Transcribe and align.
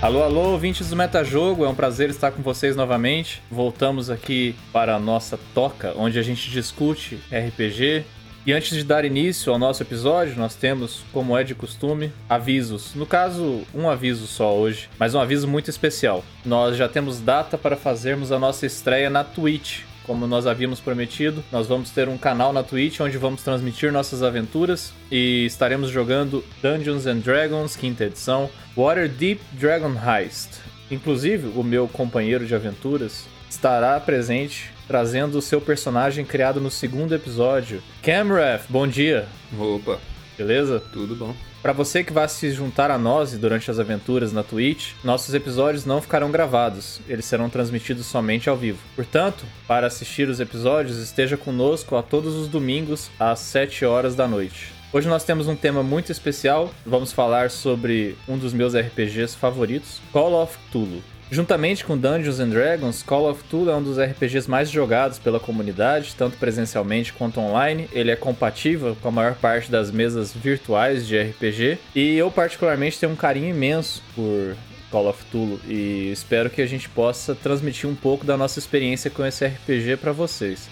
Alô, 0.00 0.22
alô, 0.22 0.52
ouvintes 0.52 0.88
do 0.88 0.94
Metajogo, 0.94 1.64
é 1.64 1.68
um 1.68 1.74
prazer 1.74 2.08
estar 2.08 2.30
com 2.30 2.40
vocês 2.40 2.76
novamente. 2.76 3.42
Voltamos 3.50 4.08
aqui 4.08 4.54
para 4.72 4.94
a 4.94 5.00
nossa 5.00 5.36
toca, 5.52 5.92
onde 5.96 6.20
a 6.20 6.22
gente 6.22 6.48
discute 6.52 7.18
RPG. 7.32 8.04
E 8.46 8.52
antes 8.52 8.76
de 8.76 8.84
dar 8.84 9.04
início 9.04 9.52
ao 9.52 9.58
nosso 9.58 9.82
episódio, 9.82 10.36
nós 10.36 10.54
temos, 10.54 11.02
como 11.12 11.36
é 11.36 11.42
de 11.42 11.52
costume, 11.52 12.12
avisos. 12.28 12.94
No 12.94 13.06
caso, 13.06 13.62
um 13.74 13.90
aviso 13.90 14.28
só 14.28 14.56
hoje, 14.56 14.88
mas 15.00 15.16
um 15.16 15.20
aviso 15.20 15.48
muito 15.48 15.68
especial. 15.68 16.24
Nós 16.44 16.76
já 16.76 16.88
temos 16.88 17.20
data 17.20 17.58
para 17.58 17.76
fazermos 17.76 18.30
a 18.30 18.38
nossa 18.38 18.66
estreia 18.66 19.10
na 19.10 19.24
Twitch, 19.24 19.80
como 20.08 20.26
nós 20.26 20.46
havíamos 20.46 20.80
prometido, 20.80 21.44
nós 21.52 21.66
vamos 21.66 21.90
ter 21.90 22.08
um 22.08 22.16
canal 22.16 22.50
na 22.50 22.62
Twitch 22.62 22.98
onde 22.98 23.18
vamos 23.18 23.42
transmitir 23.42 23.92
nossas 23.92 24.22
aventuras 24.22 24.94
e 25.12 25.44
estaremos 25.44 25.90
jogando 25.90 26.42
Dungeons 26.62 27.06
and 27.06 27.18
Dragons, 27.18 27.76
quinta 27.76 28.04
edição, 28.04 28.48
Waterdeep 28.74 29.38
Dragon 29.52 29.92
Heist. 29.92 30.62
Inclusive, 30.90 31.52
o 31.54 31.62
meu 31.62 31.86
companheiro 31.86 32.46
de 32.46 32.54
aventuras 32.54 33.26
estará 33.50 34.00
presente 34.00 34.70
trazendo 34.86 35.36
o 35.36 35.42
seu 35.42 35.60
personagem 35.60 36.24
criado 36.24 36.58
no 36.58 36.70
segundo 36.70 37.14
episódio. 37.14 37.82
Camref, 38.02 38.64
bom 38.70 38.88
dia. 38.88 39.26
Opa. 39.58 39.98
Beleza? 40.38 40.80
Tudo 40.80 41.14
bom. 41.14 41.34
Para 41.68 41.74
você 41.74 42.02
que 42.02 42.14
vai 42.14 42.26
se 42.26 42.50
juntar 42.50 42.90
a 42.90 42.96
nós 42.96 43.36
durante 43.36 43.70
as 43.70 43.78
aventuras 43.78 44.32
na 44.32 44.42
Twitch, 44.42 44.94
nossos 45.04 45.34
episódios 45.34 45.84
não 45.84 46.00
ficarão 46.00 46.30
gravados, 46.30 46.98
eles 47.06 47.26
serão 47.26 47.50
transmitidos 47.50 48.06
somente 48.06 48.48
ao 48.48 48.56
vivo. 48.56 48.78
Portanto, 48.96 49.44
para 49.66 49.86
assistir 49.86 50.30
os 50.30 50.40
episódios, 50.40 50.96
esteja 50.96 51.36
conosco 51.36 51.94
a 51.94 52.02
todos 52.02 52.34
os 52.36 52.48
domingos 52.48 53.10
às 53.20 53.40
7 53.40 53.84
horas 53.84 54.14
da 54.14 54.26
noite. 54.26 54.72
Hoje 54.90 55.10
nós 55.10 55.24
temos 55.24 55.46
um 55.46 55.54
tema 55.54 55.82
muito 55.82 56.10
especial, 56.10 56.72
vamos 56.86 57.12
falar 57.12 57.50
sobre 57.50 58.16
um 58.26 58.38
dos 58.38 58.54
meus 58.54 58.74
RPGs 58.74 59.36
favoritos, 59.36 60.00
Call 60.10 60.42
of 60.42 60.56
Cthulhu. 60.70 61.02
Juntamente 61.30 61.84
com 61.84 61.96
Dungeons 61.96 62.40
and 62.40 62.48
Dragons, 62.48 63.02
Call 63.02 63.30
of 63.30 63.44
Cthulhu 63.44 63.70
é 63.70 63.76
um 63.76 63.82
dos 63.82 63.98
RPGs 63.98 64.48
mais 64.48 64.70
jogados 64.70 65.18
pela 65.18 65.38
comunidade, 65.38 66.14
tanto 66.16 66.38
presencialmente 66.38 67.12
quanto 67.12 67.38
online. 67.38 67.86
Ele 67.92 68.10
é 68.10 68.16
compatível 68.16 68.96
com 69.00 69.08
a 69.08 69.12
maior 69.12 69.34
parte 69.34 69.70
das 69.70 69.90
mesas 69.90 70.32
virtuais 70.32 71.06
de 71.06 71.20
RPG, 71.20 71.78
e 71.94 72.16
eu 72.16 72.30
particularmente 72.30 72.98
tenho 72.98 73.12
um 73.12 73.16
carinho 73.16 73.50
imenso 73.50 74.02
por 74.14 74.56
Call 74.90 75.06
of 75.06 75.22
Cthulhu 75.24 75.60
e 75.68 76.10
espero 76.10 76.48
que 76.48 76.62
a 76.62 76.66
gente 76.66 76.88
possa 76.88 77.34
transmitir 77.34 77.88
um 77.88 77.94
pouco 77.94 78.24
da 78.24 78.36
nossa 78.36 78.58
experiência 78.58 79.10
com 79.10 79.24
esse 79.24 79.44
RPG 79.44 79.98
para 79.98 80.12
vocês. 80.12 80.66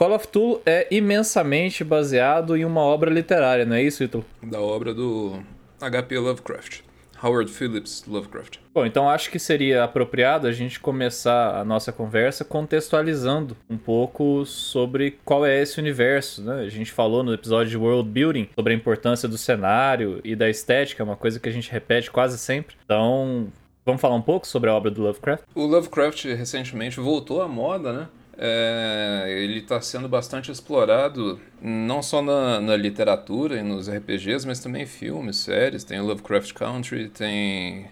Call 0.00 0.14
of 0.14 0.28
Cthulhu 0.28 0.62
é 0.64 0.86
imensamente 0.90 1.84
baseado 1.84 2.56
em 2.56 2.64
uma 2.64 2.80
obra 2.80 3.10
literária, 3.10 3.66
não 3.66 3.76
é 3.76 3.82
isso, 3.82 4.02
Ítalo? 4.02 4.24
Da 4.42 4.58
obra 4.58 4.94
do 4.94 5.40
H.P. 5.78 6.18
Lovecraft. 6.18 6.80
Howard 7.22 7.52
Phillips 7.52 8.06
Lovecraft. 8.06 8.60
Bom, 8.72 8.86
então 8.86 9.10
acho 9.10 9.30
que 9.30 9.38
seria 9.38 9.84
apropriado 9.84 10.46
a 10.46 10.52
gente 10.52 10.80
começar 10.80 11.54
a 11.54 11.62
nossa 11.66 11.92
conversa 11.92 12.46
contextualizando 12.46 13.54
um 13.68 13.76
pouco 13.76 14.46
sobre 14.46 15.18
qual 15.22 15.44
é 15.44 15.60
esse 15.60 15.78
universo, 15.78 16.42
né? 16.42 16.62
A 16.62 16.70
gente 16.70 16.90
falou 16.90 17.22
no 17.22 17.34
episódio 17.34 17.68
de 17.68 17.76
World 17.76 18.08
Building 18.08 18.48
sobre 18.54 18.72
a 18.72 18.76
importância 18.76 19.28
do 19.28 19.36
cenário 19.36 20.18
e 20.24 20.34
da 20.34 20.48
estética, 20.48 21.04
uma 21.04 21.14
coisa 21.14 21.38
que 21.38 21.50
a 21.50 21.52
gente 21.52 21.70
repete 21.70 22.10
quase 22.10 22.38
sempre. 22.38 22.74
Então, 22.86 23.48
vamos 23.84 24.00
falar 24.00 24.14
um 24.14 24.22
pouco 24.22 24.46
sobre 24.46 24.70
a 24.70 24.74
obra 24.74 24.90
do 24.90 25.02
Lovecraft? 25.02 25.44
O 25.54 25.66
Lovecraft 25.66 26.24
recentemente 26.24 26.98
voltou 26.98 27.42
à 27.42 27.46
moda, 27.46 27.92
né? 27.92 28.08
É, 28.42 29.26
ele 29.28 29.58
está 29.58 29.82
sendo 29.82 30.08
bastante 30.08 30.50
explorado 30.50 31.38
não 31.60 32.02
só 32.02 32.22
na, 32.22 32.58
na, 32.58 32.74
literatura 32.74 33.58
e 33.58 33.62
nos 33.62 33.86
RPGs, 33.86 34.46
mas 34.46 34.60
também 34.60 34.84
em 34.84 34.86
filmes, 34.86 35.36
séries. 35.36 35.84
Tem 35.84 36.00
o 36.00 36.06
Lovecraft 36.06 36.54
Country, 36.54 37.10
tem. 37.10 37.84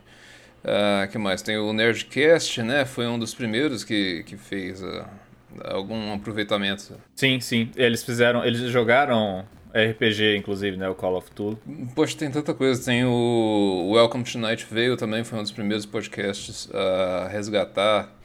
Uh, 0.65 1.07
que 1.13 1.19
mais? 1.19 1.43
Tem 1.43 1.59
o 1.59 1.71
Nerdcast, 1.75 2.63
né? 2.63 2.87
Foi 2.87 3.07
um 3.07 3.19
dos 3.19 3.35
primeiros 3.35 3.85
que, 3.85 4.23
que 4.23 4.39
fez 4.39 4.83
uh, 4.83 5.05
algum 5.65 6.15
aproveitamento. 6.15 6.95
Sim, 7.15 7.39
sim. 7.41 7.71
Eles 7.77 8.03
fizeram. 8.03 8.43
Eles 8.43 8.61
jogaram 8.71 9.45
RPG, 9.75 10.35
inclusive, 10.39 10.79
né? 10.79 10.89
O 10.89 10.95
Call 10.95 11.19
of 11.19 11.31
Cthulhu. 11.31 11.61
Poxa, 11.95 12.17
tem 12.17 12.31
tanta 12.31 12.55
coisa. 12.55 12.83
Tem 12.83 13.05
o 13.05 13.91
Welcome 13.93 14.25
to 14.25 14.39
Night 14.39 14.67
Vale 14.71 14.97
também, 14.97 15.23
foi 15.25 15.39
um 15.39 15.43
dos 15.43 15.53
primeiros 15.53 15.85
podcasts 15.85 16.71
a 16.73 17.29
resgatar 17.29 18.18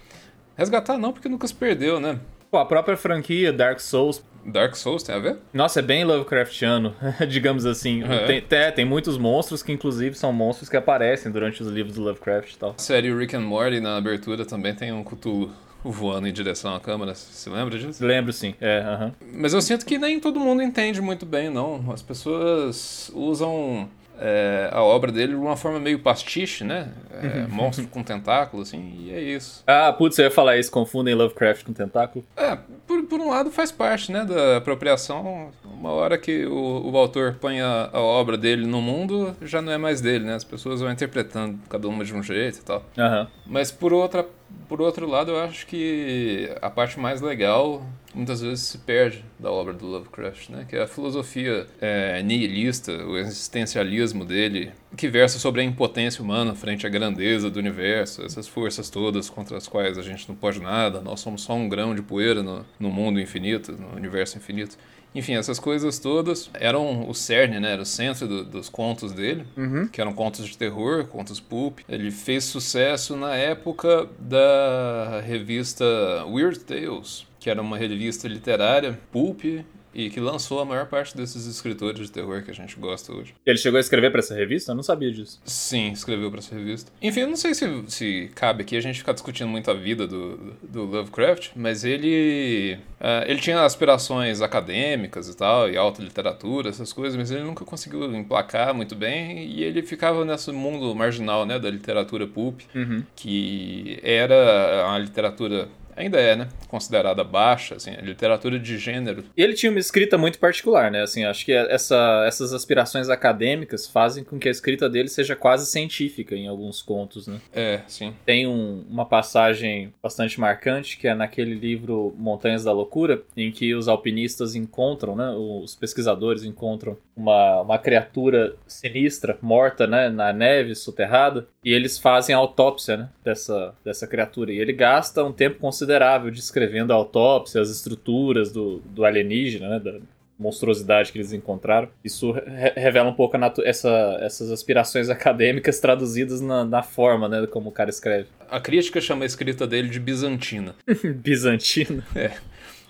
Resgatar 0.56 0.98
não, 0.98 1.12
porque 1.12 1.30
nunca 1.30 1.48
se 1.48 1.56
perdeu, 1.56 2.00
né? 2.00 2.20
Pô, 2.50 2.58
a 2.58 2.66
própria 2.66 2.96
franquia 2.96 3.52
Dark 3.52 3.80
Souls. 3.80 4.24
Dark 4.46 4.76
Souls 4.76 5.02
tem 5.02 5.16
a 5.16 5.20
ver? 5.20 5.38
Nossa, 5.54 5.80
é 5.80 5.82
bem 5.82 6.04
Lovecraftiano, 6.04 6.94
digamos 7.28 7.66
assim. 7.66 8.04
É. 8.04 8.26
Tem, 8.26 8.42
tem, 8.42 8.72
tem, 8.72 8.86
muitos 8.86 9.18
monstros 9.18 9.64
que, 9.64 9.72
inclusive, 9.72 10.16
são 10.16 10.32
monstros 10.32 10.70
que 10.70 10.78
aparecem 10.78 11.32
durante 11.32 11.64
os 11.64 11.70
livros 11.70 11.96
do 11.96 12.04
Lovecraft 12.04 12.54
e 12.54 12.58
tal. 12.58 12.76
A 12.78 12.82
série 12.82 13.12
Rick 13.12 13.36
and 13.36 13.42
Morty, 13.42 13.80
na 13.80 13.98
abertura, 13.98 14.46
também 14.46 14.76
tem 14.76 14.92
um 14.92 15.04
Cthulhu 15.04 15.50
voando 15.84 16.28
em 16.28 16.32
direção 16.32 16.76
à 16.76 16.80
câmera. 16.80 17.16
Você 17.16 17.50
lembra 17.50 17.78
disso? 17.78 18.06
Lembro, 18.06 18.32
sim. 18.32 18.54
É, 18.62 18.80
uh 18.80 19.06
-huh. 19.06 19.14
Mas 19.34 19.54
eu 19.54 19.62
sinto 19.62 19.86
que 19.86 19.98
nem 19.98 20.20
todo 20.20 20.40
mundo 20.40 20.62
entende 20.62 21.02
muito 21.02 21.26
bem, 21.26 21.50
não. 21.50 21.92
As 21.92 22.02
pessoas 22.02 23.12
usam 23.16 23.90
é, 24.20 24.70
a 24.72 24.82
obra 24.82 25.12
dele 25.12 25.34
de 25.34 25.40
uma 25.40 25.56
forma 25.58 25.80
meio 25.80 26.00
pastiche, 26.00 26.64
né? 26.64 26.90
É, 27.22 27.42
uhum. 27.42 27.50
monstro 27.50 27.88
com 27.88 28.04
tentáculo, 28.04 28.64
assim, 28.64 28.96
e 29.00 29.14
é 29.14 29.22
isso. 29.22 29.64
Ah, 29.68 29.94
putz, 29.94 30.18
eu 30.18 30.26
ia 30.26 30.32
falar 30.32 30.58
isso, 30.58 30.72
confundem 30.72 31.14
Lovecraft 31.14 31.64
com 31.64 31.74
tentáculo? 31.74 32.26
É, 32.36 32.58
por, 32.88 33.04
por 33.04 33.20
um 33.20 33.30
lado 33.30 33.52
faz 33.52 33.72
parte, 33.72 34.12
né, 34.12 34.26
da 34.26 34.58
apropriação. 34.58 35.52
Uma 35.64 35.92
hora 35.92 36.18
que 36.18 36.46
o, 36.46 36.92
o 36.92 36.98
autor 36.98 37.38
põe 37.40 37.62
a, 37.62 37.90
a, 37.92 38.02
obra 38.02 38.38
dele 38.38 38.66
no 38.66 38.82
mundo, 38.82 39.36
já 39.42 39.62
não 39.62 39.72
é 39.72 39.78
mais 39.78 40.02
dele, 40.02 40.26
né? 40.26 40.36
As 40.36 40.44
pessoas 40.44 40.82
vão 40.82 40.92
interpretando 40.92 41.60
cada 41.70 41.88
uma 41.88 42.04
de 42.04 42.14
um 42.14 42.24
jeito 42.24 42.60
e 42.60 42.62
tal. 42.62 42.84
Uhum. 42.98 43.28
Mas 43.46 43.72
por 43.72 43.94
outra 43.94 44.26
por 44.68 44.82
outro 44.82 45.08
lado, 45.08 45.32
eu 45.32 45.40
acho 45.40 45.68
que 45.68 46.50
a 46.62 46.70
parte 46.70 47.00
mais 47.00 47.22
legal 47.22 47.86
muitas 48.14 48.42
vezes 48.42 48.66
se 48.66 48.78
perde 48.78 49.26
da 49.40 49.52
obra 49.52 49.74
do 49.74 49.86
Lovecraft, 49.86 50.50
né? 50.50 50.66
Que 50.70 50.76
é 50.76 50.84
a 50.84 50.88
filosofia 50.88 51.68
é, 51.82 52.22
nihilista, 52.22 52.92
o 52.92 53.18
existencialismo 53.18 54.24
dele, 54.24 54.72
que 54.96 55.08
versa 55.08 55.40
sobre 55.40 55.62
a 55.62 55.64
impotência 55.64 56.24
humana 56.24 56.54
frente 56.54 56.86
à 56.86 56.90
grandeza 56.90 57.50
do 57.50 57.58
universo, 57.60 58.24
essas 58.24 58.48
forças 58.48 58.90
todas 58.90 59.30
contra 59.30 59.58
as 59.58 59.68
quais 59.68 59.98
a 59.98 60.02
gente 60.02 60.28
não 60.30 60.36
pode 60.36 60.62
nada, 60.62 61.02
nós 61.02 61.20
somos 61.20 61.42
só 61.42 61.54
um 61.54 61.68
grão 61.68 61.96
de 61.96 62.02
poeira 62.02 62.44
no, 62.44 62.66
no 62.80 62.92
mundo 62.92 63.20
infinito, 63.20 63.72
no 63.72 63.96
universo 63.96 64.38
infinito. 64.38 64.78
Enfim, 65.16 65.36
essas 65.36 65.60
coisas 65.60 66.00
todas 66.00 66.50
eram 66.54 67.08
o 67.08 67.14
cerne, 67.14 67.60
né? 67.60 67.74
Era 67.74 67.82
o 67.82 67.86
centro 67.86 68.28
do, 68.28 68.44
dos 68.44 68.70
contos 68.70 69.12
dele, 69.12 69.46
uhum. 69.56 69.88
que 69.88 70.02
eram 70.02 70.14
contos 70.14 70.48
de 70.48 70.58
terror, 70.58 71.06
contos 71.06 71.40
pulp. 71.40 71.80
Ele 71.88 72.12
fez 72.12 72.46
sucesso 72.46 73.16
na 73.16 73.36
época 73.36 74.08
da 74.20 75.22
revista 75.26 75.86
Weird 76.26 76.60
Tales, 76.60 77.26
que 77.40 77.50
era 77.50 77.62
uma 77.62 77.78
revista 77.78 78.28
literária 78.28 79.00
pulp 79.12 79.44
e 79.94 80.10
que 80.10 80.20
lançou 80.20 80.60
a 80.60 80.66
maior 80.66 80.88
parte 80.88 81.16
desses 81.16 81.46
escritores 81.46 82.00
de 82.00 82.12
terror 82.12 82.44
que 82.44 82.52
a 82.52 82.54
gente 82.54 82.76
gosta 82.78 83.14
hoje. 83.14 83.34
Ele 83.46 83.58
chegou 83.58 83.78
a 83.78 83.82
escrever 83.82 84.12
para 84.12 84.20
essa 84.20 84.36
revista? 84.36 84.72
Eu 84.72 84.76
não 84.76 84.84
sabia 84.84 85.12
disso. 85.12 85.42
Sim, 85.46 85.92
escreveu 85.92 86.30
para 86.30 86.40
essa 86.40 86.56
revista. 86.56 86.92
Enfim, 87.02 87.22
eu 87.22 87.28
não 87.28 87.36
sei 87.36 87.54
se, 87.54 87.84
se 87.88 88.32
cabe 88.36 88.64
aqui 88.64 88.76
a 88.76 88.82
gente 88.82 89.00
ficar 89.00 89.14
discutindo 89.14 89.48
muito 89.48 89.70
a 89.70 89.74
vida 89.74 90.08
do, 90.08 90.56
do 90.62 90.84
Lovecraft, 90.84 91.52
mas 91.56 91.84
ele 91.84 92.78
uh, 93.00 93.24
ele 93.28 93.40
tinha 93.40 93.62
aspirações 93.62 94.42
acadêmicas 94.42 95.28
e 95.28 95.36
tal, 95.36 95.70
e 95.70 95.78
alta 95.78 96.02
literatura, 96.02 96.70
essas 96.70 96.92
coisas, 96.92 97.16
mas 97.16 97.32
ele 97.32 97.44
nunca 97.44 97.66
conseguiu 97.66 98.04
emplacar 98.16 98.74
muito 98.74 98.96
bem 98.96 99.46
e 99.46 99.64
ele 99.64 99.82
ficava 99.84 100.26
nesse 100.26 100.52
mundo 100.52 100.94
marginal, 100.96 101.46
né, 101.46 101.60
da 101.60 101.70
literatura 101.70 102.28
pulp, 102.28 102.62
uhum. 102.74 103.04
que 103.16 104.00
era 104.04 104.94
a 104.94 104.98
literatura 104.98 105.68
ainda 105.96 106.20
é, 106.20 106.36
né? 106.36 106.48
Considerada 106.68 107.24
baixa, 107.24 107.76
assim, 107.76 107.92
literatura 108.02 108.60
de 108.60 108.78
gênero. 108.78 109.24
E 109.36 109.42
ele 109.42 109.54
tinha 109.54 109.72
uma 109.72 109.80
escrita 109.80 110.18
muito 110.18 110.40
particular, 110.40 110.92
né? 110.92 111.02
Assim, 111.02 111.24
acho 111.24 111.46
que 111.46 111.52
essa, 111.52 112.24
essas 112.28 112.54
aspirações 112.54 113.10
acadêmicas 113.10 113.88
fazem 113.88 114.24
com 114.24 114.40
que 114.40 114.48
a 114.48 114.52
escrita 114.52 114.90
dele 114.90 115.10
seja 115.10 115.36
quase 115.36 115.66
científica 115.66 116.36
em 116.36 116.48
alguns 116.48 116.82
contos, 116.82 117.28
né? 117.28 117.40
É, 117.54 117.82
sim. 117.88 118.14
Tem 118.26 118.48
um, 118.48 118.86
uma 118.90 119.06
passagem 119.06 119.94
bastante 120.02 120.40
marcante 120.40 120.98
que 120.98 121.08
é 121.08 121.16
naquele 121.16 121.54
livro 121.54 122.14
Montanhas 122.18 122.64
da 122.64 122.72
Loucura, 122.72 123.22
em 123.36 123.52
que 123.52 123.74
os 123.74 123.88
alpinistas 123.88 124.56
encontram, 124.56 125.16
né? 125.16 125.30
Os 125.32 125.76
pesquisadores 125.76 126.44
encontram 126.44 126.98
uma, 127.16 127.62
uma 127.62 127.78
criatura 127.78 128.56
sinistra, 128.68 129.38
morta, 129.42 129.88
né? 129.88 130.10
Na 130.10 130.34
neve, 130.34 130.76
soterrada, 130.76 131.48
e 131.64 131.72
eles 131.72 131.98
fazem 131.98 132.36
a 132.36 132.38
autópsia, 132.38 132.98
né? 132.98 133.10
Dessa, 133.24 133.74
dessa 133.84 134.08
criatura. 134.08 134.52
E 134.52 134.60
ele 134.60 134.74
gasta 134.74 135.24
um 135.24 135.32
tempo 135.32 135.60
considerável 135.60 135.83
considerável 135.84 136.32
descrevendo 136.32 136.94
a 136.94 136.96
autópsia, 136.96 137.62
as 137.62 137.70
estruturas 137.70 138.52
do, 138.52 138.80
do 138.86 139.06
alienígena, 139.06 139.70
né, 139.70 139.80
da 139.80 140.00
monstruosidade 140.40 141.12
que 141.12 141.18
eles 141.18 141.32
encontraram. 141.32 141.90
Isso 142.04 142.32
re 142.32 142.74
revela 142.76 143.10
um 143.10 143.14
pouco 143.14 143.38
essa, 143.64 144.18
essas 144.22 144.52
aspirações 144.52 145.10
acadêmicas 145.12 145.80
traduzidas 145.80 146.42
na, 146.42 146.66
na, 146.66 146.82
forma, 146.82 147.28
né, 147.28 147.46
como 147.48 147.70
o 147.70 147.72
cara 147.72 147.90
escreve. 147.90 148.28
A 148.50 148.60
crítica 148.60 149.00
chama 149.00 149.24
a 149.24 149.26
escrita 149.26 149.68
dele 149.68 149.90
de 149.90 150.00
bizantina. 150.00 150.76
bizantina? 151.16 152.04
É. 152.16 152.32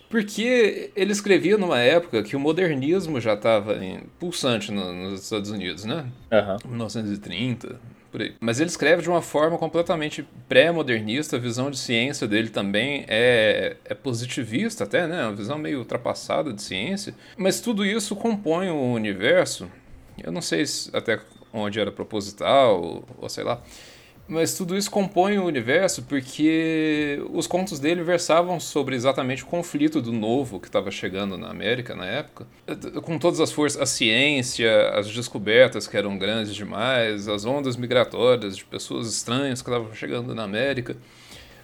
Porque 0.10 0.92
ele 0.96 1.12
escrevia 1.12 1.58
numa 1.58 1.80
época 1.80 2.22
que 2.22 2.36
o 2.36 2.40
modernismo 2.40 3.20
já 3.20 3.34
estava 3.34 3.76
pulsante 4.20 4.72
no, 4.72 4.94
nos 4.94 5.24
Estados 5.24 5.50
Unidos, 5.50 5.86
né? 5.86 6.06
Uhum. 6.32 6.70
1930, 6.70 7.80
por 8.14 8.22
aí. 8.22 8.36
Mas 8.40 8.60
ele 8.60 8.70
escreve 8.70 9.02
de 9.02 9.10
uma 9.10 9.24
forma 9.24 9.58
completamente 9.58 10.24
pré-modernista, 10.48 11.36
a 11.38 11.40
visão 11.40 11.72
de 11.72 11.80
ciência 11.80 12.28
dele 12.28 12.50
também 12.50 13.06
é, 13.08 13.76
é 13.84 13.96
positivista 13.96 14.84
até, 14.84 15.08
né? 15.08 15.24
Uma 15.24 15.36
visão 15.36 15.58
meio 15.58 15.80
ultrapassada 15.80 16.54
de 16.54 16.62
ciência. 16.62 17.16
Mas 17.36 17.60
tudo 17.60 17.84
isso 17.84 18.16
compõe 18.16 18.70
o 18.70 18.94
universo. 18.94 19.68
Eu 20.24 20.32
não 20.32 20.44
sei 20.44 20.64
até 20.94 21.20
onde 21.52 21.80
era 21.80 21.92
proposital, 21.92 22.80
ou, 22.80 23.06
ou 23.18 23.28
sei 23.28 23.44
lá. 23.44 23.60
Mas 24.34 24.56
tudo 24.56 24.76
isso 24.76 24.90
compõe 24.90 25.38
o 25.38 25.46
universo 25.46 26.02
porque 26.02 27.24
os 27.32 27.46
contos 27.46 27.80
dele 27.80 28.02
versavam 28.02 28.60
sobre 28.60 28.96
exatamente 28.96 29.44
o 29.44 29.46
conflito 29.46 30.02
do 30.02 30.12
novo 30.12 30.60
que 30.60 30.66
estava 30.66 30.90
chegando 30.90 31.38
na 31.38 31.50
América 31.52 31.94
na 31.94 32.08
época, 32.08 32.48
com 33.04 33.20
todas 33.20 33.40
as 33.40 33.52
forças, 33.52 33.80
a 33.80 33.86
ciência, 33.86 34.90
as 34.90 35.08
descobertas 35.08 35.88
que 35.88 35.96
eram 35.96 36.18
grandes 36.18 36.56
demais, 36.56 37.28
as 37.28 37.46
ondas 37.46 37.78
migratórias 37.78 38.58
de 38.58 38.66
pessoas 38.66 39.08
estranhas 39.08 39.62
que 39.62 39.70
estavam 39.70 39.94
chegando 39.94 40.34
na 40.34 40.42
América, 40.42 40.98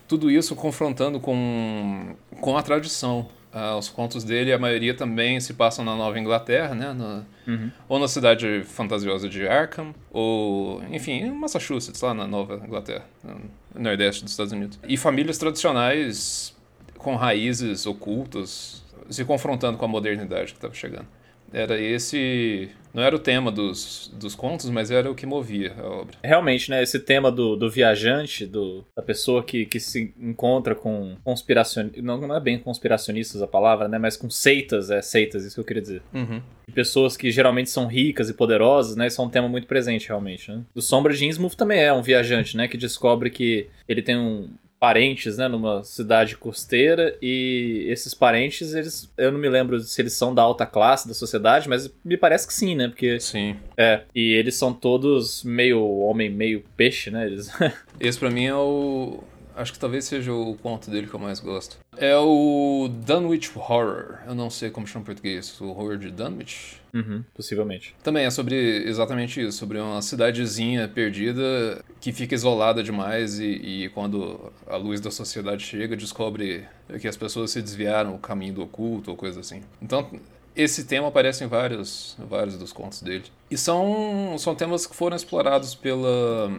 tudo 0.07 0.29
isso 0.29 0.55
confrontando 0.55 1.19
com, 1.19 2.15
com 2.39 2.55
a 2.55 2.61
tradição. 2.61 3.27
Uh, 3.51 3.77
os 3.77 3.89
contos 3.89 4.23
dele, 4.23 4.53
a 4.53 4.59
maioria 4.59 4.93
também 4.93 5.39
se 5.39 5.53
passam 5.53 5.83
na 5.83 5.95
Nova 5.95 6.19
Inglaterra, 6.19 6.75
né? 6.75 7.25
Uhum. 7.47 7.71
Ou 7.87 7.97
na 7.97 8.07
cidade 8.07 8.63
fantasiosa 8.63 9.27
de 9.27 9.47
Arkham, 9.47 9.93
ou, 10.11 10.83
enfim, 10.91 11.13
em 11.13 11.31
Massachusetts, 11.31 11.99
lá 12.01 12.13
na 12.13 12.27
Nova 12.27 12.61
Inglaterra, 12.63 13.05
no 13.23 13.81
nordeste 13.81 14.23
dos 14.23 14.33
Estados 14.33 14.51
Unidos. 14.51 14.79
E 14.87 14.95
famílias 14.97 15.39
tradicionais 15.39 16.55
com 16.99 17.15
raízes 17.15 17.87
ocultas 17.87 18.83
se 19.09 19.25
confrontando 19.25 19.77
com 19.77 19.85
a 19.85 19.87
modernidade 19.87 20.51
que 20.51 20.57
estava 20.57 20.73
chegando. 20.73 21.07
Era 21.51 21.79
esse 21.79 22.69
não 22.93 23.03
era 23.03 23.15
o 23.15 23.19
tema 23.19 23.51
dos, 23.51 24.11
dos 24.13 24.35
contos, 24.35 24.69
mas 24.69 24.91
era 24.91 25.09
o 25.09 25.15
que 25.15 25.25
movia 25.25 25.73
a 25.77 25.85
obra. 25.85 26.17
Realmente, 26.23 26.69
né? 26.69 26.81
Esse 26.81 26.99
tema 26.99 27.31
do, 27.31 27.55
do 27.55 27.69
viajante, 27.69 28.45
do, 28.45 28.83
da 28.95 29.01
pessoa 29.01 29.43
que, 29.43 29.65
que 29.65 29.79
se 29.79 30.13
encontra 30.19 30.75
com 30.75 31.15
conspiracionistas. 31.23 32.03
Não, 32.03 32.17
não 32.19 32.35
é 32.35 32.39
bem 32.39 32.57
conspiracionistas 32.59 33.41
a 33.41 33.47
palavra, 33.47 33.87
né? 33.87 33.97
Mas 33.97 34.17
com 34.17 34.29
seitas, 34.29 34.89
é 34.89 35.01
seitas, 35.01 35.43
isso 35.45 35.55
que 35.55 35.61
eu 35.61 35.65
queria 35.65 35.81
dizer. 35.81 36.01
Uhum. 36.13 36.41
Pessoas 36.73 37.17
que 37.17 37.31
geralmente 37.31 37.69
são 37.69 37.87
ricas 37.87 38.29
e 38.29 38.33
poderosas, 38.33 38.95
né? 38.95 39.07
Isso 39.07 39.21
é 39.21 39.25
um 39.25 39.29
tema 39.29 39.47
muito 39.47 39.67
presente, 39.67 40.07
realmente. 40.07 40.51
Né? 40.51 40.61
O 40.75 40.81
Sombra 40.81 41.13
de 41.13 41.25
Innsmouth 41.25 41.55
também 41.55 41.79
é 41.79 41.93
um 41.93 42.01
viajante, 42.01 42.55
né? 42.55 42.67
Que 42.67 42.77
descobre 42.77 43.29
que 43.29 43.67
ele 43.87 44.01
tem 44.01 44.17
um, 44.17 44.49
parentes, 44.79 45.37
né, 45.37 45.47
numa 45.47 45.83
cidade 45.83 46.37
costeira 46.37 47.17
e 47.21 47.85
esses 47.89 48.13
parentes, 48.13 48.73
eles, 48.73 49.11
eu 49.17 49.31
não 49.31 49.39
me 49.39 49.49
lembro 49.49 49.79
se 49.81 50.01
eles 50.01 50.13
são 50.13 50.33
da 50.33 50.41
alta 50.41 50.65
classe 50.65 51.07
da 51.07 51.13
sociedade, 51.13 51.67
mas 51.67 51.91
me 52.03 52.15
parece 52.15 52.47
que 52.47 52.53
sim, 52.53 52.75
né, 52.75 52.87
porque 52.87 53.19
sim. 53.19 53.57
É, 53.75 54.03
e 54.15 54.33
eles 54.33 54.55
são 54.55 54.73
todos 54.73 55.43
meio 55.43 55.83
homem, 55.83 56.29
meio 56.29 56.63
peixe, 56.77 57.11
né? 57.11 57.25
Eles... 57.25 57.51
Esse 57.99 58.17
para 58.17 58.29
mim 58.29 58.45
é 58.45 58.55
o 58.55 59.21
acho 59.59 59.73
que 59.73 59.79
talvez 59.79 60.05
seja 60.05 60.33
o 60.33 60.55
conto 60.55 60.89
dele 60.89 61.07
que 61.07 61.13
eu 61.13 61.19
mais 61.19 61.39
gosto. 61.39 61.77
É 61.97 62.15
o 62.15 62.89
Dunwich 63.05 63.51
Horror. 63.55 64.19
Eu 64.25 64.33
não 64.33 64.49
sei 64.49 64.69
como 64.69 64.87
chama 64.87 65.03
em 65.03 65.05
português. 65.05 65.59
O 65.59 65.67
horror 65.67 65.97
de 65.97 66.09
Dunwich? 66.09 66.79
Uhum, 66.93 67.23
possivelmente. 67.35 67.93
Também 68.01 68.25
é 68.25 68.31
sobre 68.31 68.55
exatamente 68.55 69.39
isso, 69.41 69.57
sobre 69.57 69.77
uma 69.77 70.01
cidadezinha 70.01 70.87
perdida 70.87 71.83
que 71.99 72.11
fica 72.11 72.33
isolada 72.33 72.81
demais 72.81 73.39
e, 73.39 73.45
e, 73.45 73.89
quando 73.89 74.51
a 74.65 74.75
luz 74.75 74.99
da 74.99 75.11
sociedade 75.11 75.63
chega, 75.63 75.95
descobre 75.95 76.65
que 76.99 77.07
as 77.07 77.15
pessoas 77.15 77.51
se 77.51 77.61
desviaram 77.61 78.15
o 78.15 78.19
caminho 78.19 78.55
do 78.55 78.63
oculto 78.63 79.11
ou 79.11 79.17
coisa 79.17 79.41
assim. 79.41 79.61
Então, 79.81 80.09
esse 80.55 80.85
tema 80.85 81.09
aparece 81.09 81.43
em 81.43 81.47
vários, 81.47 82.17
vários 82.17 82.57
dos 82.57 82.73
contos 82.73 83.01
dele. 83.01 83.25
E 83.49 83.57
são, 83.57 84.35
são 84.37 84.53
temas 84.53 84.85
que 84.85 84.95
foram 84.95 85.15
explorados 85.15 85.73
pela 85.73 86.51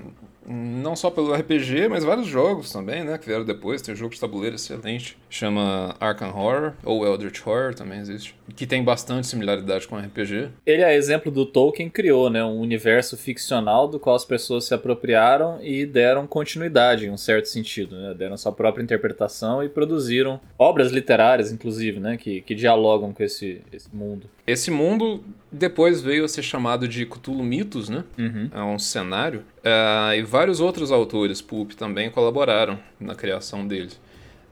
não 0.51 0.97
só 0.97 1.11
pelo 1.11 1.33
RPG, 1.33 1.89
mas 1.89 2.03
vários 2.03 2.27
jogos 2.27 2.73
também, 2.73 3.05
né? 3.05 3.17
Que 3.19 3.27
vieram 3.27 3.45
depois. 3.45 3.81
Tem 3.81 3.95
um 3.95 3.97
jogo 3.97 4.13
de 4.13 4.21
tabuleiro 4.21 4.57
excelente, 4.57 5.17
chama 5.29 5.95
Arkham 6.01 6.35
Horror, 6.35 6.73
ou 6.85 7.07
Eldritch 7.07 7.47
Horror 7.47 7.75
também 7.75 8.01
existe, 8.01 8.35
que 8.57 8.67
tem 8.67 8.83
bastante 8.83 9.27
similaridade 9.27 9.87
com 9.87 9.97
RPG. 9.97 10.49
Ele 10.67 10.83
é 10.83 10.95
exemplo 10.97 11.31
do 11.31 11.47
Tolkien 11.47 11.89
criou, 11.89 12.29
né? 12.29 12.43
Um 12.43 12.59
universo 12.59 13.17
ficcional 13.17 13.87
do 13.87 14.01
qual 14.01 14.17
as 14.17 14.25
pessoas 14.25 14.65
se 14.65 14.75
apropriaram 14.75 15.59
e 15.63 15.87
deram 15.87 16.27
continuidade 16.27 17.07
em 17.07 17.11
um 17.11 17.17
certo 17.17 17.47
sentido, 17.47 17.97
né? 17.97 18.15
Deram 18.15 18.37
sua 18.37 18.53
própria 18.53 18.83
interpretação 18.83 19.63
e 19.63 19.69
produziram 19.69 20.41
obras 20.59 20.91
literárias, 20.91 21.53
inclusive, 21.53 22.01
né? 22.01 22.17
Que, 22.17 22.41
que 22.41 22.55
dialogam 22.55 23.13
com 23.13 23.23
esse, 23.23 23.63
esse 23.73 23.95
mundo. 23.95 24.29
Esse 24.47 24.71
mundo 24.71 25.23
depois 25.53 26.01
veio 26.01 26.25
a 26.25 26.29
ser 26.29 26.43
chamado 26.43 26.80
de 26.87 27.07
Cthulhu 27.07 27.43
Mitos, 27.43 27.89
né? 27.89 28.05
Uhum. 28.19 28.51
É 28.53 28.63
um 28.63 28.79
cenário. 28.79 29.41
Uh, 29.59 30.15
e 30.17 30.23
vários 30.23 30.61
outros 30.61 30.91
autores, 30.91 31.41
Pulp, 31.41 31.73
também 31.73 32.11
colaboraram 32.11 32.79
na 32.99 33.15
criação 33.15 33.67
dele. 33.67 33.93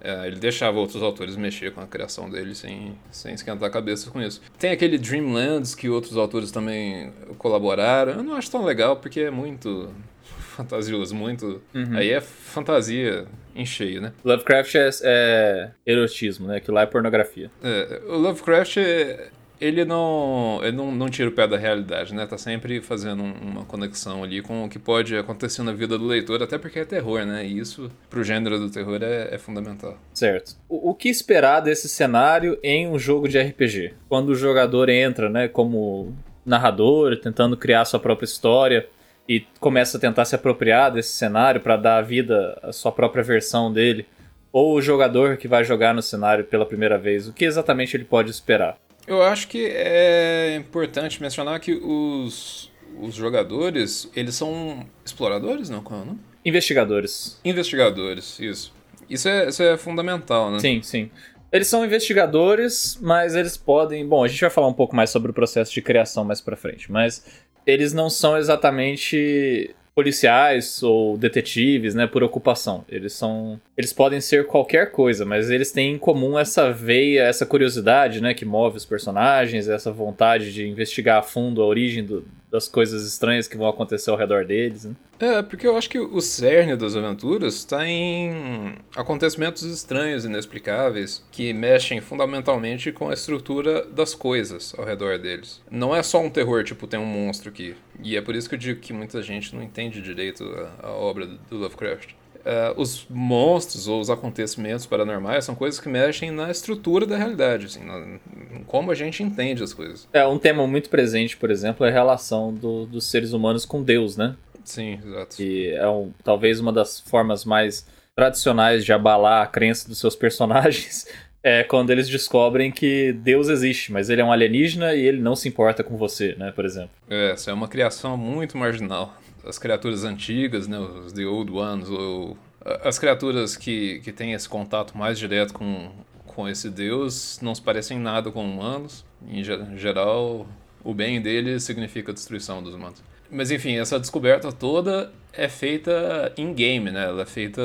Uh, 0.01 0.27
ele 0.27 0.37
deixava 0.37 0.79
outros 0.79 1.03
autores 1.03 1.35
mexer 1.37 1.73
com 1.73 1.81
a 1.81 1.87
criação 1.87 2.31
dele 2.31 2.55
sem, 2.55 2.97
sem 3.11 3.35
esquentar 3.35 3.69
a 3.69 3.73
cabeça 3.73 4.11
com 4.11 4.23
isso. 4.23 4.41
Tem 4.59 4.71
aquele 4.71 4.97
Dreamlands 4.97 5.75
que 5.75 5.89
outros 5.89 6.17
autores 6.17 6.51
também 6.51 7.13
colaboraram. 7.37 8.13
Eu 8.13 8.23
não 8.23 8.35
acho 8.35 8.51
tão 8.51 8.65
legal 8.65 8.97
porque 8.97 9.21
é 9.21 9.31
muito 9.31 9.91
fantasioso, 10.57 11.15
muito. 11.15 11.61
Uhum. 11.75 11.97
Aí 11.97 12.11
é 12.11 12.21
fantasia 12.21 13.27
em 13.57 13.67
cheio, 13.67 14.01
né? 14.01 14.13
Lovecraft 14.25 14.77
é, 14.77 14.91
é 15.03 15.71
erotismo, 15.85 16.47
né? 16.47 16.61
Que 16.61 16.71
lá 16.71 16.83
é 16.83 16.87
pornografia. 16.87 17.51
É, 17.61 18.03
o 18.07 18.17
Lovecraft 18.19 18.77
é, 18.77 19.31
ele 19.61 19.85
não, 19.85 20.61
ele 20.63 20.77
não, 20.77 20.93
não 20.93 21.09
tira 21.09 21.29
o 21.29 21.33
pé 21.33 21.47
da 21.47 21.57
realidade, 21.57 22.15
né? 22.15 22.27
Tá 22.27 22.39
sempre 22.39 22.81
fazendo 22.81 23.23
uma 23.23 23.65
conexão 23.65 24.23
ali 24.23 24.41
com 24.41 24.65
o 24.65 24.69
que 24.69 24.79
pode 24.79 25.17
acontecer 25.17 25.63
na 25.63 25.73
vida 25.73 25.99
do 25.99 26.07
leitor, 26.07 26.43
até 26.43 26.57
porque 26.59 26.79
é 26.79 26.85
terror, 26.85 27.25
né? 27.27 27.45
E 27.47 27.59
isso, 27.59 27.91
pro 28.09 28.23
gênero 28.23 28.59
do 28.59 28.71
terror, 28.71 29.01
é, 29.03 29.35
é 29.35 29.39
fundamental. 29.39 29.99
Certo. 30.15 30.57
O, 30.69 30.91
o, 30.91 30.95
que 30.95 31.09
esperar 31.09 31.61
desse 31.61 31.89
cenário 31.89 32.59
em 32.63 32.89
um 32.89 32.99
jogo 32.99 33.29
de 33.29 33.39
RPG? 33.39 33.95
Quando 34.09 34.31
o 34.31 34.35
jogador 34.35 34.89
entra, 34.89 35.29
né, 35.29 35.49
como 35.49 36.15
narrador, 36.45 37.17
tentando 37.19 37.57
criar 37.57 37.85
sua 37.85 38.01
própria 38.01 38.25
história 38.25 38.89
e 39.29 39.45
começa 39.61 39.99
a 39.99 40.01
tentar 40.01 40.25
se 40.25 40.35
apropriar 40.35 40.93
desse 40.93 41.11
cenário 41.11 41.61
para 41.61 41.77
dar 41.77 42.01
vida 42.03 42.59
à 42.63 42.73
sua 42.73 42.91
própria 42.93 43.23
versão 43.23 43.73
dele, 43.73 44.07
ou 44.51 44.75
o 44.75 44.81
jogador 44.81 45.37
que 45.37 45.47
vai 45.47 45.63
jogar 45.65 45.93
no 45.93 46.01
cenário 46.01 46.45
pela 46.45 46.65
primeira 46.65 46.97
vez, 46.97 47.29
o 47.29 47.33
que 47.33 47.45
exatamente 47.45 47.97
ele 47.97 48.05
pode 48.05 48.31
esperar? 48.31 48.79
Eu 49.09 49.23
acho 49.23 49.49
que 49.49 49.67
é 49.67 50.55
importante 50.57 51.21
mencionar 51.21 51.59
que 51.61 51.73
os, 51.73 52.71
os 53.01 53.15
jogadores, 53.15 54.11
eles 54.15 54.35
são 54.35 54.87
exploradores, 55.05 55.71
não? 55.71 55.83
Qual 55.83 56.01
é 56.01 56.03
o 56.03 56.07
nome? 56.07 56.21
Investigadores. 56.45 57.41
Investigadores, 57.45 58.39
isso. 58.39 58.73
Isso 59.09 59.29
é, 59.29 59.49
isso 59.49 59.63
é 59.63 59.79
fundamental, 59.79 60.51
né? 60.51 60.59
Sim, 60.59 60.83
sim. 60.83 61.11
Eles 61.51 61.67
são 61.67 61.83
investigadores, 61.85 62.99
mas 63.01 63.35
eles 63.35 63.57
podem. 63.57 64.07
Bom, 64.07 64.23
a 64.23 64.29
gente 64.29 64.43
vai 64.43 64.51
falar 64.51 64.69
um 64.69 64.75
pouco 64.75 64.95
mais 64.95 65.09
sobre 65.09 65.31
o 65.31 65.35
processo 65.35 65.73
de 65.73 65.81
criação 65.81 66.25
mais 66.25 66.43
pra 66.43 66.57
frente, 66.57 66.93
mas 66.93 67.25
eles 67.67 67.95
não 67.95 68.11
são 68.11 68.37
exatamente 68.37 69.75
policiais 69.99 70.81
ou 70.81 71.19
detetives, 71.19 71.93
né, 71.93 72.07
por 72.07 72.23
ocupação. 72.23 72.85
Eles 72.89 73.15
são, 73.15 73.61
eles 73.77 73.93
podem 73.93 74.21
ser 74.21 74.47
qualquer 74.47 74.93
coisa, 74.93 75.25
mas 75.25 75.51
eles 75.51 75.73
têm 75.73 75.95
em 75.95 75.99
comum 75.99 76.39
essa 76.39 76.73
veia, 76.73 77.23
essa 77.23 77.45
curiosidade, 77.45 78.21
né, 78.21 78.33
que 78.33 78.45
move 78.45 78.77
os 78.77 78.85
personagens, 78.85 79.67
essa 79.69 79.91
vontade 79.91 80.53
de 80.53 80.69
investigar 80.69 81.19
a 81.19 81.23
fundo 81.23 81.61
a 81.61 81.67
origem 81.67 82.05
do, 82.05 82.25
das 82.51 82.69
coisas 82.69 83.07
estranhas 83.07 83.47
que 83.47 83.57
vão 83.57 83.69
acontecer 83.69 84.11
ao 84.11 84.17
redor 84.17 84.45
deles. 84.45 84.85
Né? 84.85 84.95
É, 85.21 85.43
porque 85.43 85.67
eu 85.67 85.77
acho 85.77 85.91
que 85.91 85.99
o 85.99 86.21
cerne 86.21 86.77
das 86.77 86.95
aventuras 86.97 87.55
está 87.55 87.87
em 87.87 88.77
acontecimentos 88.97 89.63
estranhos, 89.63 90.25
inexplicáveis, 90.25 91.25
que 91.31 91.53
mexem 91.53 92.01
fundamentalmente 92.01 92.93
com 92.93 93.11
a 93.11 93.15
estrutura 93.15 93.85
das 93.85 94.15
coisas 94.15 94.75
ao 94.79 94.85
redor 94.85 95.19
deles. 95.19 95.61
Não 95.71 95.95
é 95.95 96.03
só 96.03 96.21
um 96.21 96.31
terror, 96.31 96.65
tipo, 96.65 96.87
tem 96.87 96.99
um 96.99 97.07
monstro 97.07 97.51
aqui. 97.51 97.75
E 98.03 98.17
é 98.17 98.23
por 98.23 98.35
isso 98.35 98.49
que 98.49 98.55
eu 98.55 98.59
digo 98.59 98.81
que 98.81 98.93
muita 98.93 99.23
gente 99.23 99.55
não 99.55 99.63
entende 99.63 100.01
direito 100.01 100.45
a, 100.45 100.87
a 100.87 100.91
obra 100.91 101.27
do 101.27 101.59
Lovecraft. 101.59 102.11
Uh, 102.49 102.81
os 102.81 103.05
monstros 103.11 103.87
ou 103.87 104.01
os 104.01 104.09
acontecimentos 104.09 104.87
paranormais 104.87 105.45
são 105.45 105.55
coisas 105.55 105.79
que 105.79 105.87
mexem 105.87 106.31
na 106.31 106.51
estrutura 106.51 107.05
da 107.05 107.15
realidade, 107.15 107.67
assim, 107.67 107.85
na, 107.85 108.19
como 108.67 108.91
a 108.91 108.95
gente 108.95 109.23
entende 109.23 109.63
as 109.63 109.75
coisas. 109.75 110.09
É, 110.15 110.27
um 110.27 110.39
tema 110.39 110.67
muito 110.67 110.89
presente, 110.89 111.37
por 111.37 111.51
exemplo, 111.51 111.85
é 111.85 111.91
a 111.91 111.93
relação 111.93 112.55
do, 112.55 112.87
dos 112.87 113.05
seres 113.05 113.35
humanos 113.35 113.67
com 113.67 113.83
Deus, 113.83 114.17
né? 114.17 114.35
Sim, 114.65 114.99
exato. 115.05 115.37
Que 115.37 115.75
é 115.75 115.87
um, 115.89 116.11
talvez 116.25 116.59
uma 116.59 116.73
das 116.73 117.01
formas 117.01 117.45
mais 117.45 117.87
tradicionais 118.17 118.83
de 118.83 118.95
abalar 118.95 119.43
a 119.43 119.47
crença 119.47 119.87
dos 119.87 119.99
seus 119.99 120.17
personagens 120.17 121.07
é 121.43 121.63
quando 121.63 121.91
eles 121.91 122.09
descobrem 122.09 122.73
que 122.73 123.13
Deus 123.13 123.49
existe, 123.49 123.93
mas 123.93 124.09
ele 124.09 124.23
é 124.23 124.25
um 124.25 124.33
alienígena 124.33 124.95
e 124.95 125.05
ele 125.05 125.21
não 125.21 125.37
se 125.37 125.49
importa 125.49 125.85
com 125.85 125.99
você, 125.99 126.35
né, 126.37 126.51
por 126.51 126.65
exemplo. 126.65 126.91
É, 127.11 127.33
essa 127.33 127.51
é 127.51 127.55
uma 127.55 127.69
criação 127.69 128.17
muito 128.17 128.57
marginal 128.57 129.15
as 129.49 129.59
criaturas 129.59 130.05
antigas, 130.05 130.69
né, 130.69 130.79
os 130.79 131.13
The 131.13 131.25
Old 131.25 131.51
Ones, 131.51 131.89
ou 131.89 132.37
as 132.83 132.99
criaturas 132.99 133.57
que, 133.57 134.01
que 134.01 134.13
têm 134.13 134.35
esse 134.35 134.49
contato 134.49 134.97
mais 134.97 135.19
direto 135.19 135.55
com, 135.55 135.91
com 136.27 136.47
esse 136.47 136.69
deus 136.69 137.41
não 137.41 137.55
se 137.55 137.63
parecem 137.63 137.99
nada 137.99 138.31
com 138.31 138.45
humanos. 138.45 139.05
Em 139.27 139.43
geral, 139.43 140.47
o 140.85 140.93
bem 140.93 141.21
dele 141.21 141.59
significa 141.59 142.13
a 142.13 142.15
destruição 142.15 142.63
dos 142.63 142.75
humanos. 142.75 143.03
Mas 143.31 143.51
enfim, 143.51 143.79
essa 143.79 143.99
descoberta 143.99 144.51
toda 144.53 145.11
é 145.33 145.49
feita 145.49 146.33
em 146.37 146.53
game, 146.53 146.91
né? 146.91 147.05
Ela 147.05 147.23
é 147.23 147.27
feita 147.27 147.63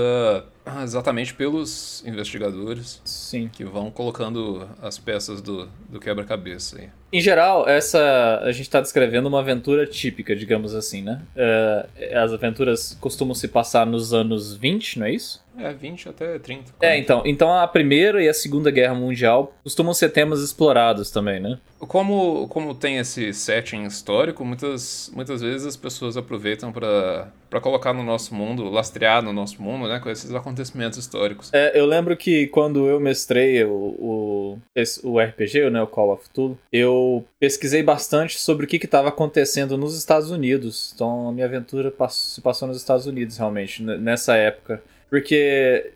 exatamente 0.84 1.34
pelos 1.34 2.04
investigadores. 2.06 3.02
Sim. 3.04 3.50
Que 3.52 3.64
vão 3.64 3.90
colocando 3.90 4.68
as 4.82 4.98
peças 4.98 5.42
do, 5.42 5.68
do 5.90 6.00
quebra-cabeça 6.00 6.80
aí. 6.80 6.90
Em 7.12 7.22
geral, 7.22 7.68
essa 7.68 8.40
a 8.44 8.52
gente 8.52 8.64
está 8.64 8.82
descrevendo 8.82 9.28
uma 9.28 9.40
aventura 9.40 9.86
típica, 9.86 10.36
digamos 10.36 10.74
assim, 10.74 11.02
né? 11.02 11.22
Uh, 11.36 12.18
as 12.18 12.32
aventuras 12.32 12.98
costumam 13.00 13.36
se 13.36 13.48
passar 13.48 13.86
nos 13.86 14.14
anos 14.14 14.56
20, 14.56 15.00
não 15.00 15.06
é 15.08 15.12
isso? 15.12 15.43
É, 15.58 15.72
20 15.72 16.10
até 16.10 16.40
30. 16.40 16.74
40. 16.74 16.86
É, 16.86 16.98
então, 16.98 17.22
então 17.26 17.54
a 17.54 17.68
Primeira 17.68 18.24
e 18.24 18.28
a 18.28 18.34
Segunda 18.34 18.72
Guerra 18.72 18.96
Mundial 18.96 19.54
costumam 19.64 19.94
ser 19.94 20.10
temas 20.10 20.42
explorados 20.42 21.12
também, 21.12 21.40
né? 21.40 21.60
Como, 21.80 22.48
como 22.48 22.74
tem 22.74 22.98
esse 22.98 23.34
setting 23.34 23.84
histórico, 23.84 24.44
muitas, 24.44 25.12
muitas 25.14 25.42
vezes 25.42 25.68
as 25.68 25.78
pessoas 25.78 26.18
aproveitam 26.18 26.72
para 26.72 27.32
colocar 27.62 27.94
no 27.94 28.04
nosso 28.04 28.34
mundo, 28.34 28.70
lastrear 28.70 29.22
no 29.22 29.34
nosso 29.34 29.62
mundo, 29.62 29.88
né, 29.88 30.00
com 30.00 30.10
esses 30.10 30.34
acontecimentos 30.34 30.98
históricos. 30.98 31.50
É, 31.54 31.80
eu 31.80 31.86
lembro 31.86 32.16
que 32.16 32.48
quando 32.48 32.88
eu 32.88 33.00
mestrei 33.00 33.64
o, 33.64 33.72
o, 33.72 34.60
o 35.04 35.20
RPG, 35.20 35.70
né, 35.70 35.82
o 35.82 35.88
Call 35.88 36.14
of 36.14 36.30
Cthulhu, 36.30 36.58
eu 36.72 37.26
pesquisei 37.40 37.84
bastante 37.84 38.40
sobre 38.40 38.66
o 38.66 38.70
que 38.70 38.78
estava 38.78 39.10
acontecendo 39.10 39.78
nos 39.78 39.98
Estados 39.98 40.32
Unidos. 40.32 40.92
Então 40.96 41.30
a 41.30 41.32
minha 41.32 41.46
aventura 41.46 41.94
se 42.10 42.42
passou 42.42 42.68
nos 42.68 42.78
Estados 42.78 43.06
Unidos, 43.06 43.38
realmente, 43.38 43.82
nessa 43.84 44.36
época. 44.36 44.82
Porque, 45.10 45.92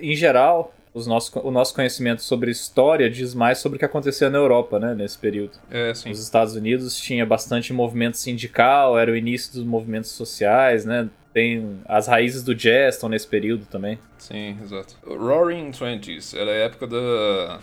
em 0.00 0.14
geral, 0.14 0.74
os 0.94 1.06
nossos, 1.06 1.34
o 1.36 1.50
nosso 1.50 1.74
conhecimento 1.74 2.22
sobre 2.22 2.50
história 2.50 3.08
diz 3.08 3.34
mais 3.34 3.58
sobre 3.58 3.76
o 3.76 3.78
que 3.78 3.84
acontecia 3.84 4.28
na 4.28 4.38
Europa, 4.38 4.78
né, 4.78 4.94
nesse 4.94 5.18
período. 5.18 5.52
É, 5.70 5.94
sim. 5.94 6.10
Nos 6.10 6.22
Estados 6.22 6.54
Unidos 6.54 6.96
tinha 6.96 7.24
bastante 7.24 7.72
movimento 7.72 8.16
sindical, 8.16 8.98
era 8.98 9.10
o 9.10 9.16
início 9.16 9.52
dos 9.54 9.64
movimentos 9.64 10.10
sociais, 10.10 10.84
né? 10.84 11.08
Tem 11.32 11.80
as 11.86 12.06
raízes 12.06 12.42
do 12.42 12.54
jazz 12.54 12.96
estão 12.96 13.08
nesse 13.08 13.26
período 13.26 13.64
também. 13.64 13.98
Sim, 14.18 14.58
exato. 14.62 14.94
Roaring 15.06 15.70
Twenties 15.70 16.34
era 16.34 16.50
a 16.50 16.54
época 16.54 16.86
da 16.86 17.58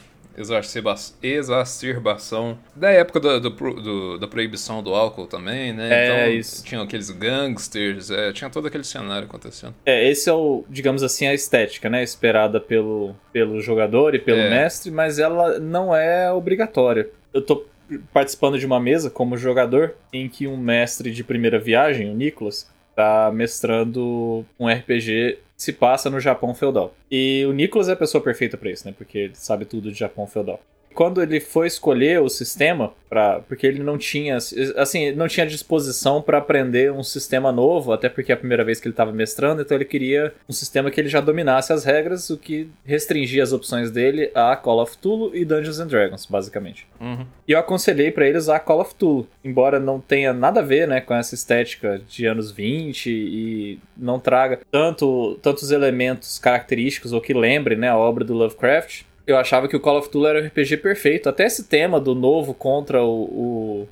exacerbação 1.21 2.57
da 2.75 2.89
época 2.89 3.19
do, 3.19 3.39
do, 3.39 3.49
do, 3.49 4.17
da 4.17 4.27
proibição 4.27 4.81
do 4.81 4.93
álcool 4.93 5.27
também, 5.27 5.73
né? 5.73 5.89
É, 5.91 6.05
então 6.05 6.33
isso. 6.33 6.63
tinham 6.63 6.83
aqueles 6.83 7.09
gangsters, 7.09 8.09
é, 8.09 8.31
tinha 8.31 8.49
todo 8.49 8.67
aquele 8.67 8.83
cenário 8.83 9.27
acontecendo. 9.27 9.73
É, 9.85 10.09
esse 10.09 10.29
é 10.29 10.33
o, 10.33 10.63
digamos 10.69 11.03
assim, 11.03 11.27
a 11.27 11.33
estética, 11.33 11.89
né? 11.89 12.03
Esperada 12.03 12.59
pelo, 12.59 13.15
pelo 13.31 13.59
jogador 13.61 14.15
e 14.15 14.19
pelo 14.19 14.39
É. 14.39 14.49
mestre, 14.49 14.91
mas 14.91 15.19
ela 15.19 15.59
não 15.59 15.95
é 15.95 16.31
obrigatória. 16.31 17.09
Eu 17.33 17.41
tô 17.41 17.65
participando 18.13 18.59
de 18.59 18.65
uma 18.65 18.79
mesa 18.79 19.09
como 19.09 19.35
jogador 19.37 19.95
em 20.13 20.29
que 20.29 20.47
um 20.47 20.57
mestre 20.57 21.11
de 21.11 21.23
primeira 21.23 21.59
viagem, 21.59 22.09
o 22.11 22.13
Nicolas, 22.15 22.69
tá 22.99 23.31
mestrando 23.31 24.45
um 24.59 24.67
RPG 24.67 25.39
se 25.55 25.71
passa 25.71 26.09
no 26.09 26.19
Japão 26.19 26.53
feudal. 26.53 26.93
E 27.09 27.45
o 27.47 27.53
Nicolas 27.53 27.87
é 27.87 27.93
a 27.93 27.95
pessoa 27.95 28.21
perfeita 28.21 28.57
pra 28.57 28.69
isso, 28.69 28.85
né? 28.85 28.93
Porque 28.97 29.17
ele 29.17 29.35
sabe 29.35 29.63
tudo 29.63 29.89
de 29.89 29.97
Japão 29.97 30.27
feudal. 30.27 30.59
Quando 30.93 31.21
ele 31.21 31.39
foi 31.39 31.67
escolher 31.67 32.21
o 32.21 32.29
sistema, 32.29 32.91
pra, 33.09 33.39
porque 33.41 33.65
ele 33.65 33.81
não 33.81 33.97
tinha, 33.97 34.37
assim, 34.77 35.11
não 35.13 35.27
tinha 35.27 35.45
disposição 35.45 36.21
para 36.21 36.37
aprender 36.37 36.91
um 36.91 37.03
sistema 37.03 37.51
novo, 37.51 37.91
até 37.91 38.09
porque 38.09 38.31
é 38.31 38.35
a 38.35 38.37
primeira 38.37 38.63
vez 38.63 38.79
que 38.79 38.87
ele 38.87 38.93
estava 38.93 39.11
mestrando, 39.11 39.61
então 39.61 39.75
ele 39.75 39.85
queria 39.85 40.33
um 40.47 40.53
sistema 40.53 40.91
que 40.91 40.99
ele 40.99 41.09
já 41.09 41.21
dominasse 41.21 41.71
as 41.71 41.83
regras, 41.83 42.29
o 42.29 42.37
que 42.37 42.69
restringia 42.85 43.41
as 43.41 43.53
opções 43.53 43.91
dele 43.91 44.31
a 44.35 44.55
Call 44.55 44.81
of 44.81 44.97
Cthulhu 44.97 45.35
e 45.35 45.45
Dungeons 45.45 45.79
and 45.79 45.87
Dragons, 45.87 46.25
basicamente. 46.25 46.87
Uhum. 46.99 47.25
E 47.47 47.51
eu 47.51 47.59
aconselhei 47.59 48.11
pra 48.11 48.27
ele 48.27 48.37
usar 48.37 48.59
Call 48.59 48.81
of 48.81 48.93
Cthulhu, 48.93 49.27
embora 49.43 49.79
não 49.79 49.99
tenha 49.99 50.33
nada 50.33 50.59
a 50.59 50.63
ver, 50.63 50.87
né, 50.87 51.01
com 51.01 51.13
essa 51.13 51.33
estética 51.33 52.01
de 52.07 52.25
anos 52.25 52.51
20 52.51 53.09
e 53.09 53.79
não 53.97 54.19
traga 54.19 54.59
tanto 54.71 55.39
tantos 55.41 55.71
elementos 55.71 56.37
característicos 56.37 57.13
ou 57.13 57.21
que 57.21 57.33
lembre, 57.33 57.75
né, 57.75 57.89
a 57.89 57.97
obra 57.97 58.23
do 58.23 58.33
Lovecraft. 58.33 59.03
Eu 59.31 59.37
achava 59.37 59.67
que 59.67 59.75
o 59.75 59.79
Call 59.79 59.99
of 59.99 60.09
Cthulhu 60.09 60.27
era 60.27 60.39
o 60.39 60.45
RPG 60.45 60.77
perfeito. 60.77 61.29
Até 61.29 61.45
esse 61.45 61.63
tema 61.65 61.99
do 61.99 62.15
novo 62.15 62.53
contra 62.53 63.03
o, 63.03 63.23
o, 63.23 63.87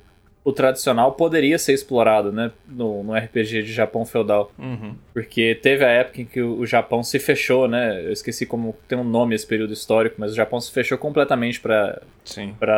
o 0.48 0.52
tradicional 0.52 1.12
poderia 1.12 1.58
ser 1.58 1.72
explorado, 1.72 2.30
né, 2.32 2.50
no, 2.68 3.02
no 3.02 3.14
RPG 3.14 3.62
de 3.62 3.72
Japão 3.72 4.04
feudal. 4.04 4.52
Uhum. 4.58 4.94
Porque 5.12 5.58
teve 5.62 5.84
a 5.84 5.88
época 5.88 6.20
em 6.20 6.24
que 6.24 6.42
o 6.42 6.58
o 6.58 6.66
Japão 6.66 7.02
se 7.02 7.18
fechou, 7.18 7.68
né? 7.68 8.04
Eu 8.04 8.12
esqueci 8.12 8.44
como 8.44 8.76
tem 8.88 8.98
um 8.98 9.04
nome 9.04 9.34
esse 9.34 9.46
período 9.46 9.72
histórico, 9.72 10.16
mas 10.18 10.32
o 10.32 10.34
Japão 10.34 10.60
se 10.60 10.72
fechou 10.72 10.98
completamente 10.98 11.60
para 11.60 12.00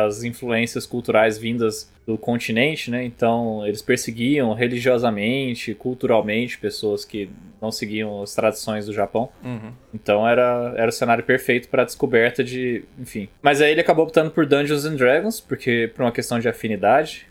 as 0.05 0.23
influências 0.23 0.85
culturais 0.85 1.37
vindas 1.37 1.91
do 2.05 2.17
continente, 2.17 2.91
né? 2.91 3.03
Então 3.03 3.65
eles 3.65 3.81
perseguiam 3.81 4.53
religiosamente, 4.53 5.73
culturalmente 5.73 6.57
pessoas 6.57 7.03
que 7.03 7.29
não 7.61 7.71
seguiam 7.71 8.21
as 8.21 8.33
tradições 8.33 8.85
do 8.85 8.93
Japão. 8.93 9.29
Uhum. 9.43 9.71
Então 9.93 10.27
era, 10.27 10.73
era 10.75 10.89
o 10.89 10.93
cenário 10.93 11.23
perfeito 11.23 11.67
para 11.69 11.83
a 11.83 11.85
descoberta 11.85 12.43
de, 12.43 12.83
enfim. 12.99 13.29
Mas 13.41 13.61
aí 13.61 13.71
ele 13.71 13.81
acabou 13.81 14.05
optando 14.05 14.31
por 14.31 14.45
Dungeons 14.45 14.85
and 14.85 14.95
Dragons, 14.95 15.39
porque 15.39 15.91
por 15.95 16.03
uma 16.03 16.11
questão 16.11 16.39
de 16.39 16.49
afinidade, 16.49 17.27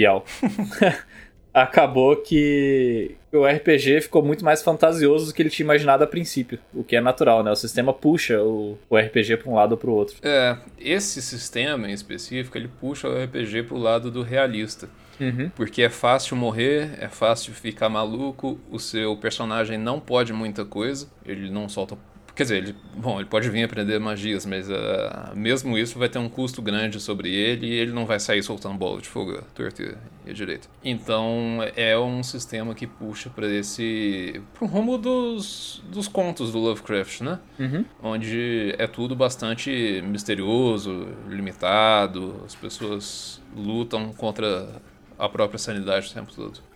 Bial. 0.00 0.24
acabou 1.52 2.16
que 2.16 3.16
o 3.32 3.44
RPG 3.44 4.02
ficou 4.02 4.22
muito 4.22 4.44
mais 4.44 4.62
fantasioso 4.62 5.26
do 5.26 5.34
que 5.34 5.42
ele 5.42 5.50
tinha 5.50 5.64
imaginado 5.64 6.02
a 6.04 6.06
princípio, 6.06 6.58
o 6.72 6.82
que 6.82 6.96
é 6.96 7.00
natural, 7.00 7.42
né? 7.42 7.50
O 7.50 7.56
sistema 7.56 7.92
puxa 7.92 8.40
o, 8.42 8.78
o 8.88 8.96
RPG 8.96 9.38
para 9.38 9.50
um 9.50 9.54
lado 9.54 9.72
ou 9.72 9.78
para 9.78 9.90
o 9.90 9.94
outro. 9.94 10.16
É, 10.22 10.56
esse 10.78 11.20
sistema 11.20 11.88
em 11.88 11.92
específico, 11.92 12.56
ele 12.56 12.68
puxa 12.80 13.08
o 13.08 13.24
RPG 13.24 13.64
pro 13.64 13.76
lado 13.76 14.10
do 14.10 14.22
realista. 14.22 14.88
Uhum. 15.20 15.50
Porque 15.54 15.82
é 15.82 15.90
fácil 15.90 16.34
morrer, 16.34 16.92
é 16.98 17.08
fácil 17.08 17.52
ficar 17.52 17.90
maluco, 17.90 18.58
o 18.70 18.78
seu 18.78 19.14
personagem 19.18 19.76
não 19.76 20.00
pode 20.00 20.32
muita 20.32 20.64
coisa, 20.64 21.08
ele 21.26 21.50
não 21.50 21.68
solta. 21.68 21.98
Quer 22.40 22.44
dizer, 22.44 22.56
ele, 22.56 22.76
bom, 22.96 23.20
ele 23.20 23.28
pode 23.28 23.50
vir 23.50 23.64
aprender 23.64 23.98
magias, 23.98 24.46
mas 24.46 24.70
ah, 24.70 25.30
mesmo 25.36 25.76
isso 25.76 25.98
vai 25.98 26.08
ter 26.08 26.18
um 26.18 26.26
custo 26.26 26.62
grande 26.62 26.98
sobre 26.98 27.28
ele 27.28 27.66
e 27.66 27.70
ele 27.70 27.92
não 27.92 28.06
vai 28.06 28.18
sair 28.18 28.42
soltando 28.42 28.78
bola 28.78 28.98
de 28.98 29.10
fogo 29.10 29.36
à 29.36 29.42
torta 29.42 29.82
e 30.24 30.30
à 30.30 30.32
direita. 30.32 30.66
Então 30.82 31.58
é 31.76 31.98
um 31.98 32.22
sistema 32.22 32.74
que 32.74 32.86
puxa 32.86 33.28
para 33.28 33.46
esse. 33.46 34.40
pro 34.54 34.66
rumo 34.66 34.96
dos, 34.96 35.82
dos 35.92 36.08
contos 36.08 36.50
do 36.50 36.58
Lovecraft, 36.60 37.20
né? 37.20 37.38
Uhum. 37.58 37.84
onde 38.02 38.74
é 38.78 38.86
tudo 38.86 39.14
bastante 39.14 40.02
misterioso, 40.06 41.08
limitado, 41.28 42.40
as 42.46 42.54
pessoas 42.54 43.38
lutam 43.54 44.14
contra 44.14 44.80
a 45.18 45.28
própria 45.28 45.58
sanidade 45.58 46.08
o 46.08 46.14
tempo 46.14 46.32
todo. 46.34 46.69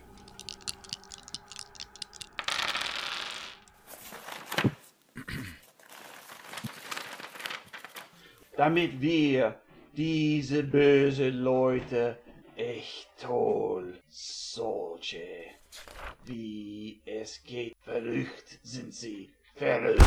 Damit 8.57 9.01
wir 9.01 9.55
diese 9.95 10.63
böse 10.63 11.29
Leute 11.29 12.17
echt 12.55 13.09
toll, 13.21 13.99
solche, 14.09 15.27
wie 16.25 17.01
es 17.05 17.43
geht, 17.43 17.75
verrückt 17.83 18.59
sind 18.63 18.93
sie, 18.93 19.29
verrückt. 19.55 20.01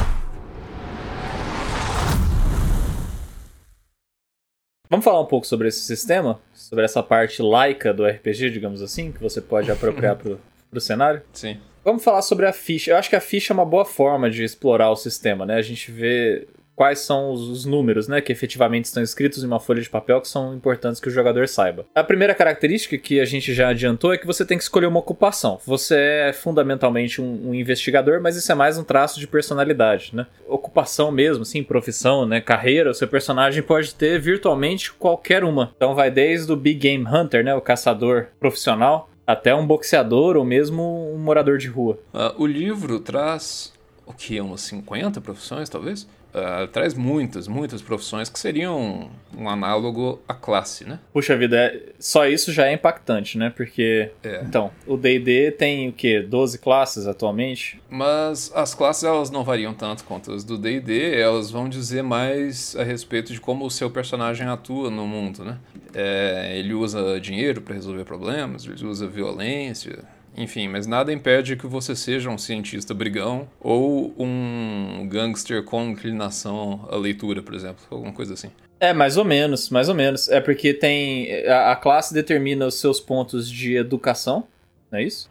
Vamos 4.91 5.05
falar 5.05 5.21
um 5.21 5.27
pouco 5.27 5.47
sobre 5.47 5.69
esse 5.69 5.81
sistema? 5.81 6.41
Sobre 6.55 6.83
essa 6.83 7.03
parte 7.03 7.43
laica 7.43 7.93
do 7.93 8.07
RPG, 8.07 8.51
digamos 8.51 8.81
assim, 8.81 9.13
que 9.13 9.21
você 9.21 9.39
pode 9.43 9.71
apropriar 9.71 10.17
pro, 10.17 10.41
pro 10.71 10.81
cenário? 10.81 11.21
Sim. 11.35 11.61
Vamos 11.85 12.03
falar 12.03 12.23
sobre 12.23 12.47
a 12.47 12.53
ficha. 12.55 12.93
Eu 12.93 12.97
acho 12.97 13.11
que 13.11 13.17
a 13.17 13.21
ficha 13.21 13.53
é 13.53 13.55
uma 13.55 13.67
boa 13.67 13.85
forma 13.85 14.31
de 14.31 14.43
explorar 14.43 14.91
o 14.91 14.97
sistema, 14.97 15.45
né? 15.45 15.57
A 15.57 15.63
gente 15.63 15.93
vê 15.93 16.49
quais 16.79 17.01
são 17.01 17.33
os, 17.33 17.41
os 17.49 17.65
números, 17.65 18.07
né, 18.07 18.21
que 18.21 18.31
efetivamente 18.31 18.85
estão 18.85 19.03
escritos 19.03 19.43
em 19.43 19.49
uma 19.49 19.59
folha 19.59 19.83
de 19.83 19.91
papel 19.91 20.21
que 20.21 20.29
são 20.29 20.55
importantes 20.55 21.01
que 21.01 21.09
o 21.09 21.11
jogador 21.11 21.49
saiba. 21.49 21.85
A 21.93 22.05
primeira 22.05 22.33
característica 22.37 22.97
que 22.97 23.19
a 23.19 23.25
gente 23.25 23.53
já 23.53 23.71
adiantou 23.71 24.13
é 24.13 24.17
que 24.17 24.25
você 24.25 24.45
tem 24.45 24.57
que 24.57 24.63
escolher 24.63 24.87
uma 24.87 25.01
ocupação. 25.01 25.59
Você 25.67 25.97
é 25.97 26.33
fundamentalmente 26.33 27.21
um, 27.21 27.49
um 27.49 27.53
investigador, 27.53 28.23
mas 28.23 28.37
isso 28.37 28.53
é 28.53 28.55
mais 28.55 28.79
um 28.79 28.85
traço 28.85 29.19
de 29.19 29.27
personalidade, 29.27 30.15
né? 30.15 30.29
Ocupação 30.47 31.11
mesmo, 31.11 31.45
sim, 31.45 31.65
profissão, 31.65 32.25
né, 32.25 32.41
carreira, 32.41 32.93
o 32.93 32.95
seu 32.95 33.09
personagem 33.09 33.61
pode 33.61 33.93
ter 33.93 34.21
virtualmente 34.21 34.93
qualquer 34.93 35.43
uma. 35.43 35.73
Então 35.77 35.97
vai 35.97 36.13
desde 36.13 36.53
o 36.53 36.57
Big 36.57 36.79
Game 36.79 37.05
Hunter, 37.05 37.43
né, 37.43 37.57
o 37.57 37.61
caçador 37.61 38.29
profissional, 38.39 39.11
até 39.27 39.53
um 39.53 39.67
boxeador 39.67 40.37
ou 40.37 40.45
mesmo 40.45 41.13
um 41.13 41.19
morador 41.19 41.59
de 41.59 41.67
rua. 41.67 41.99
Ah, 42.15 42.33
o 42.39 42.47
livro 42.47 43.01
traz 43.01 43.73
o 44.09 44.13
que? 44.15 44.41
Umas 44.41 44.63
50 44.63 45.21
profissões, 45.21 45.69
talvez? 45.69 46.09
Uh, 46.35 46.67
traz 46.69 46.95
muitas, 46.95 47.49
muitas 47.49 47.83
profissões 47.83 48.29
que 48.29 48.39
seriam 48.39 49.11
um, 49.37 49.49
análogo 49.49 50.21
à 50.29 50.35
classe, 50.35 50.85
né? 50.85 50.99
Puxa 51.13 51.37
vida, 51.37 51.57
é, 51.57 51.93
só 51.99 52.27
isso 52.27 52.53
já 52.53 52.67
é 52.67 52.73
impactante, 52.73 53.37
né? 53.39 53.53
Porque, 53.55 54.11
É. 54.23 54.43
então, 54.45 54.71
o 54.87 54.97
D&D 54.97 55.53
tem 55.53 55.89
o 55.89 55.93
quê? 55.93 56.21
12 56.21 56.59
classes 56.59 57.07
atualmente? 57.07 57.81
Mas 57.91 58.53
as 58.55 58.75
classes 58.75 59.05
elas 59.05 59.31
não 59.31 59.45
variam 59.45 59.75
tanto 59.75 60.05
quanto 60.05 60.33
as 60.33 60.45
do 60.45 60.57
D&D, 60.59 61.19
elas 61.21 61.51
vão 61.51 61.69
dizer 61.69 62.03
mais 62.03 62.75
a 62.77 62.83
respeito 62.83 63.33
de 63.33 63.41
como 63.41 63.65
o 63.65 63.71
seu 63.71 63.91
personagem 63.91 64.47
atua 64.47 64.91
no 64.91 65.07
mundo, 65.07 65.45
né? 65.45 65.59
É, 65.95 66.53
ele 66.59 66.75
usa 66.75 67.19
dinheiro 67.21 67.61
para 67.63 67.75
resolver 67.75 68.05
problemas, 68.05 68.65
ele 68.67 68.85
usa 68.85 69.07
violência, 69.07 70.05
enfim, 70.39 70.69
mas 70.69 70.87
nada 70.87 71.13
impede 71.13 71.57
que 71.57 71.67
você 71.67 71.97
seja 71.97 72.31
um 72.31 72.39
cientista 72.39 72.95
brigão 72.95 73.49
ou 73.61 74.15
um 74.19 75.07
gangster 75.09 75.63
com 75.65 75.85
inclinação 75.91 76.89
à 76.91 76.97
leitura, 76.97 77.43
por 77.43 77.55
exemplo, 77.55 77.85
alguma 77.91 78.13
coisa 78.13 78.35
assim. 78.35 78.51
É, 78.81 78.93
mais 78.93 79.17
ou 79.17 79.25
menos, 79.25 79.71
mais 79.71 79.89
ou 79.89 79.95
menos. 79.95 80.29
É 80.29 80.41
porque 80.41 80.73
tem... 80.73 81.45
A, 81.47 81.73
a 81.73 81.77
classe 81.77 82.15
determina 82.15 82.67
os 82.67 82.79
seus 82.79 83.01
pontos 83.01 83.51
de 83.51 83.77
educação, 83.77 84.45
não 84.91 85.01
é 85.01 85.03
isso? 85.03 85.29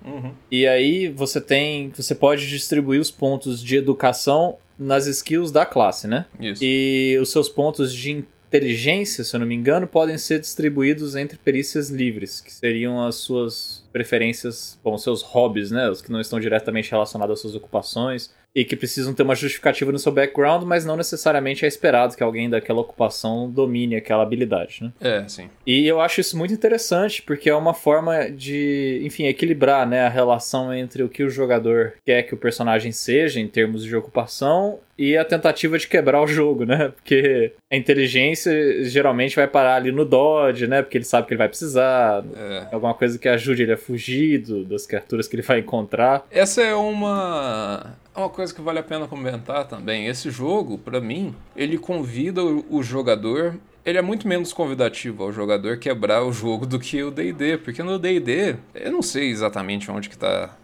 E 0.52 0.68
aí 0.68 1.08
você 1.08 1.40
tem... 1.40 1.92
Você 1.96 2.14
pode 2.14 2.48
distribuir 2.48 3.00
os 3.00 3.10
pontos 3.10 3.64
de 3.64 3.78
educação 3.78 4.58
nas 4.78 5.08
skills 5.08 5.52
da 5.52 5.66
classe, 5.66 6.08
né? 6.08 6.26
Isso. 6.40 6.62
E 6.64 7.18
os 7.22 7.32
seus 7.32 7.48
pontos 7.48 7.94
de 7.94 8.24
inteligência, 8.48 9.24
se 9.24 9.36
eu 9.36 9.40
não 9.40 9.48
me 9.48 9.56
engano, 9.56 9.88
podem 9.88 10.18
ser 10.18 10.40
distribuídos 10.40 11.16
entre 11.16 11.38
perícias 11.38 11.90
livres, 11.90 12.40
que 12.42 12.54
seriam 12.54 13.04
as 13.06 13.16
suas 13.16 13.84
preferências, 13.98 14.80
bom, 14.84 14.96
seus 14.96 15.24
hobbies, 15.24 15.72
né? 15.72 15.90
Os 15.90 16.04
que 16.04 16.12
não 16.12 16.22
estão 16.22 16.40
diretamente 16.40 16.92
relacionados 16.92 17.34
às 17.34 17.40
suas 17.40 17.56
ocupações 17.56 18.32
e 18.58 18.66
que 18.66 18.76
precisam 18.76 19.14
ter 19.14 19.22
uma 19.22 19.36
justificativa 19.36 19.92
no 19.92 20.00
seu 20.00 20.12
background, 20.12 20.64
mas 20.64 20.84
não 20.84 20.98
necessariamente 20.98 21.64
é 21.64 21.68
esperado 21.68 22.18
que 22.18 22.24
alguém 22.24 22.50
daquela 22.50 22.82
ocupação 22.82 23.48
domine 23.50 23.96
aquela 23.96 24.24
habilidade, 24.24 24.80
né? 24.82 24.92
É, 25.00 25.24
sim. 25.28 25.48
E 25.66 25.86
eu 25.88 26.02
acho 26.02 26.22
isso 26.22 26.36
muito 26.36 26.52
interessante, 26.56 27.22
porque 27.22 27.52
é 27.52 27.56
uma 27.56 27.76
forma 27.76 28.32
de, 28.32 29.00
enfim, 29.04 29.26
equilibrar 29.28 29.88
né, 29.88 30.02
a 30.08 30.10
relação 30.10 30.74
entre 30.74 31.04
o 31.04 31.10
que 31.10 31.22
o 31.24 31.30
jogador 31.30 31.94
quer 32.04 32.24
que 32.24 32.34
o 32.34 32.38
personagem 32.38 32.92
seja 32.92 33.40
em 33.40 33.48
termos 33.48 33.84
de 33.84 33.96
ocupação 33.96 34.80
e 34.98 35.16
a 35.16 35.24
tentativa 35.24 35.78
de 35.78 35.88
quebrar 35.88 36.24
o 36.24 36.26
jogo, 36.28 36.66
né? 36.66 36.92
Porque 36.98 37.52
a 37.72 37.76
inteligência 37.76 38.84
geralmente 38.86 39.36
vai 39.36 39.48
parar 39.48 39.76
ali 39.76 39.92
no 39.92 40.04
dodge, 40.04 40.66
né? 40.66 40.82
Porque 40.82 40.98
ele 40.98 41.06
sabe 41.06 41.28
que 41.28 41.34
ele 41.34 41.38
vai 41.38 41.48
precisar, 41.48 42.24
É. 42.36 42.68
alguma 42.72 42.96
coisa 42.96 43.20
que 43.20 43.30
ajude 43.30 43.62
ele 43.62 43.74
a 43.74 43.78
fugir 43.78 44.40
do- 44.40 44.66
das 44.66 44.88
criaturas 44.88 45.28
que 45.28 45.36
ele 45.36 45.44
vai 45.44 45.60
encontrar. 45.60 46.26
Essa 46.32 46.64
é 46.64 46.74
uma 46.74 47.96
uma 48.22 48.30
coisa 48.30 48.54
que 48.54 48.62
vale 48.62 48.80
a 48.80 48.84
pena 48.84 49.08
comentar 49.08 49.66
também. 49.68 50.08
Esse 50.08 50.32
jogo, 50.32 50.78
pra 50.78 51.00
mim, 51.00 51.36
ele 51.56 51.78
convida 51.78 52.44
o, 52.44 52.66
o 52.70 52.84
jogador. 52.84 53.56
Ele 53.86 53.98
é 53.98 54.02
muito 54.02 54.28
menos 54.28 54.52
convidativo 54.52 55.24
ao 55.24 55.32
jogador 55.32 55.78
quebrar 55.78 56.24
o 56.24 56.34
jogo 56.34 56.66
do 56.66 56.80
que 56.80 57.02
o 57.04 57.12
D&D, 57.12 57.58
porque 57.60 57.82
no 57.84 57.98
D&D, 57.98 58.56
eu 58.76 58.92
não 58.92 59.02
sei 59.02 59.30
exatamente 59.30 59.90
onde 59.90 60.10
que 60.10 60.18
tá, 60.18 60.56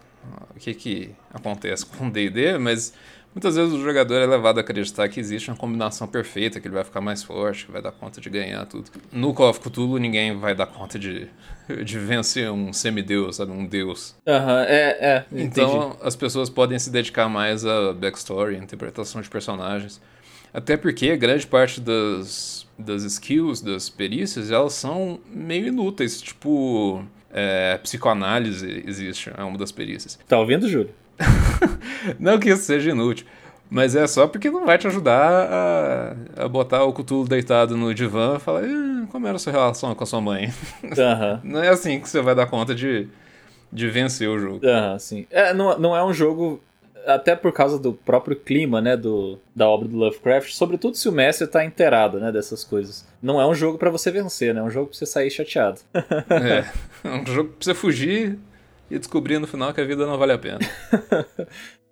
o 0.54 0.58
que 0.58 0.74
que 0.74 1.14
acontece 1.32 1.86
com 1.86 2.08
o 2.08 2.10
D&D, 2.10 2.58
mas 2.58 2.92
muitas 3.34 3.56
vezes 3.56 3.74
o 3.74 3.82
jogador 3.82 4.14
é 4.14 4.26
levado 4.26 4.58
a 4.58 4.60
acreditar 4.60 5.08
que 5.08 5.18
existe 5.18 5.50
uma 5.50 5.56
combinação 5.56 6.06
perfeita, 6.06 6.60
que 6.60 6.68
ele 6.68 6.74
vai 6.74 6.84
ficar 6.84 7.00
mais 7.00 7.22
forte, 7.22 7.66
que 7.66 7.72
vai 7.72 7.82
dar 7.82 7.92
conta 7.92 8.20
de 8.20 8.30
ganhar 8.30 8.64
tudo. 8.66 8.90
No 9.12 9.34
Call 9.34 9.50
of 9.50 9.60
Cthulhu, 9.60 9.98
ninguém 9.98 10.36
vai 10.36 10.54
dar 10.54 10.66
conta 10.66 10.98
de, 10.98 11.28
de 11.84 11.98
vencer 11.98 12.50
um 12.50 12.72
semideus, 12.72 13.36
sabe, 13.36 13.52
um 13.52 13.66
deus. 13.66 14.14
Aham, 14.26 14.62
é, 14.62 14.98
é. 15.00 15.24
entendi. 15.32 15.60
Então 15.60 15.96
as 16.00 16.14
pessoas 16.14 16.48
podem 16.48 16.78
se 16.78 16.90
dedicar 16.90 17.28
mais 17.28 17.66
a 17.66 17.92
backstory, 17.92 18.56
interpretação 18.56 19.20
de 19.20 19.28
personagens. 19.28 20.00
Até 20.52 20.76
porque 20.76 21.16
grande 21.16 21.44
parte 21.46 21.80
das, 21.80 22.64
das 22.78 23.02
skills, 23.02 23.60
das 23.60 23.90
perícias, 23.90 24.52
elas 24.52 24.74
são 24.74 25.18
meio 25.28 25.66
inúteis. 25.66 26.22
Tipo, 26.22 27.04
é, 27.32 27.76
psicoanálise 27.78 28.84
existe, 28.86 29.32
é 29.36 29.42
uma 29.42 29.58
das 29.58 29.72
perícias. 29.72 30.16
Tá 30.28 30.38
ouvindo, 30.38 30.68
Júlio? 30.68 30.94
Não 32.18 32.38
que 32.38 32.50
isso 32.50 32.62
seja 32.64 32.90
inútil, 32.90 33.26
mas 33.70 33.94
é 33.96 34.06
só 34.06 34.26
porque 34.26 34.50
não 34.50 34.66
vai 34.66 34.76
te 34.78 34.86
ajudar 34.86 35.48
a, 36.38 36.44
a 36.44 36.48
botar 36.48 36.84
o 36.84 36.92
Cthulhu 36.92 37.26
deitado 37.28 37.76
no 37.76 37.94
divã 37.94 38.36
e 38.36 38.40
falar 38.40 38.62
"Ah, 38.64 39.06
como 39.10 39.26
era 39.26 39.36
a 39.36 39.38
sua 39.38 39.52
relação 39.52 39.94
com 39.94 40.04
a 40.04 40.06
sua 40.06 40.20
mãe. 40.20 40.52
Aham. 40.96 41.40
Não 41.42 41.62
é 41.62 41.68
assim 41.68 42.00
que 42.00 42.08
você 42.08 42.20
vai 42.20 42.34
dar 42.34 42.46
conta 42.46 42.74
de, 42.74 43.08
de 43.72 43.88
vencer 43.88 44.28
o 44.28 44.38
jogo. 44.38 44.66
Aham, 44.66 44.98
sim. 44.98 45.26
É, 45.30 45.52
não, 45.54 45.78
não 45.78 45.96
é 45.96 46.04
um 46.04 46.12
jogo, 46.12 46.60
até 47.06 47.34
por 47.34 47.52
causa 47.52 47.78
do 47.78 47.92
próprio 47.92 48.36
clima, 48.36 48.80
né, 48.80 48.96
do, 48.96 49.38
da 49.54 49.68
obra 49.68 49.88
do 49.88 49.96
Lovecraft, 49.96 50.52
sobretudo 50.52 50.96
se 50.96 51.08
o 51.08 51.12
mestre 51.12 51.46
tá 51.46 51.64
inteirado, 51.64 52.18
né, 52.20 52.30
dessas 52.32 52.64
coisas. 52.64 53.06
Não 53.22 53.40
é 53.40 53.46
um 53.46 53.54
jogo 53.54 53.78
pra 53.78 53.90
você 53.90 54.10
vencer, 54.10 54.52
né, 54.54 54.60
é 54.60 54.62
um 54.62 54.70
jogo 54.70 54.88
pra 54.88 54.98
você 54.98 55.06
sair 55.06 55.30
chateado. 55.30 55.80
É, 56.30 56.64
é 57.04 57.08
um 57.10 57.26
jogo 57.26 57.50
pra 57.50 57.56
você 57.64 57.74
fugir 57.74 58.38
e 58.90 58.98
descobrir 58.98 59.38
no 59.38 59.46
final 59.46 59.72
que 59.72 59.80
a 59.80 59.84
vida 59.84 60.06
não 60.06 60.18
vale 60.18 60.32
a 60.32 60.38
pena. 60.38 60.58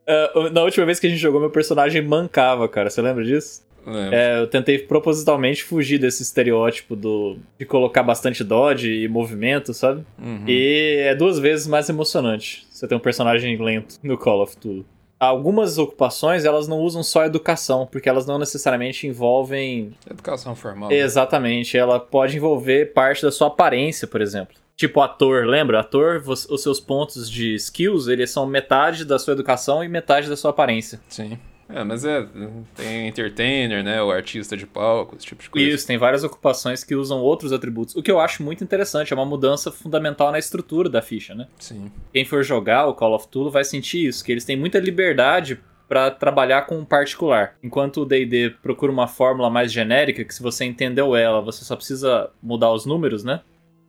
É, 0.04 0.50
na 0.50 0.62
última 0.64 0.84
vez 0.84 0.98
que 0.98 1.06
a 1.06 1.10
gente 1.10 1.20
jogou, 1.20 1.40
meu 1.40 1.48
personagem 1.48 2.02
mancava, 2.02 2.68
cara, 2.68 2.90
você 2.90 3.00
lembra 3.00 3.24
disso? 3.24 3.62
É, 4.10 4.40
eu 4.40 4.46
tentei 4.48 4.78
propositalmente 4.78 5.62
fugir 5.62 5.98
desse 5.98 6.22
estereótipo 6.24 6.94
do, 6.96 7.36
de 7.58 7.64
colocar 7.64 8.02
bastante 8.02 8.42
dodge 8.44 8.90
e 8.90 9.06
movimento, 9.08 9.72
sabe? 9.72 10.04
uhum. 10.18 10.44
E 10.46 11.04
é 11.06 11.14
duas 11.14 11.38
vezes 11.38 11.66
mais 11.66 11.88
emocionante 11.88 12.66
você 12.70 12.86
ter 12.86 12.94
um 12.94 13.00
personagem 13.00 13.56
lento 13.56 13.96
no 14.02 14.18
Call 14.18 14.42
of 14.42 14.56
Duty. 14.56 14.84
Algumas 15.18 15.78
ocupações, 15.78 16.44
elas 16.44 16.66
não 16.66 16.80
usam 16.80 17.04
só 17.04 17.24
educação, 17.24 17.86
porque 17.86 18.08
elas 18.08 18.26
não 18.26 18.40
necessariamente 18.40 19.06
envolvem 19.06 19.94
Educação 20.10 20.56
formal. 20.56 20.88
né? 20.88 20.96
Exatamente, 20.96 21.78
ela 21.78 22.00
pode 22.00 22.36
envolver 22.36 22.92
parte 22.92 23.22
da 23.22 23.30
sua 23.30 23.46
aparência, 23.46 24.08
por 24.08 24.20
exemplo. 24.20 24.56
Tipo 24.76 25.00
ator, 25.00 25.46
lembra? 25.46 25.80
Ator, 25.80 26.22
os 26.26 26.62
seus 26.62 26.80
pontos 26.80 27.30
de 27.30 27.54
skills, 27.54 28.08
eles 28.08 28.30
são 28.30 28.46
metade 28.46 29.04
da 29.04 29.18
sua 29.18 29.32
educação 29.32 29.84
e 29.84 29.88
metade 29.88 30.28
da 30.28 30.36
sua 30.36 30.50
aparência. 30.50 31.00
Sim. 31.08 31.38
É, 31.68 31.82
mas 31.84 32.04
é, 32.04 32.26
tem 32.74 33.08
entertainer, 33.08 33.82
né, 33.82 34.02
o 34.02 34.10
artista 34.10 34.56
de 34.56 34.66
palco, 34.66 35.16
esse 35.16 35.24
tipo 35.24 35.42
de 35.42 35.48
coisa. 35.48 35.68
Isso, 35.68 35.86
tem 35.86 35.96
várias 35.96 36.22
ocupações 36.22 36.84
que 36.84 36.94
usam 36.94 37.20
outros 37.20 37.50
atributos, 37.50 37.96
o 37.96 38.02
que 38.02 38.10
eu 38.10 38.20
acho 38.20 38.42
muito 38.42 38.62
interessante, 38.62 39.12
é 39.12 39.16
uma 39.16 39.24
mudança 39.24 39.72
fundamental 39.72 40.30
na 40.30 40.38
estrutura 40.38 40.90
da 40.90 41.00
ficha, 41.00 41.34
né? 41.34 41.46
Sim. 41.58 41.90
Quem 42.12 42.26
for 42.26 42.42
jogar 42.42 42.86
o 42.86 42.94
Call 42.94 43.14
of 43.14 43.26
Duty 43.30 43.50
vai 43.50 43.64
sentir 43.64 44.06
isso, 44.06 44.22
que 44.22 44.30
eles 44.30 44.44
têm 44.44 44.56
muita 44.56 44.78
liberdade 44.78 45.60
pra 45.88 46.10
trabalhar 46.10 46.62
com 46.62 46.78
um 46.78 46.84
particular. 46.84 47.54
Enquanto 47.62 48.02
o 48.02 48.04
D&D 48.04 48.54
procura 48.62 48.92
uma 48.92 49.06
fórmula 49.06 49.48
mais 49.48 49.72
genérica, 49.72 50.24
que 50.24 50.34
se 50.34 50.42
você 50.42 50.64
entendeu 50.64 51.16
ela, 51.16 51.40
você 51.40 51.64
só 51.64 51.76
precisa 51.76 52.30
mudar 52.42 52.72
os 52.72 52.84
números, 52.84 53.24
né? 53.24 53.40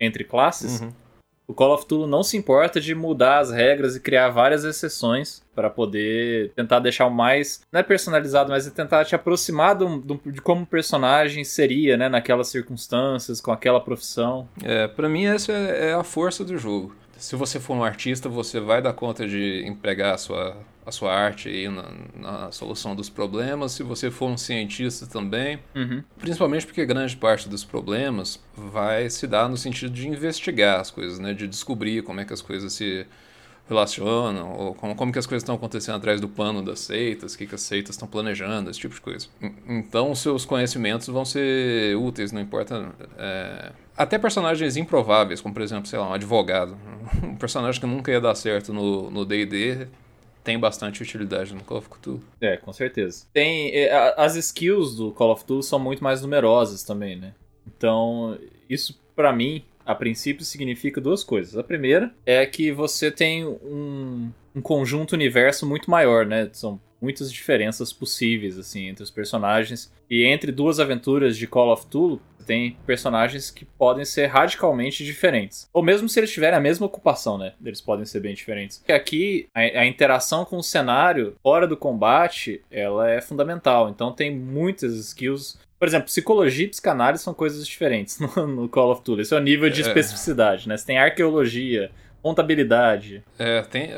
Entre 0.04 0.24
classes. 0.24 0.82
Uhum. 0.82 0.92
O 1.46 1.54
Call 1.54 1.74
of 1.74 1.86
Duty 1.86 2.10
não 2.10 2.24
se 2.24 2.38
importa 2.38 2.80
de 2.80 2.96
mudar 2.96 3.40
as 3.40 3.52
regras 3.52 3.98
e 3.98 4.00
criar 4.00 4.30
várias 4.30 4.64
exceções 4.64 5.44
para 5.54 5.70
poder 5.70 6.52
tentar 6.56 6.80
deixar 6.80 7.06
o 7.06 7.12
mais 7.12 7.62
não 7.70 7.82
é 7.82 7.84
personalizado, 7.84 8.50
mas 8.50 8.66
é 8.66 8.70
tentar 8.72 9.04
te 9.04 9.14
aproximar 9.14 9.76
do- 9.76 9.98
do- 10.00 10.22
de 10.32 10.42
como 10.42 10.64
o 10.64 10.66
personagem 10.66 11.44
seria, 11.44 11.98
né, 11.98 12.08
naquelas 12.08 12.48
circunstâncias, 12.48 13.42
com 13.42 13.52
aquela 13.52 13.82
profissão. 13.82 14.48
É, 14.64 14.88
pra 14.88 15.10
mim 15.10 15.26
essa 15.26 15.52
é, 15.52 15.90
é 15.90 15.94
a 15.94 16.04
força 16.04 16.46
do 16.46 16.58
jogo. 16.58 16.96
Se 17.18 17.36
você 17.36 17.60
for 17.60 17.76
um 17.76 17.84
artista, 17.84 18.30
você 18.30 18.62
vai 18.62 18.82
dar 18.82 18.94
conta 18.94 19.28
de 19.28 19.64
empregar 19.68 20.14
a 20.14 20.18
sua, 20.18 20.56
a 20.86 20.92
sua 20.92 21.14
arte 21.14 21.48
aí 21.50 21.68
na, 21.70 21.86
na 22.16 22.52
solução 22.52 22.96
dos 22.96 23.10
problemas. 23.10 23.72
Se 23.74 23.84
você 23.84 24.12
for 24.12 24.28
um 24.30 24.38
cientista 24.38 25.06
também, 25.08 25.60
Uhum. 25.76 26.04
Principalmente 26.20 26.66
porque 26.66 26.86
grande 26.86 27.16
parte 27.18 27.48
dos 27.50 27.64
problemas 27.64 28.40
vai 28.56 29.10
se 29.10 29.26
dar 29.28 29.48
no 29.50 29.58
sentido 29.58 29.94
de 29.94 30.08
investigar 30.08 30.80
as 30.80 30.92
coisas, 30.92 31.20
né? 31.20 31.34
De 31.34 31.48
descobrir 31.48 32.04
como 32.04 32.20
é 32.20 32.26
que 32.26 32.34
as 32.34 32.42
coisas 32.42 32.74
se 32.74 33.06
relacionam, 33.68 34.52
ou 34.52 34.76
como, 34.76 34.94
como 34.94 35.12
que 35.12 35.18
as 35.20 35.26
coisas 35.26 35.42
estão 35.42 35.56
acontecendo 35.56 35.96
atrás 35.96 36.20
do 36.20 36.28
pano 36.28 36.62
das 36.62 36.80
seitas, 36.82 37.34
o 37.34 37.38
que, 37.38 37.48
que 37.48 37.56
as 37.56 37.62
seitas 37.62 37.96
estão 37.96 38.08
planejando, 38.08 38.70
esse 38.70 38.78
tipo 38.80 38.94
de 38.94 39.00
coisa. 39.02 39.28
En- 39.42 39.54
Então, 39.80 40.14
seus 40.16 40.44
conhecimentos 40.44 41.08
vão 41.08 41.24
ser 41.24 41.96
úteis, 41.96 42.32
não 42.34 42.42
importa... 42.42 42.94
é, 43.18 43.72
Até 43.98 44.18
personagens 44.20 44.76
improváveis, 44.76 45.40
como 45.40 45.54
por 45.54 45.64
exemplo, 45.64 45.88
sei 45.88 45.98
lá, 45.98 46.10
um 46.10 46.14
advogado. 46.14 46.78
Um 47.24 47.36
personagem 47.36 47.80
que 47.80 47.88
nunca 47.88 48.12
ia 48.12 48.20
dar 48.22 48.34
certo 48.36 48.74
no 48.74 49.10
no 49.12 49.26
D&D 49.26 49.88
tem 50.44 50.60
bastante 50.60 51.02
utilidade 51.02 51.54
no 51.54 51.64
Call 51.64 51.78
of 51.78 51.90
Cthulhu. 51.90 52.22
É, 52.42 52.58
com 52.58 52.74
certeza. 52.74 53.26
Tem 53.32 53.72
é, 53.74 54.14
as 54.18 54.36
skills 54.36 54.96
do 54.96 55.12
Call 55.12 55.32
of 55.32 55.46
Duty 55.46 55.66
são 55.66 55.80
muito 55.80 56.04
mais 56.04 56.22
numerosas 56.22 56.84
também, 56.84 57.16
né? 57.16 57.34
Então, 57.66 58.38
isso 58.70 59.00
pra 59.16 59.32
mim, 59.32 59.64
a 59.86 59.96
princípio 59.96 60.46
significa 60.46 61.00
duas 61.00 61.24
coisas. 61.24 61.58
A 61.58 61.64
primeira 61.64 62.14
é 62.26 62.46
que 62.46 62.72
você 62.72 63.10
tem 63.10 63.46
um, 63.46 64.32
um 64.56 64.62
conjunto 64.62 65.14
universo 65.14 65.66
muito 65.66 65.90
maior, 65.90 66.26
né? 66.26 66.50
São 66.52 66.80
muitas 67.04 67.32
diferenças 67.32 67.92
possíveis 67.92 68.58
assim 68.58 68.88
entre 68.88 69.04
os 69.04 69.12
personagens 69.12 69.92
e 70.10 70.24
entre 70.24 70.54
duas 70.54 70.80
aventuras 70.80 71.36
de 71.36 71.46
Call 71.46 71.74
of 71.74 71.86
Cthulhu 71.86 72.22
tem 72.44 72.78
personagens 72.86 73.50
que 73.50 73.66
podem 73.66 74.06
ser 74.06 74.28
radicalmente 74.28 75.04
diferentes. 75.04 75.68
Ou 75.74 75.82
mesmo 75.82 76.08
se 76.10 76.20
eles 76.20 76.32
tiverem 76.32 76.58
a 76.58 76.62
mesma 76.62 76.86
ocupação, 76.86 77.38
né? 77.38 77.54
Eles 77.64 77.82
podem 77.82 78.06
ser 78.06 78.20
bem 78.20 78.36
diferentes. 78.36 78.84
Aqui, 78.90 79.48
a, 79.54 79.62
a, 79.62 79.86
interação 79.86 80.46
com 80.46 80.58
o 80.58 80.64
cenário 80.64 81.36
fora 81.42 81.66
do 81.66 81.78
combate, 81.78 82.62
ela 82.70 83.10
é 83.10 83.22
fundamental. 83.22 83.90
Então 83.90 84.12
tem 84.12 84.36
muitas 84.36 84.94
skills. 84.96 85.58
Por 85.80 85.88
exemplo, 85.88 86.06
psicologia 86.06 86.66
e 86.66 86.70
psicanálise 86.70 87.24
são 87.24 87.34
coisas 87.34 87.66
diferentes 87.66 88.20
no, 88.36 88.48
no 88.48 88.70
Call 88.70 88.92
of 88.92 89.02
Duty. 89.04 89.22
Esse 89.22 89.34
é 89.34 89.38
o 89.38 89.42
nível 89.42 89.70
de 89.70 89.82
é. 89.82 89.88
especificidade, 89.88 90.68
né? 90.68 90.78
Você 90.78 90.86
tem 90.86 90.98
arqueologia, 90.98 91.92
contabilidade. 92.24 93.22
É, 93.38 93.62
tem. 93.62 93.90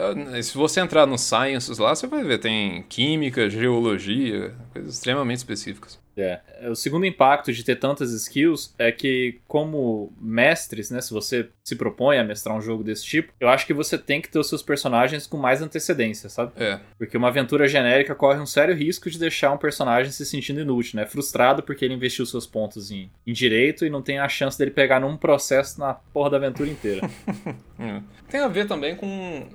Se 0.41 0.57
você 0.57 0.81
entrar 0.81 1.05
no 1.05 1.17
Sciences 1.17 1.77
lá, 1.77 1.95
você 1.95 2.07
vai 2.07 2.23
ver, 2.23 2.39
tem 2.39 2.83
química, 2.89 3.49
geologia, 3.49 4.51
coisas 4.73 4.95
extremamente 4.95 5.37
específicas. 5.37 6.03
É. 6.17 6.39
O 6.69 6.75
segundo 6.75 7.05
impacto 7.05 7.51
de 7.51 7.63
ter 7.63 7.75
tantas 7.75 8.11
skills 8.11 8.73
é 8.77 8.91
que, 8.91 9.39
como 9.47 10.13
mestres, 10.19 10.89
né? 10.89 11.01
Se 11.01 11.13
você 11.13 11.49
se 11.63 11.75
propõe 11.75 12.17
a 12.17 12.23
mestrar 12.23 12.55
um 12.55 12.61
jogo 12.61 12.83
desse 12.83 13.05
tipo, 13.05 13.33
eu 13.39 13.49
acho 13.49 13.65
que 13.65 13.73
você 13.73 13.97
tem 13.97 14.21
que 14.21 14.29
ter 14.29 14.39
os 14.39 14.47
seus 14.47 14.61
personagens 14.61 15.27
com 15.27 15.37
mais 15.37 15.61
antecedência, 15.61 16.29
sabe? 16.29 16.53
É. 16.55 16.79
Porque 16.97 17.17
uma 17.17 17.27
aventura 17.27 17.67
genérica 17.67 18.15
corre 18.15 18.39
um 18.39 18.45
sério 18.45 18.75
risco 18.75 19.09
de 19.09 19.19
deixar 19.19 19.51
um 19.51 19.57
personagem 19.57 20.11
se 20.11 20.25
sentindo 20.25 20.61
inútil, 20.61 20.97
né? 20.97 21.05
Frustrado 21.05 21.61
porque 21.63 21.83
ele 21.83 21.93
investiu 21.93 22.25
seus 22.25 22.47
pontos 22.47 22.91
em, 22.91 23.11
em 23.25 23.33
direito 23.33 23.85
e 23.85 23.89
não 23.89 24.01
tem 24.01 24.19
a 24.19 24.29
chance 24.29 24.57
dele 24.57 24.71
pegar 24.71 24.99
num 24.99 25.17
processo 25.17 25.79
na 25.79 25.93
porra 25.93 26.31
da 26.31 26.37
aventura 26.37 26.69
inteira. 26.69 27.09
é. 27.79 28.01
Tem 28.29 28.39
a 28.39 28.47
ver 28.47 28.67
também 28.67 28.95
com, 28.95 29.47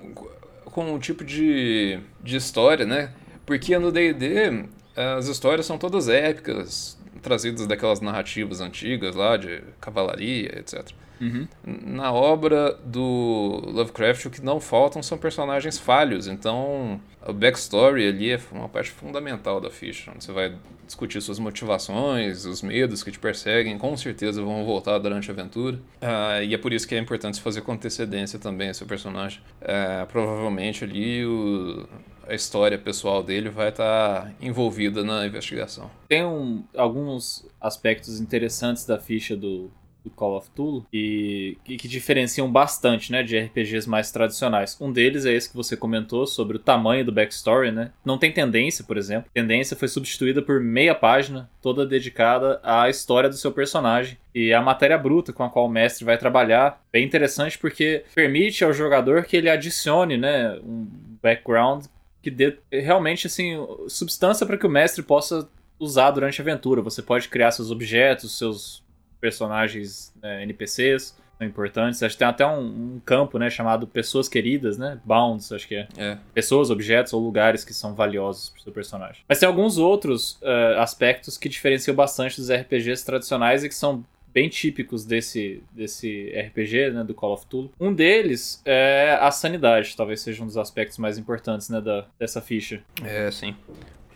com 0.65 0.95
o 0.95 0.99
tipo 0.99 1.25
de, 1.25 1.99
de 2.23 2.37
história, 2.37 2.85
né? 2.85 3.13
Porque 3.47 3.77
no 3.79 3.91
D&D 3.91 4.69
as 4.97 5.27
histórias 5.27 5.67
são 5.67 5.79
todas 5.79 6.09
épicas, 6.09 6.99
trazidas 7.23 7.67
daquelas 7.67 8.01
narrativas 8.01 8.61
antigas 8.61 9.15
lá, 9.15 9.37
de 9.37 9.63
cavalaria, 9.81 10.59
etc. 10.59 10.91
Uhum. 11.21 11.47
Na 11.65 12.13
obra 12.13 12.79
do 12.85 13.63
Lovecraft, 13.67 14.25
o 14.25 14.31
que 14.31 14.43
não 14.43 14.59
faltam 14.59 15.03
são 15.03 15.19
personagens 15.19 15.79
falhos, 15.79 16.27
então 16.27 16.99
a 17.21 17.31
backstory 17.31 18.09
ali 18.09 18.31
é 18.31 18.41
uma 18.53 18.69
parte 18.69 18.91
fundamental 18.91 19.61
da 19.61 19.71
ficha, 19.71 20.11
você 20.19 20.33
vai 20.33 20.55
discutir 20.87 21.21
suas 21.21 21.39
motivações, 21.39 22.47
os 22.47 22.63
medos 22.63 23.05
que 23.05 23.13
te 23.13 23.19
perseguem, 23.19 23.79
com 23.79 23.97
certeza 23.97 24.43
vão 24.43 24.65
voltar 24.65 24.99
durante 24.99 25.31
a 25.31 25.35
aventura. 25.35 25.77
Uh, 25.77 26.43
e 26.43 26.53
é 26.53 26.59
por 26.59 26.73
isso 26.73 26.89
que 26.89 26.97
é 26.97 26.99
importante 26.99 27.41
fazer 27.41 27.61
com 27.61 27.73
antecedência 27.73 28.41
também 28.41 28.73
seu 28.75 28.89
personagem. 28.89 29.41
Uh, 29.63 30.05
provavelmente 30.07 30.83
ali 30.83 31.25
o, 31.25 31.87
a 32.31 32.35
história 32.35 32.79
pessoal 32.79 33.23
dele 33.23 33.49
vai 33.49 33.71
estar 33.71 34.23
tá 34.23 34.33
envolvida 34.41 35.03
na 35.03 35.27
investigação. 35.27 35.91
Tem 36.09 36.25
um, 36.25 36.63
alguns 36.77 37.45
aspectos 37.61 38.21
interessantes 38.21 38.87
da 38.87 38.99
ficha 38.99 39.37
do, 39.37 39.69
do 40.05 40.11
Call 40.11 40.37
of 40.37 40.49
Cthulhu 40.51 40.87
e 40.93 41.59
que, 41.65 41.77
que, 41.77 41.89
diferenciam 41.89 42.51
bastante, 42.51 43.11
né, 43.11 43.25
de 43.25 43.37
RPGs 43.37 43.89
mais 43.89 44.13
tradicionais. 44.13 44.77
Um 44.81 44.93
deles 44.93 45.27
é 45.27 45.33
esse 45.33 45.51
que 45.51 45.57
você 45.57 45.77
comentou 45.77 46.25
sobre 46.25 46.57
o 46.57 46.61
tamanho 46.61 47.05
do 47.05 47.11
backstory, 47.11 47.73
né? 47.73 47.91
Não 48.05 48.17
tem 48.17 48.31
tendência, 48.31 48.85
por 48.85 48.97
exemplo. 48.97 49.29
Tendência 49.35 49.77
foi 49.77 49.89
substituída 49.89 50.41
por 50.41 50.61
meia 50.61 50.95
página, 50.95 51.51
toda 51.61 51.85
dedicada 51.85 52.61
à 52.63 52.89
história 52.89 53.29
do 53.29 53.37
seu 53.37 53.51
personagem 53.51 54.17
e 54.33 54.55
a 54.55 54.63
matéria 54.63 54.97
bruta 54.97 55.33
com 55.33 55.43
a 55.43 55.51
qual 55.51 55.67
o 55.67 55.71
mestre 55.71 56.05
vai 56.05 56.17
trabalhar. 56.17 56.81
Bem 56.93 57.05
interessante 57.05 57.59
porque 57.59 58.05
permite 58.15 58.65
ao 58.65 58.73
jogador 58.73 59.25
que 59.25 59.37
ele 59.37 59.51
adicione, 59.51 60.17
né, 60.17 60.57
um 60.63 60.87
background 61.21 61.87
que 62.23 62.31
dê 62.31 62.59
realmente 62.71 63.27
assim 63.27 63.57
substância 63.89 64.47
para 64.47 64.57
que 64.57 64.67
o 64.67 64.71
mestre 64.71 65.03
possa 65.03 65.49
usar 65.79 66.11
durante 66.11 66.41
a 66.41 66.45
aventura. 66.45 66.83
Você 66.83 67.03
pode 67.03 67.29
criar 67.29 67.51
seus 67.51 67.71
objetos, 67.71 68.37
seus 68.37 68.85
personagens 69.21 70.13
né, 70.23 70.43
NPCs 70.43 71.17
são 71.41 71.47
importantes. 71.47 72.03
Acho 72.03 72.15
que 72.15 72.19
tem 72.19 72.29
até 72.29 72.47
um, 72.47 72.61
um, 72.97 73.01
campo, 73.05 73.39
né, 73.39 73.49
chamado 73.49 73.87
pessoas 73.87 74.29
queridas, 74.29 74.77
né, 74.77 75.01
bounds, 75.05 75.51
acho 75.51 75.67
que 75.67 75.75
é. 75.75 75.89
é. 75.97 76.19
Pessoas, 76.35 76.71
objetos 76.71 77.13
ou 77.15 77.21
lugares 77.21 77.65
que 77.65 77.73
são 77.73 77.95
valiosos 77.95 78.51
para 78.51 78.61
o 78.61 78.63
seu 78.63 78.73
personagem. 78.73 79.23
Mas 79.27 79.39
tem 79.39 79.47
alguns 79.47 79.79
outros 79.79 80.39
uh, 80.43 80.79
aspectos 80.79 81.39
que 81.39 81.49
diferenciam 81.49 81.95
bastante 81.95 82.37
dos 82.37 82.51
RPGs 82.51 83.05
tradicionais 83.05 83.65
e 83.65 83.69
que 83.69 83.75
são 83.75 84.05
bem 84.33 84.49
típicos 84.49 85.05
desse, 85.05 85.63
desse 85.73 86.31
RPG, 86.31 86.91
né, 86.91 87.05
do 87.05 87.15
Call 87.15 87.33
of 87.33 87.47
Cthulhu. 87.47 87.71
Um 87.81 87.93
deles 87.93 88.63
é 88.65 89.19
a 89.21 89.31
sanidade, 89.31 89.97
talvez 89.97 90.21
seja 90.21 90.43
um 90.43 90.47
dos 90.47 90.57
aspectos 90.57 90.99
mais 90.99 91.19
importantes, 91.19 91.69
né, 91.69 91.81
da, 91.81 92.07
dessa 92.19 92.41
ficha. 92.41 92.83
É, 93.05 93.31
sim. 93.31 93.55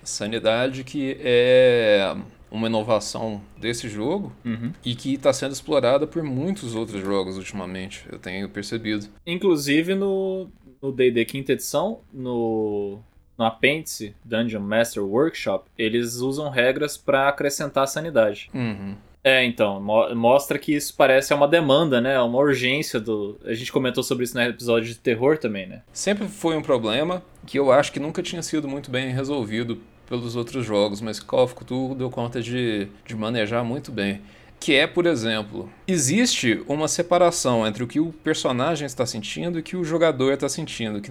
Sanidade 0.03 0.85
que 0.85 1.16
é 1.20 2.14
uma 2.50 2.68
inovação 2.68 3.42
desse 3.59 3.88
jogo 3.88 4.33
uhum. 4.44 4.72
e 4.85 4.94
que 4.94 5.14
está 5.14 5.33
sendo 5.33 5.53
explorada 5.53 6.07
por 6.07 6.22
muitos 6.22 6.74
outros 6.74 7.03
jogos 7.03 7.37
ultimamente, 7.37 8.05
eu 8.11 8.18
tenho 8.18 8.48
percebido. 8.48 9.09
Inclusive 9.27 9.94
no 9.94 10.48
D&D 10.94 11.24
quinta 11.24 11.53
edição, 11.53 12.00
no 12.12 13.00
no 13.37 13.44
apêndice 13.44 14.14
Dungeon 14.24 14.61
Master 14.61 15.03
Workshop, 15.03 15.68
eles 15.77 16.16
usam 16.16 16.50
regras 16.50 16.96
para 16.96 17.29
acrescentar 17.29 17.88
sanidade. 17.88 18.48
Uhum. 18.55 18.94
É, 19.26 19.42
então, 19.42 19.80
mo 19.80 20.14
mostra 20.14 20.58
que 20.58 20.74
isso 20.74 20.94
parece 20.94 21.32
uma 21.32 21.48
demanda, 21.48 21.98
né? 21.98 22.20
Uma 22.20 22.38
urgência 22.38 23.00
do. 23.00 23.40
A 23.42 23.54
gente 23.54 23.72
comentou 23.72 24.04
sobre 24.04 24.24
isso 24.24 24.37
no 24.37 24.42
episódio 24.42 24.87
de 24.87 24.96
terror 24.96 25.38
também, 25.38 25.66
né? 25.66 25.80
Sempre 25.94 26.28
foi 26.28 26.54
um 26.54 26.62
problema 26.62 27.22
que 27.46 27.58
eu 27.58 27.72
acho 27.72 27.90
que 27.90 27.98
nunca 27.98 28.22
tinha 28.22 28.42
sido 28.42 28.68
muito 28.68 28.90
bem 28.90 29.08
resolvido 29.14 29.80
pelos 30.06 30.37
outros 30.37 30.66
jogos, 30.66 31.00
mas 31.00 31.20
Call 31.20 31.44
of 31.44 31.54
Cthulhu 31.54 31.94
deu 31.94 32.10
conta 32.10 32.42
de, 32.42 32.87
de 33.06 33.16
manejar 33.16 33.64
muito 33.64 33.90
bem. 33.90 34.20
Que 34.60 34.74
é, 34.74 34.87
por 34.87 35.06
exemplo, 35.06 35.70
existe 35.88 36.62
uma 36.68 36.87
separação 36.87 37.66
entre 37.66 37.82
o 37.82 37.87
que 37.87 38.00
o 38.00 38.12
personagem 38.12 38.84
está 38.84 39.06
sentindo 39.06 39.58
e 39.58 39.60
o 39.60 39.62
que 39.64 39.76
o 39.76 39.84
jogador 39.84 40.34
está 40.34 40.50
sentindo, 40.50 41.00
que 41.00 41.10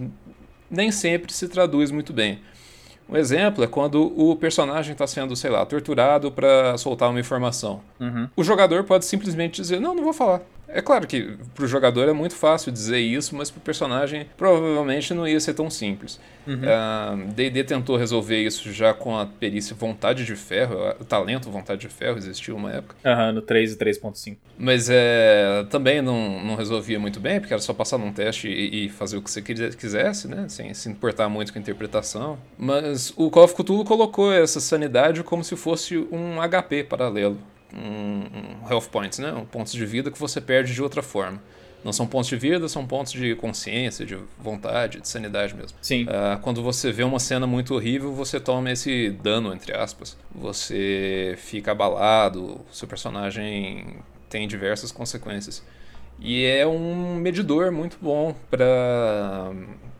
nem 0.70 0.92
sempre 0.92 1.34
se 1.34 1.48
traduz 1.48 1.90
muito 1.90 2.14
bem. 2.14 2.40
Um 3.08 3.18
exemplo 3.18 3.64
é 3.64 3.68
quando 3.68 4.02
o 4.18 4.36
personagem 4.36 4.94
está 4.94 5.06
sendo, 5.06 5.36
sei 5.36 5.50
lá, 5.50 5.66
torturado 5.66 6.32
para 6.32 6.78
soltar 6.78 7.10
uma 7.10 7.20
informação. 7.20 7.82
Uhum. 8.00 8.30
O 8.36 8.44
jogador 8.44 8.84
pode 8.84 9.06
simplesmente 9.06 9.62
dizer: 9.62 9.80
Não, 9.80 9.94
não 9.94 10.04
vou 10.04 10.14
falar. 10.14 10.42
É 10.74 10.82
claro 10.82 11.06
que 11.06 11.38
para 11.54 11.64
o 11.64 11.68
jogador 11.68 12.10
é 12.10 12.14
muito 12.14 12.36
fácil 12.36 12.72
dizer 12.72 13.00
isso, 13.00 13.36
mas 13.36 13.52
para 13.52 13.60
o 13.60 13.62
personagem 13.62 14.26
provavelmente 14.36 15.14
não 15.14 15.28
ia 15.28 15.40
ser 15.40 15.54
tão 15.54 15.70
simples. 15.70 16.20
D&D 16.46 17.60
uhum. 17.60 17.64
uh, 17.64 17.68
tentou 17.68 17.96
resolver 17.96 18.42
isso 18.42 18.72
já 18.74 18.94
com 18.94 19.18
a 19.18 19.26
perícia 19.26 19.76
Vontade 19.76 20.26
de 20.26 20.36
Ferro, 20.36 20.76
o 21.00 21.06
talento 21.06 21.50
Vontade 21.50 21.82
de 21.82 21.90
Ferro 21.90 22.18
existiu 22.18 22.56
uma 22.56 22.72
época. 22.72 22.96
Uhum, 23.06 23.34
no 23.34 23.42
3 23.42 23.74
e 23.74 23.78
3.5. 23.78 24.38
Mas 24.58 24.90
é, 24.90 25.66
também 25.70 26.02
não, 26.02 26.44
não 26.44 26.56
resolvia 26.56 27.00
muito 27.00 27.20
bem, 27.20 27.40
porque 27.40 27.54
era 27.54 27.62
só 27.62 27.74
passar 27.74 27.98
num 27.98 28.12
teste 28.12 28.48
e, 28.48 28.86
e 28.86 28.90
fazer 28.90 29.18
o 29.18 29.22
que 29.22 29.30
você 29.30 29.42
quisesse, 29.42 30.28
né? 30.28 30.46
sem 30.50 30.74
se 30.74 30.90
importar 30.90 31.30
muito 31.30 31.54
com 31.54 31.60
a 31.60 31.62
interpretação. 31.62 32.38
Mas 32.58 33.14
o 33.16 33.30
Call 33.30 33.44
of 33.44 33.54
Cthulhu 33.54 33.86
colocou 33.86 34.34
essa 34.34 34.60
sanidade 34.60 35.24
como 35.24 35.44
se 35.44 35.56
fosse 35.56 35.98
um 36.12 36.38
HP 36.42 36.84
paralelo 36.84 37.38
um, 37.76 38.64
um 38.64 38.70
health 38.70 38.88
points, 38.92 39.20
né? 39.20 39.32
Um 39.34 39.46
pontos 39.46 39.74
de 39.74 39.86
vida 39.86 40.12
que 40.12 40.20
você 40.20 40.40
perde 40.40 40.74
de 40.74 40.82
outra 40.82 41.02
forma. 41.02 41.42
Não 41.84 41.92
são 41.92 42.08
pontos 42.08 42.30
de 42.30 42.38
vida, 42.38 42.70
são 42.70 42.88
pontos 42.88 43.12
de 43.12 43.36
consciência, 43.36 44.06
de 44.06 44.18
vontade, 44.40 45.02
de 45.02 45.08
sanidade 45.08 45.54
mesmo. 45.54 45.78
Sim. 45.82 46.04
Uh, 46.04 46.40
quando 46.42 46.64
você 46.64 46.94
vê 46.94 47.04
uma 47.04 47.20
cena 47.20 47.46
muito 47.46 47.76
horrível, 47.76 48.14
você 48.14 48.40
toma 48.40 48.72
esse 48.72 49.10
dano, 49.10 49.54
entre 49.54 49.76
aspas. 49.76 50.18
Você 50.34 51.36
fica 51.38 51.74
abalado, 51.74 52.62
seu 52.72 52.88
personagem 52.88 53.98
tem 54.30 54.48
diversas 54.48 54.94
consequências. 54.94 55.62
E 56.20 56.46
é 56.46 56.66
um 56.66 57.16
medidor 57.16 57.70
muito 57.70 57.98
bom 58.02 58.34
para 58.50 59.52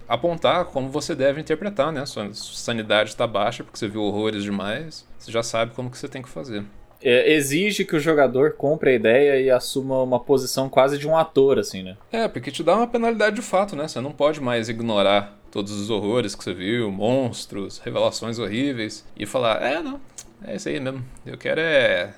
apontar 0.08 0.66
como 0.66 0.90
você 0.90 1.14
deve 1.14 1.42
interpretar, 1.42 1.92
né? 1.92 2.06
Sua 2.06 2.34
sanidade 2.34 3.10
está 3.10 3.28
baixa 3.28 3.62
porque 3.62 3.78
você 3.78 3.90
viu 3.90 4.04
horrores 4.04 4.44
demais, 4.44 5.06
você 5.18 5.32
já 5.32 5.44
sabe 5.44 5.74
como 5.74 5.90
que 5.90 5.98
você 5.98 6.08
tem 6.08 6.22
que 6.22 6.30
fazer 6.30 6.64
é, 7.04 7.34
exige 7.34 7.84
que 7.86 7.96
o 7.96 8.00
jogador 8.00 8.54
compre 8.54 8.92
a 8.92 8.94
ideia 8.94 9.42
e 9.42 9.52
assuma 9.52 10.02
uma 10.02 10.20
posição 10.20 10.70
quase 10.70 10.98
de 10.98 11.08
um 11.08 11.18
ator, 11.18 11.60
assim, 11.60 11.84
né? 11.84 11.98
É, 12.12 12.28
porque 12.28 12.52
te 12.52 12.64
dá 12.64 12.76
uma 12.76 12.88
penalidade 12.88 13.36
de 13.36 13.42
fato, 13.42 13.76
né? 13.76 13.88
Você 13.88 14.00
não 14.00 14.12
pode 14.12 14.40
mais 14.40 14.70
ignorar 14.70 15.38
todos 15.52 15.74
os 15.74 15.90
horrores 15.90 16.34
que 16.34 16.44
você 16.44 16.54
viu, 16.54 16.92
monstros, 16.92 17.78
revelações 17.78 18.40
horríveis, 18.40 19.06
e 19.16 19.26
falar, 19.26 19.62
é, 19.62 19.84
não, 19.84 20.00
é 20.44 20.56
isso 20.56 20.70
aí 20.70 20.80
mesmo. 20.80 21.04
Eu 21.26 21.38
quero 21.38 21.60
é, 21.60 22.14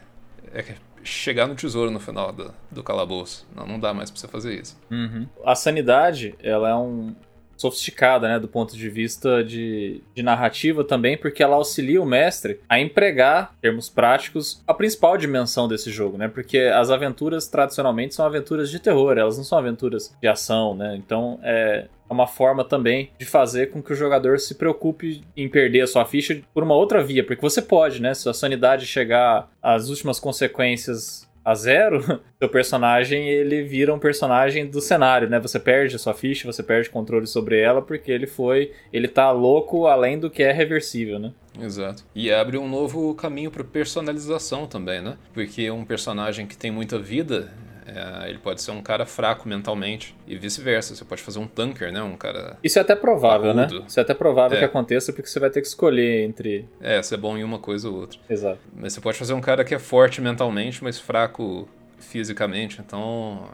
é 0.54 0.64
chegar 1.04 1.48
no 1.48 1.56
tesouro 1.56 1.92
no 1.92 2.00
final 2.00 2.32
do, 2.32 2.54
do 2.72 2.84
calabouço. 2.84 3.46
Não, 3.56 3.66
não 3.66 3.80
dá 3.80 3.94
mais 3.94 4.10
pra 4.10 4.20
você 4.20 4.28
fazer 4.28 4.60
isso. 4.60 4.78
Uhum. 4.90 5.28
A 5.44 5.56
sanidade, 5.56 6.36
ela 6.42 6.70
é 6.70 6.76
um, 6.76 7.16
sofisticada, 7.58 8.28
né, 8.28 8.40
do 8.40 8.48
ponto 8.48 8.76
de 8.76 8.90
vista 8.90 9.44
de, 9.44 10.02
de 10.14 10.24
narrativa 10.24 10.84
também, 10.84 11.18
porque 11.18 11.42
ela 11.42 11.56
auxilia 11.56 12.02
o 12.02 12.06
mestre 12.06 12.60
a 12.70 12.80
empregar, 12.80 13.54
em 13.58 13.62
termos 13.62 13.90
práticos, 13.90 14.64
a 14.68 14.74
principal 14.74 15.18
dimensão 15.18 15.68
desse 15.68 15.92
jogo, 15.92 16.18
né, 16.18 16.28
porque 16.28 16.60
as 16.60 16.90
aventuras 16.90 17.48
tradicionalmente 17.48 18.16
são 18.16 18.26
aventuras 18.26 18.70
de 18.70 18.80
terror, 18.80 19.18
elas 19.18 19.38
não 19.38 19.44
são 19.44 19.58
aventuras 19.58 20.16
de 20.22 20.28
ação, 20.28 20.76
né, 20.76 20.96
então 20.96 21.40
é, 21.44 21.88
é 22.10 22.14
uma 22.14 22.28
forma 22.28 22.64
também 22.64 23.10
de 23.18 23.26
fazer 23.26 23.72
com 23.72 23.82
que 23.82 23.94
o 23.94 23.96
jogador 23.96 24.40
se 24.40 24.56
preocupe 24.56 25.24
em 25.36 25.50
perder 25.50 25.82
a 25.82 25.88
sua 25.88 26.06
ficha 26.06 26.40
por 26.54 26.64
uma 26.64 26.76
outra 26.76 27.04
via, 27.04 27.24
porque 27.24 27.42
você 27.42 27.62
pode, 27.62 28.02
né? 28.02 28.14
Se 28.14 28.30
a 28.30 28.34
sanidade 28.34 28.86
chegar 28.86 29.50
às 29.62 29.90
últimas 29.90 30.20
consequências 30.20 31.25
a 31.46 31.54
zero, 31.54 32.02
seu 32.40 32.50
personagem 32.50 33.30
ele 33.30 33.62
vira 33.64 33.94
um 33.94 34.00
personagem 34.00 34.66
do 34.66 34.82
cenário, 34.82 35.30
né? 35.30 35.40
Você 35.40 35.60
perde 35.60 35.96
a 35.96 36.00
sua 36.00 36.16
ficha, 36.16 36.52
você 36.52 36.64
perde 36.64 36.90
controle 36.90 37.28
sobre 37.28 37.60
ela 37.60 37.84
porque 37.84 38.12
ele 38.12 38.26
foi, 38.26 38.72
ele 38.92 39.08
tá 39.08 39.32
louco 39.32 39.86
além 39.86 40.18
do 40.18 40.30
que 40.30 40.42
é 40.42 40.52
reversível, 40.52 41.20
né? 41.20 41.32
Exato. 41.62 42.04
E 42.14 42.32
abre 42.32 42.58
um 42.58 42.68
novo 42.68 43.14
caminho 43.14 43.52
para 43.52 43.64
personalização 43.64 44.66
também, 44.66 45.02
né? 45.02 45.18
Porque 45.34 45.70
um 45.70 45.86
personagem 45.86 46.48
que 46.48 46.58
tem 46.58 46.72
muita 46.72 46.98
vida, 46.98 47.54
é, 47.86 48.30
ele 48.30 48.40
pode 48.40 48.62
ser 48.62 48.72
um 48.72 48.82
cara 48.82 49.06
fraco 49.06 49.48
mentalmente 49.48 50.16
e 50.28 50.36
vice-versa. 50.38 50.96
Você 50.96 51.06
pode 51.06 51.22
fazer 51.22 51.40
um 51.40 51.48
tanker, 51.48 51.92
né? 51.92 52.02
Um 52.02 52.16
cara. 52.18 52.58
Isso 52.64 52.80
é 52.80 52.82
até 52.82 52.96
provável, 52.96 53.54
né? 53.54 53.66
Parrudo. 53.68 53.86
Isso 53.88 54.00
é 54.00 54.04
até 54.04 54.14
provável 54.14 54.58
É. 54.58 54.60
que 54.60 54.66
aconteça 54.66 55.14
porque 55.14 55.30
você 55.30 55.40
vai 55.40 55.50
ter 55.50 55.62
que 55.62 55.68
escolher 55.68 56.24
entre. 56.24 56.68
É, 56.82 57.02
ser 57.02 57.18
bom 57.18 57.38
em 57.38 57.44
uma 57.44 57.60
coisa 57.60 57.90
ou 57.90 57.96
outra. 57.98 58.20
Exato. 58.30 58.60
Mas 58.76 58.94
você 58.94 59.02
pode 59.02 59.18
fazer 59.18 59.34
um 59.34 59.42
cara 59.42 59.64
que 59.64 59.76
é 59.76 59.80
forte 59.80 60.20
mentalmente, 60.22 60.84
mas 60.84 61.00
fraco 61.00 61.68
fisicamente. 62.00 62.80
Então 62.82 63.50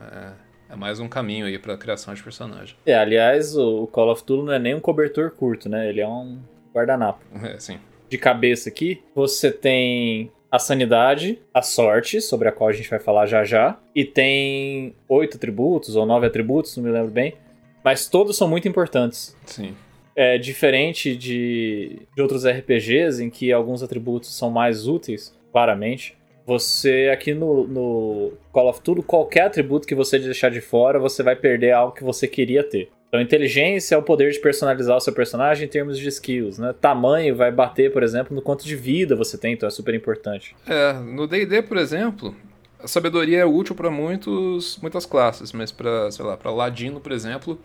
é, 0.69 0.73
é 0.73 0.75
mais 0.75 0.99
um 0.99 1.07
caminho 1.07 1.45
aí 1.45 1.57
pra 1.59 1.75
criação 1.77 2.13
de 2.13 2.21
personagem. 2.23 2.75
É, 2.85 2.93
aliás, 2.95 3.55
o 3.55 3.83
o 3.83 3.87
Call 3.87 4.11
of 4.11 4.23
Duty 4.25 4.45
não 4.45 4.53
é 4.53 4.59
nem 4.59 4.75
um 4.75 4.79
cobertor 4.79 5.31
curto, 5.31 5.67
né? 5.69 5.89
Ele 5.89 6.01
é 6.01 6.07
um 6.07 6.39
guardanapo. 6.73 7.19
É, 7.43 7.59
sim. 7.59 7.79
de 8.09 8.17
cabeça 8.17 8.69
aqui, 8.69 9.01
você 9.15 9.51
tem 9.51 10.31
a 10.51 10.59
sanidade, 10.59 11.39
a 11.53 11.61
sorte, 11.61 12.19
sobre 12.19 12.49
a 12.49 12.51
qual 12.51 12.69
a 12.69 12.73
gente 12.73 12.89
vai 12.89 12.99
falar 12.99 13.25
já 13.25 13.45
já, 13.45 13.79
e 13.95 14.03
tem 14.03 14.93
oito 15.07 15.37
atributos 15.37 15.95
ou 15.95 16.05
nove 16.05 16.27
atributos, 16.27 16.75
não 16.75 16.83
me 16.83 16.91
lembro 16.91 17.09
bem, 17.09 17.35
mas 17.83 18.07
todos 18.07 18.35
são 18.35 18.49
muito 18.49 18.67
importantes. 18.67 19.35
Sim. 19.45 19.73
É 20.13 20.37
diferente 20.37 21.15
de, 21.15 22.01
de 22.13 22.21
outros 22.21 22.45
RPGs 22.45 23.23
em 23.23 23.29
que 23.29 23.53
alguns 23.53 23.81
atributos 23.81 24.35
são 24.35 24.51
mais 24.51 24.87
úteis, 24.87 25.33
claramente. 25.53 26.17
Você 26.45 27.09
aqui 27.13 27.33
no, 27.33 27.65
no 27.65 28.33
Call 28.51 28.69
of 28.69 28.81
Duty, 28.83 29.03
qualquer 29.03 29.43
atributo 29.43 29.87
que 29.87 29.95
você 29.95 30.19
deixar 30.19 30.51
de 30.51 30.59
fora, 30.59 30.99
você 30.99 31.23
vai 31.23 31.35
perder 31.35 31.71
algo 31.71 31.93
que 31.93 32.03
você 32.03 32.27
queria 32.27 32.61
ter. 32.61 32.91
Então, 33.11 33.19
inteligência 33.19 33.93
é 33.93 33.97
o 33.97 34.01
poder 34.01 34.31
de 34.31 34.39
personalizar 34.39 34.95
o 34.95 35.01
seu 35.01 35.11
personagem 35.11 35.65
em 35.65 35.67
termos 35.67 35.99
de 35.99 36.07
skills, 36.07 36.57
né? 36.57 36.73
Tamanho 36.79 37.35
vai 37.35 37.51
bater, 37.51 37.91
por 37.91 38.03
exemplo, 38.03 38.33
no 38.33 38.41
quanto 38.41 38.63
de 38.63 38.73
vida 38.73 39.17
você 39.17 39.37
tem, 39.37 39.51
então 39.51 39.67
é 39.67 39.69
super 39.69 39.93
importante. 39.93 40.55
É, 40.65 40.93
no 40.93 41.27
D&D, 41.27 41.61
por 41.63 41.75
exemplo, 41.75 42.33
a 42.79 42.87
sabedoria 42.87 43.39
é 43.39 43.45
útil 43.45 43.75
pra 43.75 43.91
muitos 43.91 44.79
muitas 44.81 45.05
classes, 45.05 45.51
mas 45.51 45.73
pra, 45.73 46.09
sei 46.09 46.23
lá, 46.23 46.37
para 46.37 46.49
ladino, 46.51 47.01
por 47.01 47.11
exemplo, 47.11 47.59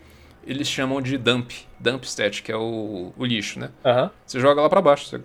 eles 0.45 0.67
chamam 0.67 1.01
de 1.01 1.17
dump, 1.17 1.49
dump 1.79 2.03
stat, 2.03 2.43
que 2.43 2.51
é 2.51 2.57
o, 2.57 3.13
o 3.17 3.25
lixo, 3.25 3.57
né? 3.57 3.69
Aham. 3.85 4.11
Você 4.25 4.41
joga 4.41 4.61
lá 4.61 4.67
pra 4.67 4.81
baixo, 4.81 5.05
você 5.05 5.17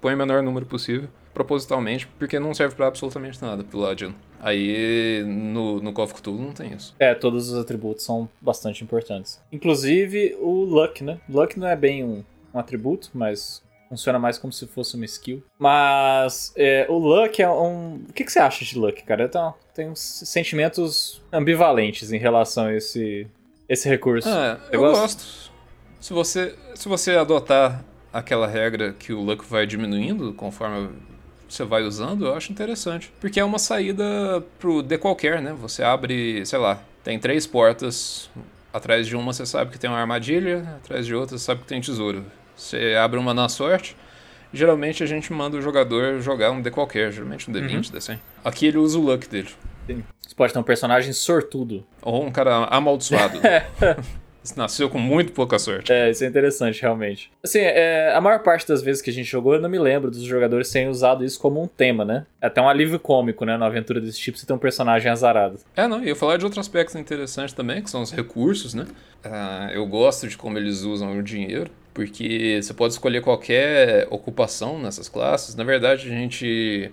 põe 0.00 0.14
o 0.14 0.18
menor 0.18 0.42
número 0.42 0.66
possível, 0.66 1.08
propositalmente, 1.32 2.08
porque 2.18 2.40
não 2.40 2.52
serve 2.52 2.74
pra 2.74 2.88
absolutamente 2.88 3.40
nada 3.40 3.62
pro 3.62 3.78
ladino. 3.78 4.16
Aí 4.42 5.22
no, 5.24 5.80
no 5.80 5.92
Call 5.92 6.04
of 6.06 6.14
Cthulhu 6.14 6.42
não 6.42 6.52
tem 6.52 6.72
isso. 6.72 6.94
É, 6.98 7.14
todos 7.14 7.48
os 7.50 7.56
atributos 7.58 8.04
são 8.04 8.28
bastante 8.40 8.82
importantes. 8.82 9.40
Inclusive 9.52 10.36
o 10.40 10.64
Luck, 10.64 11.04
né? 11.04 11.20
Luck 11.28 11.56
não 11.56 11.68
é 11.68 11.76
bem 11.76 12.02
um, 12.02 12.24
um 12.52 12.58
atributo, 12.58 13.08
mas 13.14 13.62
funciona 13.88 14.18
mais 14.18 14.38
como 14.38 14.52
se 14.52 14.66
fosse 14.66 14.96
uma 14.96 15.04
skill. 15.04 15.44
Mas 15.56 16.52
é, 16.56 16.86
o 16.88 16.98
Luck 16.98 17.40
é 17.40 17.48
um. 17.48 18.00
O 18.08 18.12
que, 18.12 18.24
que 18.24 18.32
você 18.32 18.40
acha 18.40 18.64
de 18.64 18.76
Luck, 18.76 19.04
cara? 19.04 19.24
Eu 19.24 19.54
tenho, 19.72 19.92
uns 19.92 20.00
sentimentos 20.00 21.22
ambivalentes 21.32 22.10
em 22.10 22.18
relação 22.18 22.64
a 22.64 22.74
esse, 22.74 23.28
esse 23.68 23.88
recurso. 23.88 24.28
É, 24.28 24.56
Você 24.56 24.76
eu 24.76 24.80
gosta? 24.80 24.98
gosto. 25.02 25.52
Se 26.00 26.12
você, 26.12 26.54
se 26.74 26.88
você 26.88 27.12
adotar 27.12 27.84
aquela 28.12 28.48
regra 28.48 28.92
que 28.92 29.12
o 29.12 29.20
luck 29.20 29.44
vai 29.48 29.66
diminuindo 29.66 30.34
conforme 30.34 30.90
você 31.52 31.64
vai 31.64 31.82
usando, 31.82 32.26
eu 32.26 32.34
acho 32.34 32.50
interessante. 32.50 33.12
Porque 33.20 33.38
é 33.38 33.44
uma 33.44 33.58
saída 33.58 34.42
pro 34.58 34.82
de 34.82 34.96
qualquer, 34.96 35.40
né? 35.42 35.54
Você 35.60 35.82
abre, 35.82 36.44
sei 36.46 36.58
lá, 36.58 36.82
tem 37.04 37.18
três 37.18 37.46
portas. 37.46 38.30
Atrás 38.72 39.06
de 39.06 39.14
uma 39.14 39.34
você 39.34 39.44
sabe 39.44 39.70
que 39.70 39.78
tem 39.78 39.90
uma 39.90 39.98
armadilha, 39.98 40.60
atrás 40.82 41.04
de 41.04 41.14
outra 41.14 41.36
você 41.36 41.44
sabe 41.44 41.60
que 41.60 41.66
tem 41.66 41.78
tesouro. 41.78 42.24
Você 42.56 42.96
abre 42.98 43.18
uma 43.18 43.34
na 43.34 43.48
sorte. 43.48 43.94
Geralmente 44.50 45.02
a 45.02 45.06
gente 45.06 45.30
manda 45.30 45.58
o 45.58 45.60
jogador 45.60 46.20
jogar 46.20 46.50
um 46.50 46.62
de 46.62 46.70
qualquer, 46.70 47.12
geralmente 47.12 47.50
um 47.50 47.52
D20, 47.52 47.90
D100. 47.90 48.18
Aqui 48.42 48.66
ele 48.66 48.78
usa 48.78 48.98
o 48.98 49.02
luck 49.02 49.28
dele. 49.28 49.50
Você 49.86 50.34
pode 50.34 50.54
ter 50.54 50.58
um 50.58 50.62
personagem 50.62 51.12
sortudo. 51.12 51.84
Ou 52.00 52.24
um 52.24 52.30
cara 52.30 52.64
amaldiçoado. 52.64 53.38
Nasceu 54.56 54.90
com 54.90 54.98
muito 54.98 55.32
pouca 55.32 55.58
sorte. 55.58 55.92
É, 55.92 56.10
isso 56.10 56.24
é 56.24 56.26
interessante, 56.26 56.82
realmente. 56.82 57.30
Assim, 57.42 57.60
é, 57.60 58.12
a 58.14 58.20
maior 58.20 58.40
parte 58.42 58.66
das 58.66 58.82
vezes 58.82 59.00
que 59.00 59.10
a 59.10 59.12
gente 59.12 59.30
jogou, 59.30 59.54
eu 59.54 59.60
não 59.60 59.68
me 59.68 59.78
lembro 59.78 60.10
dos 60.10 60.22
jogadores 60.22 60.70
terem 60.70 60.88
usado 60.88 61.24
isso 61.24 61.38
como 61.38 61.62
um 61.62 61.66
tema, 61.66 62.04
né? 62.04 62.26
É 62.40 62.46
até 62.46 62.60
um 62.60 62.68
alívio 62.68 62.98
cômico, 62.98 63.44
né? 63.44 63.54
Numa 63.54 63.66
aventura 63.66 64.00
desse 64.00 64.18
tipo, 64.18 64.36
você 64.36 64.46
tem 64.46 64.54
um 64.54 64.58
personagem 64.58 65.10
azarado. 65.10 65.58
É, 65.76 65.86
não, 65.86 66.02
e 66.02 66.08
eu 66.08 66.16
falar 66.16 66.36
de 66.36 66.44
outro 66.44 66.60
aspecto 66.60 66.98
interessante 66.98 67.54
também, 67.54 67.82
que 67.82 67.90
são 67.90 68.02
os 68.02 68.10
recursos, 68.10 68.74
né? 68.74 68.86
Ah, 69.24 69.70
eu 69.72 69.86
gosto 69.86 70.26
de 70.26 70.36
como 70.36 70.58
eles 70.58 70.82
usam 70.82 71.16
o 71.16 71.22
dinheiro, 71.22 71.70
porque 71.94 72.60
você 72.60 72.74
pode 72.74 72.94
escolher 72.94 73.22
qualquer 73.22 74.06
ocupação 74.10 74.78
nessas 74.80 75.08
classes. 75.08 75.54
Na 75.54 75.64
verdade, 75.64 76.08
a 76.08 76.10
gente. 76.10 76.90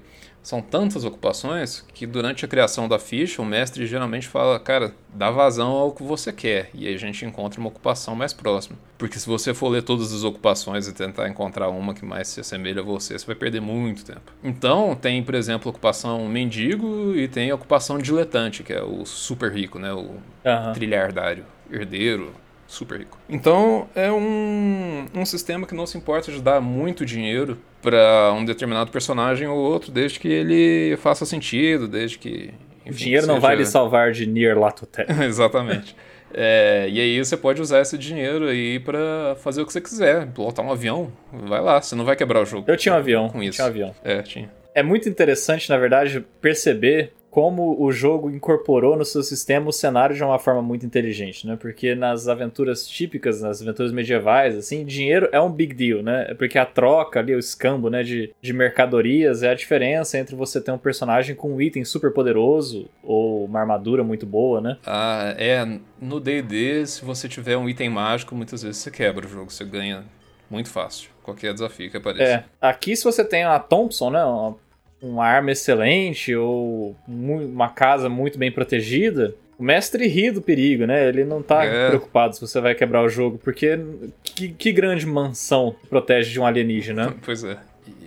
São 0.50 0.64
tantas 0.64 1.06
ocupações 1.06 1.86
que 1.94 2.08
durante 2.08 2.44
a 2.44 2.48
criação 2.48 2.88
da 2.88 2.98
ficha, 2.98 3.40
o 3.40 3.46
mestre 3.46 3.86
geralmente 3.86 4.28
fala, 4.28 4.60
cara, 4.60 4.96
dá 5.14 5.30
vazão 5.30 5.70
ao 5.74 5.92
que 5.92 6.02
você 6.02 6.34
quer. 6.34 6.72
E 6.74 6.88
aí 6.88 6.96
a 6.96 6.98
gente 6.98 7.24
encontra 7.24 7.60
uma 7.60 7.70
ocupação 7.70 8.16
mais 8.16 8.34
próxima. 8.34 8.76
Porque 8.98 9.20
se 9.20 9.28
você 9.28 9.54
for 9.54 9.70
ler 9.70 9.84
todas 9.84 10.12
as 10.12 10.24
ocupações 10.24 10.88
e 10.88 10.92
tentar 10.92 11.30
encontrar 11.30 11.70
uma 11.70 11.94
que 11.94 12.04
mais 12.04 12.30
se 12.30 12.40
assemelha 12.40 12.82
a 12.82 12.84
você, 12.84 13.20
você 13.20 13.28
vai 13.28 13.36
perder 13.36 13.62
muito 13.62 14.04
tempo. 14.04 14.34
Então, 14.44 14.96
tem, 14.96 15.22
por 15.22 15.36
exemplo, 15.36 15.70
a 15.70 15.70
ocupação 15.70 16.28
mendigo 16.28 17.14
e 17.16 17.28
tem 17.28 17.52
a 17.52 17.56
ocupação 17.56 18.00
diletante, 18.00 18.64
que 18.64 18.74
é 18.74 18.82
o 18.82 19.06
super 19.06 19.52
rico, 19.54 19.78
né? 19.78 19.94
O 19.94 20.16
Aham. 20.44 20.74
trilhardário, 20.74 21.46
herdeiro, 21.70 22.34
super 22.70 23.00
rico. 23.00 23.18
Então 23.28 23.90
é 23.96 24.12
um, 24.12 25.08
um 25.14 25.26
sistema 25.26 25.66
que 25.66 25.74
não 25.76 25.86
se 25.88 25.98
importa 25.98 26.32
de 26.32 26.42
dar 26.42 26.62
muito 26.62 27.06
dinheiro 27.06 27.58
para 27.82 28.32
um 28.38 28.46
determinado 28.46 28.92
personagem 28.92 29.48
ou 29.48 29.58
outro, 29.58 29.92
desde 29.92 30.20
que 30.20 30.28
ele 30.28 30.96
faça 30.98 31.26
sentido, 31.26 31.88
desde 31.88 32.18
que. 32.20 32.54
O 32.86 32.90
enfim, 32.90 33.04
dinheiro 33.06 33.28
não 33.28 33.36
seja- 33.36 33.48
vai 33.48 33.56
lhe 33.56 33.66
salvar 33.66 34.12
de 34.12 34.26
Nier 34.26 34.58
Latotep. 34.58 35.12
Exatamente. 35.24 35.96
É, 36.32 36.88
e 36.90 37.00
aí 37.00 37.18
você 37.24 37.36
pode 37.36 37.60
usar 37.62 37.82
esse 37.82 37.98
dinheiro 37.98 38.48
aí 38.48 38.80
pra 38.80 39.36
fazer 39.42 39.62
o 39.62 39.66
que 39.66 39.74
você 39.74 39.82
quiser, 39.82 40.28
pilotar 40.28 40.64
um 40.64 40.72
avião, 40.72 41.12
vai 41.34 41.60
lá, 41.60 41.82
você 41.82 41.96
não 41.96 42.06
vai 42.06 42.16
quebrar 42.16 42.42
o 42.42 42.46
jogo. 42.46 42.66
Eu 42.70 42.78
tinha 42.78 42.94
um 42.94 42.98
avião. 42.98 43.30
Com 43.30 43.42
isso. 43.42 43.56
Tinha 43.56 43.66
um 43.66 43.70
avião. 43.70 43.96
É, 44.04 44.22
tinha. 44.22 44.52
É 44.76 44.84
muito 44.84 45.10
interessante, 45.10 45.68
na 45.70 45.78
verdade, 45.78 46.24
perceber 46.40 47.14
como 47.30 47.82
o 47.82 47.92
jogo 47.92 48.30
incorporou 48.30 48.98
no 48.98 49.06
seu 49.06 49.22
sistema 49.22 49.70
o 49.70 49.74
cenário 49.74 50.16
de 50.16 50.24
uma 50.24 50.40
forma 50.40 50.62
muito 50.62 50.86
inteligente, 50.86 51.46
né? 51.46 51.58
Porque 51.60 51.94
nas 51.96 52.28
aventuras 52.28 52.88
típicas, 52.88 53.42
nas 53.42 53.62
aventuras 53.62 53.92
medievais, 53.92 54.58
assim, 54.58 54.84
dinheiro 54.86 55.30
é 55.32 55.40
um 55.40 55.52
big 55.52 55.74
deal, 55.74 56.02
né? 56.02 56.26
É 56.30 56.34
porque 56.34 56.58
a 56.58 56.66
troca 56.66 57.20
ali, 57.20 57.36
o 57.36 57.40
escambo, 57.40 57.90
né, 57.90 58.04
de, 58.04 58.34
de 58.42 58.54
mercadorias 58.54 59.44
é 59.44 59.50
a 59.50 59.54
diferença 59.54 60.18
entre 60.18 60.36
você 60.36 60.60
ter 60.60 60.72
um 60.72 60.78
personagem 60.78 61.36
com 61.36 61.54
um 61.54 61.62
item 61.62 61.86
super 61.86 62.12
poderoso 62.12 62.90
ou 63.04 63.46
uma 63.46 63.60
armadura 63.60 64.04
muito 64.04 64.26
boa, 64.26 64.60
né? 64.60 64.78
Ah, 64.86 65.36
é, 65.38 65.80
no 66.02 66.20
D&D, 66.20 66.86
se 66.88 67.06
você 67.06 67.28
tiver 67.28 67.58
um 67.58 67.70
item 67.70 67.90
mágico, 67.90 68.36
muitas 68.36 68.64
vezes 68.64 68.78
você 68.78 68.90
quebra 68.90 69.26
o 69.26 69.30
jogo, 69.30 69.52
você 69.52 69.64
ganha 69.64 70.04
muito 70.50 70.70
fácil, 70.70 71.10
qualquer 71.24 71.54
desafio 71.54 71.92
que 71.92 71.98
apareça. 71.98 72.24
É. 72.24 72.44
Aqui, 72.60 72.96
se 72.96 73.04
você 73.04 73.24
tem 73.24 73.44
a 73.44 73.60
Thompson, 73.60 74.10
né? 74.10 74.24
Uma, 74.24 74.58
uma 75.02 75.26
arma 75.26 75.52
excelente 75.52 76.36
ou 76.36 76.96
uma 77.08 77.70
casa 77.70 78.10
muito 78.10 78.38
bem 78.38 78.52
protegida, 78.52 79.34
o 79.58 79.64
mestre 79.64 80.08
ri 80.08 80.32
do 80.32 80.42
perigo, 80.42 80.86
né? 80.86 81.08
Ele 81.08 81.24
não 81.24 81.42
tá 81.42 81.66
É. 81.66 81.88
preocupado 81.90 82.36
se 82.36 82.42
você 82.42 82.62
vai 82.62 82.74
quebrar 82.76 83.04
o 83.04 83.10
jogo, 83.10 83.38
porque 83.38 83.78
que, 84.24 84.50
que 84.50 84.72
grande 84.72 85.06
mansão 85.06 85.76
protege 85.90 86.32
de 86.32 86.40
um 86.40 86.46
alienígena, 86.46 87.08
né? 87.08 87.14
Pois 87.24 87.44
é. 87.44 87.58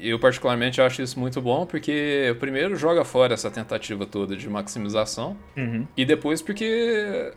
Eu 0.00 0.18
particularmente 0.18 0.80
acho 0.80 1.02
isso 1.02 1.18
muito 1.18 1.40
bom, 1.40 1.66
porque 1.66 2.36
primeiro 2.40 2.76
joga 2.76 3.04
fora 3.04 3.34
essa 3.34 3.50
tentativa 3.50 4.06
toda 4.06 4.36
de 4.36 4.48
maximização, 4.48 5.36
Uhum. 5.56 5.86
e 5.96 6.04
depois 6.04 6.40
porque 6.40 7.32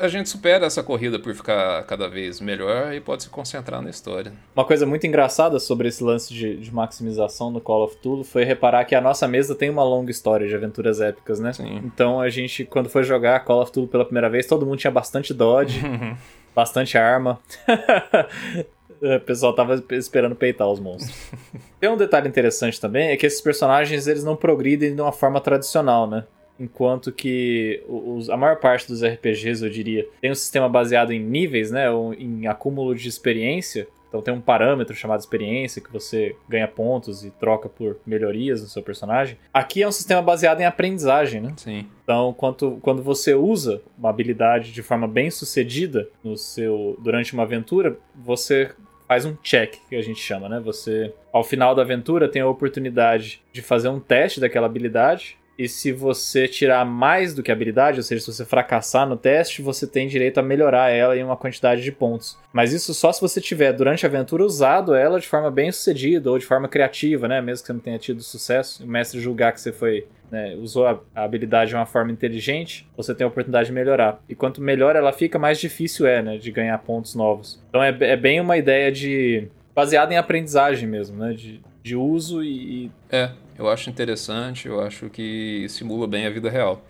a 0.00 0.08
gente 0.08 0.28
supera 0.28 0.66
essa 0.66 0.82
corrida 0.82 1.18
por 1.18 1.34
ficar 1.34 1.82
cada 1.84 2.08
vez 2.08 2.40
melhor 2.40 2.92
e 2.94 3.00
pode 3.00 3.24
se 3.24 3.30
concentrar 3.30 3.82
na 3.82 3.90
história. 3.90 4.32
Uma 4.54 4.64
coisa 4.64 4.86
muito 4.86 5.06
engraçada 5.06 5.58
sobre 5.58 5.88
esse 5.88 6.02
lance 6.02 6.32
de, 6.32 6.56
de 6.56 6.74
maximização 6.74 7.50
no 7.50 7.60
Call 7.60 7.84
of 7.84 7.96
Duty 8.02 8.28
foi 8.28 8.44
reparar 8.44 8.84
que 8.84 8.94
a 8.94 9.00
nossa 9.00 9.26
mesa 9.26 9.54
tem 9.54 9.70
uma 9.70 9.84
longa 9.84 10.10
história 10.10 10.46
de 10.46 10.54
aventuras 10.54 11.00
épicas, 11.00 11.40
né? 11.40 11.52
Sim. 11.52 11.82
Então 11.84 12.20
a 12.20 12.28
gente, 12.28 12.64
quando 12.64 12.88
foi 12.88 13.02
jogar 13.04 13.44
Call 13.44 13.62
of 13.62 13.72
Duty 13.72 13.90
pela 13.90 14.04
primeira 14.04 14.28
vez, 14.28 14.46
todo 14.46 14.66
mundo 14.66 14.78
tinha 14.78 14.90
bastante 14.90 15.32
dodge, 15.34 15.80
bastante 16.54 16.96
arma. 16.96 17.38
o 19.00 19.20
pessoal 19.20 19.54
tava 19.54 19.82
esperando 19.92 20.34
peitar 20.34 20.68
os 20.68 20.80
monstros. 20.80 21.14
Tem 21.78 21.90
um 21.90 21.96
detalhe 21.96 22.28
interessante 22.28 22.80
também, 22.80 23.08
é 23.08 23.16
que 23.16 23.26
esses 23.26 23.40
personagens 23.40 24.06
eles 24.06 24.24
não 24.24 24.36
progridem 24.36 24.94
de 24.94 25.00
uma 25.00 25.12
forma 25.12 25.40
tradicional, 25.40 26.08
né? 26.08 26.24
Enquanto 26.58 27.12
que 27.12 27.82
os, 27.88 28.28
a 28.30 28.36
maior 28.36 28.56
parte 28.56 28.88
dos 28.88 29.04
RPGs, 29.04 29.62
eu 29.62 29.70
diria, 29.70 30.06
tem 30.20 30.30
um 30.30 30.34
sistema 30.34 30.68
baseado 30.68 31.12
em 31.12 31.20
níveis, 31.20 31.70
né, 31.70 31.90
ou 31.90 32.14
em 32.14 32.46
acúmulo 32.46 32.94
de 32.94 33.08
experiência. 33.08 33.86
Então 34.08 34.22
tem 34.22 34.32
um 34.32 34.40
parâmetro 34.40 34.94
chamado 34.94 35.20
experiência 35.20 35.82
que 35.82 35.92
você 35.92 36.34
ganha 36.48 36.66
pontos 36.66 37.24
e 37.24 37.30
troca 37.30 37.68
por 37.68 37.98
melhorias 38.06 38.62
no 38.62 38.68
seu 38.68 38.82
personagem. 38.82 39.36
Aqui 39.52 39.82
é 39.82 39.88
um 39.88 39.92
sistema 39.92 40.22
baseado 40.22 40.60
em 40.60 40.64
aprendizagem, 40.64 41.40
né? 41.40 41.52
Sim. 41.56 41.86
Então, 42.02 42.32
quando, 42.32 42.78
quando 42.80 43.02
você 43.02 43.34
usa 43.34 43.82
uma 43.98 44.08
habilidade 44.08 44.72
de 44.72 44.82
forma 44.82 45.08
bem 45.08 45.30
sucedida 45.30 46.08
no 46.22 46.36
seu 46.36 46.96
durante 47.02 47.34
uma 47.34 47.42
aventura, 47.42 47.98
você 48.14 48.70
faz 49.08 49.24
um 49.24 49.36
check, 49.42 49.76
que 49.88 49.96
a 49.96 50.02
gente 50.02 50.20
chama, 50.20 50.48
né? 50.48 50.60
Você, 50.60 51.12
ao 51.32 51.44
final 51.44 51.74
da 51.74 51.82
aventura, 51.82 52.28
tem 52.28 52.42
a 52.42 52.48
oportunidade 52.48 53.42
de 53.52 53.60
fazer 53.60 53.88
um 53.88 54.00
teste 54.00 54.40
daquela 54.40 54.66
habilidade 54.66 55.36
e 55.58 55.68
se 55.68 55.90
você 55.90 56.46
tirar 56.46 56.84
mais 56.84 57.34
do 57.34 57.42
que 57.42 57.50
habilidade, 57.50 57.98
ou 57.98 58.02
seja, 58.02 58.20
se 58.20 58.32
você 58.32 58.44
fracassar 58.44 59.08
no 59.08 59.16
teste, 59.16 59.62
você 59.62 59.86
tem 59.86 60.06
direito 60.06 60.38
a 60.38 60.42
melhorar 60.42 60.90
ela 60.90 61.16
em 61.16 61.24
uma 61.24 61.36
quantidade 61.36 61.82
de 61.82 61.90
pontos. 61.90 62.38
Mas 62.52 62.72
isso 62.72 62.92
só 62.92 63.10
se 63.10 63.20
você 63.20 63.40
tiver, 63.40 63.72
durante 63.72 64.04
a 64.04 64.08
aventura, 64.08 64.44
usado 64.44 64.94
ela 64.94 65.18
de 65.18 65.26
forma 65.26 65.50
bem 65.50 65.72
sucedida 65.72 66.30
ou 66.30 66.38
de 66.38 66.44
forma 66.44 66.68
criativa, 66.68 67.26
né? 67.26 67.40
Mesmo 67.40 67.62
que 67.62 67.66
você 67.68 67.72
não 67.72 67.80
tenha 67.80 67.98
tido 67.98 68.22
sucesso, 68.22 68.84
o 68.84 68.86
mestre 68.86 69.20
julgar 69.20 69.52
que 69.52 69.60
você 69.60 69.72
foi. 69.72 70.06
Né, 70.28 70.56
usou 70.56 70.88
a, 70.88 71.00
habilidade 71.14 71.70
de 71.70 71.76
uma 71.76 71.86
forma 71.86 72.10
inteligente, 72.10 72.84
você 72.96 73.14
tem 73.14 73.24
a 73.24 73.28
oportunidade 73.28 73.68
de 73.68 73.72
melhorar. 73.72 74.20
E 74.28 74.34
quanto 74.34 74.60
melhor 74.60 74.96
ela 74.96 75.12
fica, 75.12 75.38
mais 75.38 75.56
difícil 75.56 76.04
é, 76.04 76.20
né? 76.20 76.36
De 76.36 76.50
ganhar 76.50 76.76
pontos 76.78 77.14
novos. 77.14 77.62
Então 77.68 77.80
é, 77.80 77.96
é 78.00 78.16
bem 78.16 78.40
uma 78.40 78.56
ideia 78.56 78.90
de. 78.90 79.48
baseada 79.72 80.12
em 80.12 80.16
aprendizagem 80.16 80.88
mesmo, 80.88 81.16
né? 81.16 81.32
De, 81.32 81.60
de 81.80 81.94
uso 81.94 82.42
e. 82.42 82.90
É, 83.08 83.30
eu 83.58 83.68
acho 83.68 83.88
interessante, 83.90 84.68
eu 84.68 84.80
acho 84.80 85.08
que 85.08 85.66
simula 85.68 86.06
bem 86.06 86.26
a 86.26 86.30
vida 86.30 86.50
real. 86.50 86.82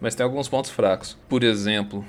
Mas 0.00 0.14
tem 0.14 0.24
alguns 0.24 0.48
pontos 0.48 0.70
fracos. 0.70 1.16
Por 1.28 1.42
exemplo, 1.42 2.04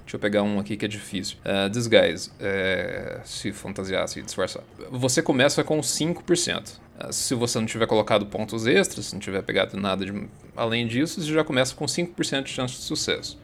deixa 0.00 0.16
eu 0.16 0.20
pegar 0.20 0.42
um 0.42 0.58
aqui 0.58 0.76
que 0.76 0.84
é 0.84 0.88
difícil. 0.88 1.36
Uh, 1.44 1.68
disguise, 1.68 2.30
é, 2.40 3.20
se 3.24 3.52
fantasiar, 3.52 4.08
se 4.08 4.22
disfarçar. 4.22 4.62
Você 4.90 5.22
começa 5.22 5.62
com 5.62 5.80
5%. 5.80 6.78
Uh, 7.00 7.12
se 7.12 7.34
você 7.34 7.58
não 7.58 7.66
tiver 7.66 7.86
colocado 7.86 8.26
pontos 8.26 8.66
extras, 8.66 9.06
se 9.06 9.14
não 9.14 9.20
tiver 9.20 9.42
pegado 9.42 9.76
nada 9.76 10.04
de, 10.04 10.28
além 10.56 10.86
disso, 10.86 11.20
você 11.20 11.32
já 11.32 11.44
começa 11.44 11.74
com 11.74 11.84
5% 11.84 12.44
de 12.44 12.50
chance 12.50 12.74
de 12.74 12.80
sucesso. 12.80 13.38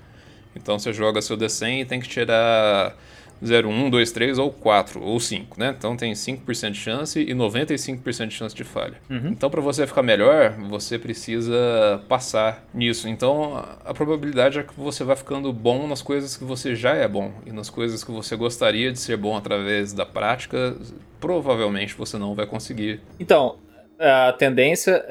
Então 0.55 0.79
você 0.79 0.93
joga 0.93 1.23
seu 1.23 1.37
D100 1.37 1.83
e 1.83 1.85
tem 1.85 2.01
que 2.01 2.09
tirar 2.09 2.97
0, 3.45 3.69
1, 3.69 3.91
2, 3.91 4.13
3 4.13 4.39
ou 4.39 4.51
4 4.51 5.03
ou 5.03 5.19
5, 5.19 5.59
né? 5.59 5.75
Então 5.77 5.97
tem 5.97 6.13
5% 6.13 6.71
de 6.71 6.79
chance 6.79 7.21
e 7.21 7.35
95% 7.35 8.29
de 8.29 8.35
chance 8.35 8.55
de 8.55 8.65
falha. 8.65 8.95
Uhum. 9.09 9.29
Então 9.29 9.51
para 9.51 9.61
você 9.61 9.87
ficar 9.87 10.03
melhor, 10.03 10.53
você 10.69 10.99
precisa 10.99 12.03
passar 12.09 12.65
nisso. 12.75 13.09
Então 13.09 13.65
a 13.85 13.95
probabilidade 13.95 14.59
é 14.59 14.63
que 14.63 14.75
você 14.77 15.05
vai 15.05 15.17
ficando 15.17 15.53
bom 15.53 15.87
nas 15.87 16.03
coisas 16.03 16.37
que 16.37 16.45
você 16.45 16.75
já 16.75 16.95
é 16.95 17.07
bom 17.07 17.33
e 17.47 17.53
nas 17.53 17.71
coisas 17.71 18.05
que 18.05 18.11
você 18.11 18.37
gostaria 18.37 18.93
de 18.93 18.99
ser 18.99 19.17
bom 19.17 19.37
através 19.37 19.93
da 19.93 20.07
prática, 20.07 20.77
provavelmente 21.21 21.95
você 21.95 22.17
não 22.19 22.35
vai 22.35 22.47
conseguir. 22.47 23.01
Então, 23.19 23.57
a 23.99 24.33
tendência, 24.33 25.05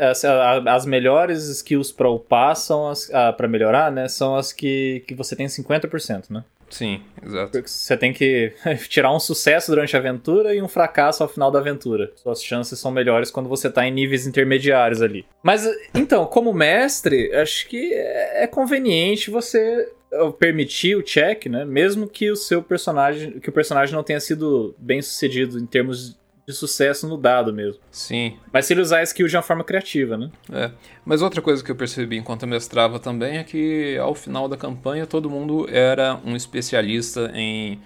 as 0.68 0.86
melhores 0.86 1.50
skills 1.50 1.92
para 1.92 2.10
upar 2.10 2.56
são 2.56 2.88
as 2.88 3.08
para 3.36 3.48
melhorar, 3.48 3.92
né? 3.92 4.08
São 4.08 4.36
as 4.36 4.54
que, 4.54 5.04
que 5.08 5.14
você 5.14 5.36
tem 5.36 5.48
50%, 5.48 6.30
né? 6.30 6.44
Sim, 6.70 7.02
exato. 7.26 7.62
Você 7.66 7.98
tem 7.98 8.14
que 8.14 8.54
tirar 8.90 9.14
um 9.14 9.20
sucesso 9.20 9.72
durante 9.72 9.96
a 9.96 10.00
aventura 10.00 10.54
e 10.54 10.62
um 10.62 10.68
fracasso 10.68 11.24
ao 11.24 11.30
final 11.30 11.50
da 11.50 11.60
aventura. 11.60 12.12
Suas 12.16 12.44
chances 12.44 12.80
são 12.80 12.92
melhores 12.92 13.32
quando 13.32 13.50
você 13.50 13.70
tá 13.70 13.88
em 13.88 13.92
níveis 13.92 14.28
intermediários 14.28 15.02
ali. 15.02 15.26
Mas, 15.42 15.68
então, 15.94 16.26
como 16.26 16.54
mestre, 16.54 17.34
acho 17.34 17.68
que 17.68 17.94
é, 17.94 18.44
é 18.44 18.48
conveniente 18.48 19.32
você 19.32 19.92
uh, 20.12 20.32
permitir 20.34 20.96
o 20.96 21.04
check, 21.04 21.46
né? 21.48 21.66
Mesmo 21.66 22.08
que 22.08 22.30
o 22.30 22.36
seu 22.36 22.62
personagem, 22.62 23.40
que 23.40 23.50
o 23.50 23.54
personagem 23.54 23.96
não 23.96 24.04
tenha 24.04 24.20
sido 24.20 24.76
bem 24.78 25.02
sucedido 25.02 25.60
em 25.60 25.66
termos 25.66 26.18
de 26.48 26.54
sucesso 26.54 27.10
no 27.10 27.18
dado 27.18 27.54
mesmo. 27.54 27.82
Sim. 27.92 28.38
Mas 28.54 28.66
se 28.66 28.74
ele 28.74 28.80
usar 28.80 29.00
a 29.00 29.04
skill 29.04 29.28
de 29.28 29.36
uma 29.36 29.42
forma 29.42 29.66
criativa, 29.66 30.18
né? 30.18 30.32
É. 30.50 30.72
Mas 31.04 31.22
outra 31.22 31.42
coisa 31.42 31.62
que 31.62 31.70
eu 31.70 31.76
percebi 31.76 32.16
enquanto 32.16 32.44
eu 32.44 32.48
mestrava 32.48 33.00
também 33.00 33.38
é 33.38 33.44
que 33.44 33.98
ao 33.98 34.16
final 34.16 34.48
da 34.48 34.56
campanha 34.56 35.06
todo 35.06 35.30
mundo 35.30 35.68
era 35.70 36.18
um 36.26 36.38
especialista 36.38 37.30
em 37.36 37.82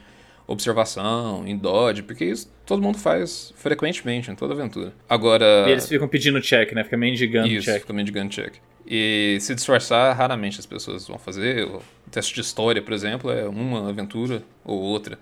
observação, 0.45 1.47
em 1.47 1.57
dodge, 1.57 2.03
porque 2.03 2.23
isso 2.23 2.53
todo 2.63 2.83
mundo 2.83 2.99
faz 2.99 3.51
frequentemente 3.55 4.29
em 4.29 4.35
toda 4.35 4.53
aventura. 4.53 4.93
Agora. 5.09 5.65
E 5.67 5.71
eles 5.71 5.87
ficam 5.87 6.07
pedindo 6.07 6.39
check, 6.39 6.71
né? 6.73 6.83
Fica 6.83 6.97
mendigando 6.97 7.47
isso, 7.47 7.65
check. 7.65 7.81
Fica 7.81 7.93
mendigando 7.93 8.29
check. 8.29 8.53
E 8.85 9.39
se 9.41 9.55
disfarçar, 9.55 10.15
raramente 10.15 10.59
as 10.59 10.67
pessoas 10.67 11.07
vão 11.07 11.17
fazer. 11.17 11.65
O 11.65 11.81
teste 12.11 12.35
de 12.35 12.41
história, 12.41 12.81
por 12.81 12.93
exemplo, 12.93 13.31
é 13.31 13.47
uma 13.47 13.89
aventura 13.89 14.43
ou 14.63 14.79
outra. 14.79 15.17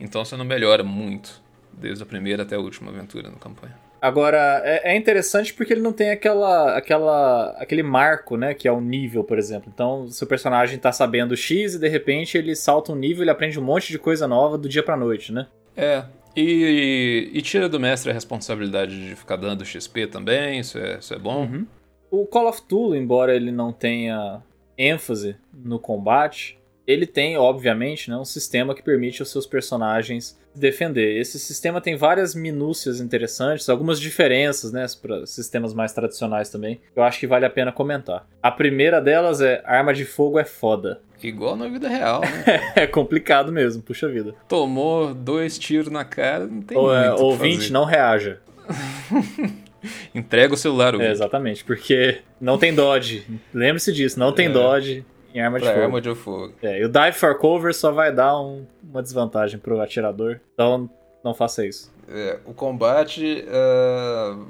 Então 0.00 0.24
você 0.24 0.36
não 0.38 0.44
melhora 0.44 0.82
muito 0.82 1.46
desde 1.80 2.02
a 2.02 2.06
primeira 2.06 2.42
até 2.42 2.56
a 2.56 2.60
última 2.60 2.90
aventura 2.90 3.30
na 3.30 3.36
campanha. 3.36 3.74
Agora, 4.00 4.62
é, 4.64 4.92
é, 4.92 4.96
interessante 4.96 5.52
porque 5.52 5.72
ele 5.72 5.80
não 5.80 5.92
tem 5.92 6.10
aquela, 6.10 6.76
aquela, 6.76 7.50
aquele 7.58 7.82
marco, 7.82 8.36
né? 8.36 8.54
Que 8.54 8.68
é 8.68 8.72
o 8.72 8.80
nível, 8.80 9.24
por 9.24 9.38
exemplo. 9.38 9.70
Então, 9.72 10.08
seu 10.08 10.26
personagem 10.26 10.78
tá 10.78 10.92
sabendo 10.92 11.36
X 11.36 11.74
e 11.74 11.78
de 11.78 11.88
repente 11.88 12.38
ele 12.38 12.54
salta 12.54 12.92
um 12.92 12.96
nível 12.96 13.24
e 13.24 13.30
aprende 13.30 13.58
um 13.58 13.64
monte 13.64 13.90
de 13.90 13.98
coisa 13.98 14.28
nova 14.28 14.56
do 14.56 14.68
dia 14.68 14.82
pra 14.82 14.96
noite, 14.96 15.32
né? 15.32 15.48
É. 15.76 16.04
E, 16.36 17.30
e 17.32 17.42
tira 17.42 17.68
do 17.68 17.80
mestre 17.80 18.10
a 18.10 18.14
responsabilidade 18.14 19.08
de 19.08 19.16
ficar 19.16 19.36
dando 19.36 19.64
XP 19.64 20.06
também, 20.06 20.60
isso 20.60 20.78
é, 20.78 20.98
isso 20.98 21.12
é 21.12 21.18
bom. 21.18 21.42
Uhum. 21.42 21.66
O 22.10 22.26
Call 22.26 22.48
of 22.48 22.62
Duty, 22.68 22.96
embora 22.96 23.34
ele 23.34 23.50
não 23.50 23.72
tenha 23.72 24.40
ênfase 24.76 25.36
no 25.52 25.78
combate, 25.78 26.57
ele 26.88 27.06
tem, 27.06 27.36
obviamente, 27.36 28.08
né, 28.08 28.16
um 28.16 28.24
sistema 28.24 28.74
que 28.74 28.82
permite 28.82 29.20
aos 29.20 29.30
seus 29.30 29.46
personagens 29.46 30.38
defender. 30.54 31.20
Esse 31.20 31.38
sistema 31.38 31.82
tem 31.82 31.96
várias 31.96 32.34
minúcias 32.34 32.98
interessantes, 32.98 33.68
algumas 33.68 34.00
diferenças, 34.00 34.72
né, 34.72 34.86
para 35.00 35.26
sistemas 35.26 35.74
mais 35.74 35.92
tradicionais 35.92 36.48
também. 36.48 36.80
Eu 36.96 37.02
acho 37.02 37.20
que 37.20 37.26
vale 37.26 37.44
a 37.44 37.50
pena 37.50 37.70
comentar. 37.70 38.26
A 38.42 38.50
primeira 38.50 39.02
delas 39.02 39.42
é 39.42 39.62
arma 39.66 39.92
de 39.92 40.06
fogo 40.06 40.38
é 40.38 40.46
foda. 40.46 41.02
Igual 41.22 41.56
na 41.56 41.68
vida 41.68 41.88
real, 41.88 42.22
né? 42.22 42.72
é 42.74 42.86
complicado 42.86 43.52
mesmo, 43.52 43.82
puxa 43.82 44.08
vida. 44.08 44.34
Tomou 44.48 45.12
dois 45.12 45.58
tiros 45.58 45.92
na 45.92 46.06
cara, 46.06 46.46
não 46.46 46.62
tem 46.62 46.78
Ou, 46.78 46.94
é, 46.94 47.08
muito 47.08 47.22
Ouvinte, 47.22 47.70
não 47.70 47.84
reaja. 47.84 48.40
Entrega 50.14 50.54
o 50.54 50.56
celular. 50.56 50.98
É, 50.98 51.10
exatamente, 51.10 51.64
porque 51.64 52.20
não 52.40 52.56
tem 52.56 52.74
dodge. 52.74 53.26
Lembre-se 53.52 53.92
disso, 53.92 54.18
não 54.18 54.32
tem 54.32 54.46
é. 54.46 54.50
dodge 54.50 55.04
em 55.34 55.40
arma 55.40 55.58
de 55.58 55.66
fogo. 55.66 55.80
arma 55.80 56.00
de 56.00 56.14
fogo. 56.14 56.54
É, 56.62 56.80
e 56.80 56.84
o 56.84 56.88
dive 56.88 57.12
for 57.12 57.36
cover 57.38 57.74
só 57.74 57.90
vai 57.90 58.12
dar 58.12 58.40
um, 58.40 58.66
uma 58.82 59.02
desvantagem 59.02 59.58
pro 59.58 59.80
atirador. 59.80 60.40
Então 60.54 60.88
não 61.22 61.34
faça 61.34 61.66
isso. 61.66 61.92
É, 62.08 62.38
o 62.46 62.54
combate, 62.54 63.44
uh, 63.46 64.46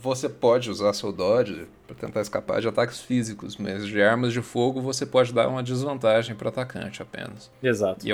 você 0.00 0.28
pode 0.28 0.70
usar 0.70 0.92
seu 0.92 1.12
dodge 1.12 1.66
para 1.86 1.94
tentar 1.94 2.20
escapar 2.20 2.60
de 2.60 2.68
ataques 2.68 3.00
físicos, 3.00 3.56
mas 3.56 3.86
de 3.86 4.02
armas 4.02 4.32
de 4.32 4.40
fogo 4.40 4.80
você 4.80 5.04
pode 5.04 5.32
dar 5.32 5.48
uma 5.48 5.62
desvantagem 5.62 6.34
para 6.34 6.48
atacante 6.48 7.02
apenas. 7.02 7.50
Exato. 7.62 8.06
E 8.06 8.10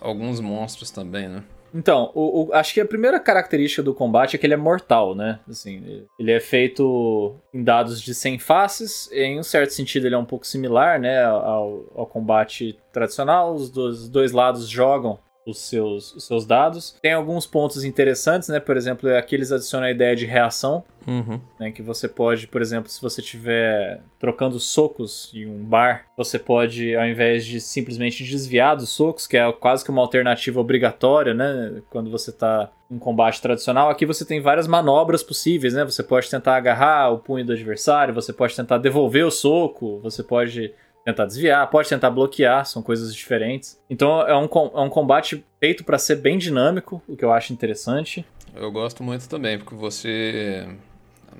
alguns 0.00 0.40
monstros 0.40 0.90
também, 0.90 1.28
né? 1.28 1.42
Então, 1.74 2.12
o, 2.14 2.44
o, 2.44 2.54
acho 2.54 2.72
que 2.72 2.80
a 2.80 2.86
primeira 2.86 3.18
característica 3.18 3.82
do 3.82 3.92
combate 3.92 4.36
é 4.36 4.38
que 4.38 4.46
ele 4.46 4.54
é 4.54 4.56
mortal, 4.56 5.12
né? 5.14 5.40
Assim, 5.48 6.06
ele 6.16 6.30
é 6.30 6.38
feito 6.38 7.34
em 7.52 7.64
dados 7.64 8.00
de 8.00 8.14
100 8.14 8.38
faces, 8.38 9.10
em 9.12 9.40
um 9.40 9.42
certo 9.42 9.70
sentido 9.70 10.06
ele 10.06 10.14
é 10.14 10.18
um 10.18 10.24
pouco 10.24 10.46
similar, 10.46 11.00
né, 11.00 11.24
ao, 11.24 11.84
ao 11.96 12.06
combate 12.06 12.78
tradicional. 12.92 13.54
Os 13.54 13.68
dois, 13.68 14.08
dois 14.08 14.30
lados 14.30 14.68
jogam 14.68 15.18
os 15.46 15.58
seus, 15.58 16.14
os 16.14 16.26
seus 16.26 16.46
dados. 16.46 16.96
Tem 17.02 17.12
alguns 17.12 17.46
pontos 17.46 17.84
interessantes, 17.84 18.48
né? 18.48 18.60
Por 18.60 18.76
exemplo, 18.76 19.14
aqui 19.14 19.34
eles 19.34 19.52
adicionam 19.52 19.86
a 19.86 19.90
ideia 19.90 20.16
de 20.16 20.26
reação. 20.26 20.84
Uhum. 21.06 21.38
Né, 21.60 21.70
que 21.70 21.82
você 21.82 22.08
pode, 22.08 22.46
por 22.46 22.62
exemplo, 22.62 22.88
se 22.88 22.98
você 23.02 23.20
estiver 23.20 24.00
trocando 24.18 24.58
socos 24.58 25.30
em 25.34 25.44
um 25.44 25.62
bar, 25.62 26.06
você 26.16 26.38
pode, 26.38 26.96
ao 26.96 27.06
invés 27.06 27.44
de 27.44 27.60
simplesmente 27.60 28.24
desviar 28.24 28.74
dos 28.74 28.88
socos, 28.88 29.26
que 29.26 29.36
é 29.36 29.52
quase 29.52 29.84
que 29.84 29.90
uma 29.90 30.00
alternativa 30.00 30.58
obrigatória, 30.58 31.34
né? 31.34 31.82
Quando 31.90 32.10
você 32.10 32.30
está 32.30 32.70
em 32.90 32.98
combate 32.98 33.42
tradicional, 33.42 33.90
aqui 33.90 34.06
você 34.06 34.24
tem 34.24 34.40
várias 34.40 34.66
manobras 34.66 35.22
possíveis, 35.22 35.74
né? 35.74 35.84
Você 35.84 36.02
pode 36.02 36.30
tentar 36.30 36.56
agarrar 36.56 37.10
o 37.10 37.18
punho 37.18 37.44
do 37.44 37.52
adversário, 37.52 38.14
você 38.14 38.32
pode 38.32 38.56
tentar 38.56 38.78
devolver 38.78 39.26
o 39.26 39.30
soco, 39.30 40.00
você 40.00 40.22
pode 40.22 40.72
tentar 41.04 41.26
desviar, 41.26 41.68
pode 41.70 41.88
tentar 41.88 42.10
bloquear, 42.10 42.64
são 42.64 42.82
coisas 42.82 43.14
diferentes. 43.14 43.78
Então 43.88 44.22
é 44.22 44.36
um, 44.36 44.48
é 44.74 44.80
um 44.80 44.88
combate 44.88 45.44
feito 45.60 45.84
para 45.84 45.98
ser 45.98 46.16
bem 46.16 46.38
dinâmico, 46.38 47.02
o 47.06 47.16
que 47.16 47.24
eu 47.24 47.32
acho 47.32 47.52
interessante. 47.52 48.24
Eu 48.54 48.70
gosto 48.72 49.02
muito 49.02 49.28
também, 49.28 49.58
porque 49.58 49.74
você 49.74 50.66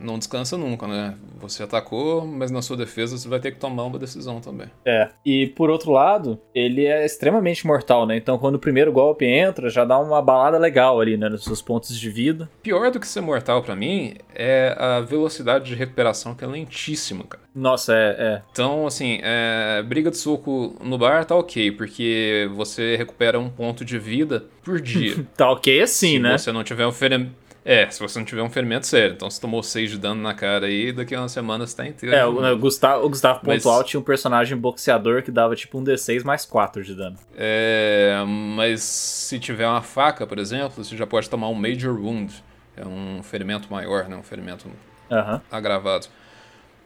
não 0.01 0.19
descansa 0.19 0.57
nunca, 0.57 0.87
né? 0.87 1.15
Você 1.41 1.63
atacou, 1.63 2.27
mas 2.27 2.51
na 2.51 2.63
sua 2.63 2.77
defesa 2.77 3.17
você 3.17 3.29
vai 3.29 3.41
ter 3.41 3.53
que 3.53 3.59
tomar 3.59 3.85
uma 3.85 3.99
decisão 3.99 4.41
também. 4.41 4.69
É. 4.85 5.09
E 5.25 5.47
por 5.49 5.71
outro 5.71 5.93
lado, 5.93 6.39
ele 6.55 6.85
é 6.85 7.05
extremamente 7.05 7.67
mortal, 7.67 8.07
né? 8.07 8.17
Então 8.17 8.39
quando 8.39 8.57
o 8.57 8.59
primeiro 8.59 8.93
golpe 8.93 9.25
entra, 9.25 9.69
já 9.69 9.85
dá 9.85 9.99
uma 9.99 10.21
balada 10.23 10.59
legal 10.59 11.01
ali, 11.01 11.17
né? 11.17 11.29
Nos 11.29 11.45
seus 11.45 11.63
pontos 11.63 11.99
de 11.99 12.11
vida. 12.11 12.49
Pior 12.63 12.91
do 12.91 13.01
que 13.01 13.07
ser 13.07 13.21
mortal 13.21 13.63
para 13.63 13.77
mim 13.77 14.15
é 14.35 14.75
a 14.79 15.01
velocidade 15.01 15.67
de 15.67 15.75
recuperação, 15.75 16.35
que 16.35 16.45
é 16.45 16.47
lentíssima, 16.47 17.25
cara. 17.25 17.45
Nossa, 17.55 17.95
é. 17.95 18.17
é. 18.19 18.43
Então, 18.51 18.87
assim, 18.87 19.21
é, 19.23 19.83
briga 19.83 20.11
de 20.11 20.17
soco 20.17 20.77
no 20.83 20.99
bar 20.99 21.25
tá 21.25 21.37
ok, 21.37 21.71
porque 21.71 22.51
você 22.55 22.97
recupera 22.97 23.39
um 23.39 23.49
ponto 23.49 23.85
de 23.85 23.99
vida 23.99 24.45
por 24.63 24.81
dia. 24.81 25.25
tá 25.37 25.51
ok 25.51 25.81
assim, 25.81 26.15
Se 26.15 26.19
né? 26.19 26.37
você 26.37 26.53
não 26.53 26.65
tiver 26.65 26.87
um 26.87 26.93
ferimento. 26.93 27.44
É, 27.65 27.89
se 27.89 27.99
você 27.99 28.19
não 28.19 28.27
tiver 28.27 28.43
um 28.43 28.51
ferimento 28.51 28.87
sério. 28.87 29.15
Então, 29.15 29.31
você 29.31 29.41
tomou 29.41 29.63
6 29.63 29.91
de 29.93 29.99
dano 29.99 30.21
na 30.21 30.35
cara 30.35 30.67
aí, 30.67 30.93
daqui 30.93 31.15
a 31.15 31.21
uma 31.21 31.29
semana 31.31 31.67
você 31.67 31.75
tá 31.75 31.87
inteiro. 31.87 32.15
É, 32.15 32.21
de 32.21 32.27
o, 32.27 32.53
o 32.53 32.59
Gustavo, 32.59 33.07
o 33.07 33.09
Gustavo 33.09 33.41
Mas- 33.43 33.63
Pontual 33.63 33.83
tinha 33.83 33.99
um 33.99 34.03
personagem 34.03 34.57
boxeador 34.59 35.23
que 35.23 35.31
dava 35.31 35.57
tipo 35.57 35.79
um 35.79 35.83
D6 35.85 36.23
mais 36.25 36.45
4 36.45 36.85
de 36.85 36.95
dano. 36.95 37.17
É, 37.37 38.23
mas 38.55 38.83
se 38.83 39.39
tiver 39.39 39.67
uma 39.67 39.81
faca, 39.81 40.27
por 40.27 40.39
exemplo, 40.39 40.85
você 40.85 40.95
já 40.95 41.07
pode 41.07 41.31
tomar 41.31 41.49
um 41.49 41.55
Major 41.55 41.99
Wound. 41.99 42.35
É 42.77 42.87
um 42.87 43.23
ferimento 43.23 43.71
maior, 43.71 44.09
né? 44.09 44.17
Um 44.17 44.23
ferimento 44.23 44.69
Aham. 45.11 45.41
agravado. 45.51 46.07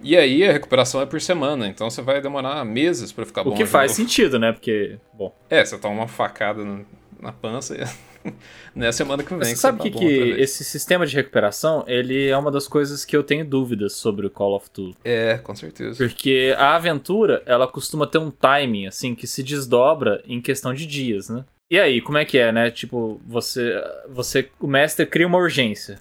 E 0.00 0.16
aí 0.16 0.46
a 0.48 0.52
recuperação 0.52 1.00
é 1.00 1.06
por 1.06 1.20
semana, 1.20 1.66
então 1.66 1.90
você 1.90 2.00
vai 2.00 2.20
demorar 2.20 2.64
meses 2.64 3.10
pra 3.10 3.26
ficar 3.26 3.42
bom. 3.42 3.50
O 3.50 3.54
que 3.56 3.66
faz 3.66 3.90
novo. 3.92 4.02
sentido, 4.02 4.38
né? 4.38 4.52
Porque, 4.52 4.96
bom. 5.12 5.34
É, 5.50 5.64
você 5.64 5.76
toma 5.76 5.94
uma 6.02 6.06
facada 6.08 6.64
na, 6.64 6.80
na 7.20 7.32
pança 7.32 7.74
e 7.74 7.78
não 8.74 8.86
é 8.86 8.92
semana 8.92 9.22
que 9.22 9.30
vem. 9.30 9.44
Você 9.44 9.52
que 9.52 9.58
sabe 9.58 9.82
que, 9.82 9.90
tá 9.90 9.98
que 9.98 10.06
esse 10.38 10.64
sistema 10.64 11.06
de 11.06 11.14
recuperação, 11.14 11.84
ele 11.86 12.28
é 12.28 12.36
uma 12.36 12.50
das 12.50 12.68
coisas 12.68 13.04
que 13.04 13.16
eu 13.16 13.22
tenho 13.22 13.44
dúvidas 13.44 13.94
sobre 13.94 14.26
o 14.26 14.30
Call 14.30 14.54
of 14.54 14.68
Duty. 14.72 14.96
É, 15.04 15.38
com 15.38 15.54
certeza. 15.54 15.96
Porque 15.96 16.54
a 16.56 16.74
aventura, 16.76 17.42
ela 17.46 17.66
costuma 17.66 18.06
ter 18.06 18.18
um 18.18 18.30
timing, 18.30 18.86
assim, 18.86 19.14
que 19.14 19.26
se 19.26 19.42
desdobra 19.42 20.22
em 20.26 20.40
questão 20.40 20.74
de 20.74 20.86
dias, 20.86 21.28
né? 21.28 21.44
E 21.70 21.78
aí, 21.78 22.00
como 22.00 22.18
é 22.18 22.24
que 22.24 22.38
é, 22.38 22.50
né? 22.50 22.70
Tipo, 22.70 23.20
você, 23.26 23.74
você 24.08 24.50
o 24.58 24.66
mestre 24.66 25.04
cria 25.04 25.26
uma 25.26 25.38
urgência. 25.38 26.00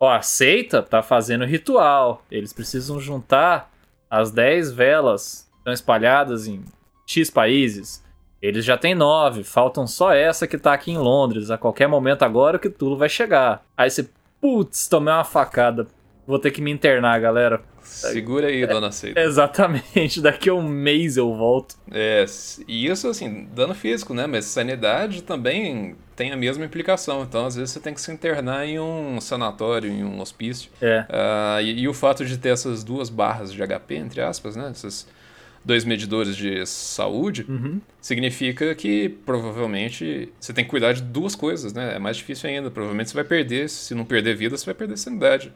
Ó, 0.00 0.10
aceita, 0.10 0.82
tá 0.82 1.02
fazendo 1.02 1.44
ritual. 1.44 2.24
Eles 2.30 2.52
precisam 2.52 2.98
juntar 3.00 3.72
as 4.10 4.30
10 4.30 4.72
velas 4.72 5.48
que 5.50 5.58
estão 5.58 5.72
espalhadas 5.72 6.46
em 6.46 6.62
X 7.06 7.30
países. 7.30 8.03
Eles 8.44 8.62
já 8.62 8.76
têm 8.76 8.94
9, 8.94 9.42
faltam 9.42 9.86
só 9.86 10.12
essa 10.12 10.46
que 10.46 10.58
tá 10.58 10.74
aqui 10.74 10.90
em 10.90 10.98
Londres. 10.98 11.50
A 11.50 11.56
qualquer 11.56 11.86
momento 11.88 12.24
agora 12.24 12.58
o 12.58 12.60
Cthulhu 12.60 12.94
vai 12.94 13.08
chegar. 13.08 13.64
Aí 13.74 13.90
você, 13.90 14.06
putz, 14.38 14.86
tomei 14.86 15.14
uma 15.14 15.24
facada. 15.24 15.86
Vou 16.26 16.38
ter 16.38 16.50
que 16.50 16.60
me 16.60 16.70
internar, 16.70 17.18
galera. 17.22 17.62
Segura 17.80 18.48
aí, 18.48 18.66
dona 18.66 18.92
Seita. 18.92 19.18
Exatamente, 19.18 20.20
daqui 20.22 20.50
a 20.50 20.54
um 20.54 20.62
mês 20.62 21.16
eu 21.16 21.34
volto. 21.34 21.74
É, 21.90 22.26
e 22.68 22.86
isso, 22.86 23.08
assim, 23.08 23.48
dano 23.54 23.74
físico, 23.74 24.12
né? 24.12 24.26
Mas 24.26 24.44
sanidade 24.44 25.22
também 25.22 25.96
tem 26.14 26.30
a 26.30 26.36
mesma 26.36 26.66
implicação. 26.66 27.22
Então, 27.22 27.46
às 27.46 27.56
vezes, 27.56 27.70
você 27.70 27.80
tem 27.80 27.94
que 27.94 28.00
se 28.00 28.12
internar 28.12 28.66
em 28.66 28.78
um 28.78 29.18
sanatório, 29.22 29.90
em 29.90 30.04
um 30.04 30.20
hospício. 30.20 30.70
É, 30.82 31.06
Ah, 31.08 31.62
e, 31.62 31.80
e 31.80 31.88
o 31.88 31.94
fato 31.94 32.26
de 32.26 32.36
ter 32.36 32.50
essas 32.50 32.84
duas 32.84 33.08
barras 33.08 33.50
de 33.50 33.66
HP, 33.66 33.94
entre 33.96 34.20
aspas, 34.20 34.54
né? 34.54 34.70
Esses 34.70 35.06
dois 35.64 35.84
medidores 35.84 36.36
de 36.36 36.64
saúde, 36.66 37.46
uhum. 37.48 37.80
significa 38.00 38.74
que 38.74 39.08
provavelmente 39.08 40.32
você 40.38 40.52
tem 40.52 40.64
que 40.64 40.70
cuidar 40.70 40.92
de 40.92 41.02
duas 41.02 41.34
coisas, 41.34 41.72
né? 41.72 41.96
É 41.96 41.98
mais 41.98 42.16
difícil 42.16 42.50
ainda. 42.50 42.70
Provavelmente 42.70 43.10
você 43.10 43.14
vai 43.14 43.24
perder, 43.24 43.68
se 43.70 43.94
não 43.94 44.04
perder 44.04 44.36
vida, 44.36 44.56
você 44.56 44.66
vai 44.66 44.74
perder 44.74 44.96
sanidade. 44.96 45.52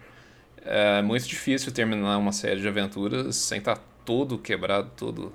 É 0.64 1.02
muito 1.02 1.26
difícil 1.26 1.72
terminar 1.72 2.18
uma 2.18 2.32
série 2.32 2.60
de 2.60 2.68
aventuras 2.68 3.36
sem 3.36 3.58
estar 3.58 3.76
todo 4.04 4.38
quebrado, 4.38 4.90
todo 4.96 5.32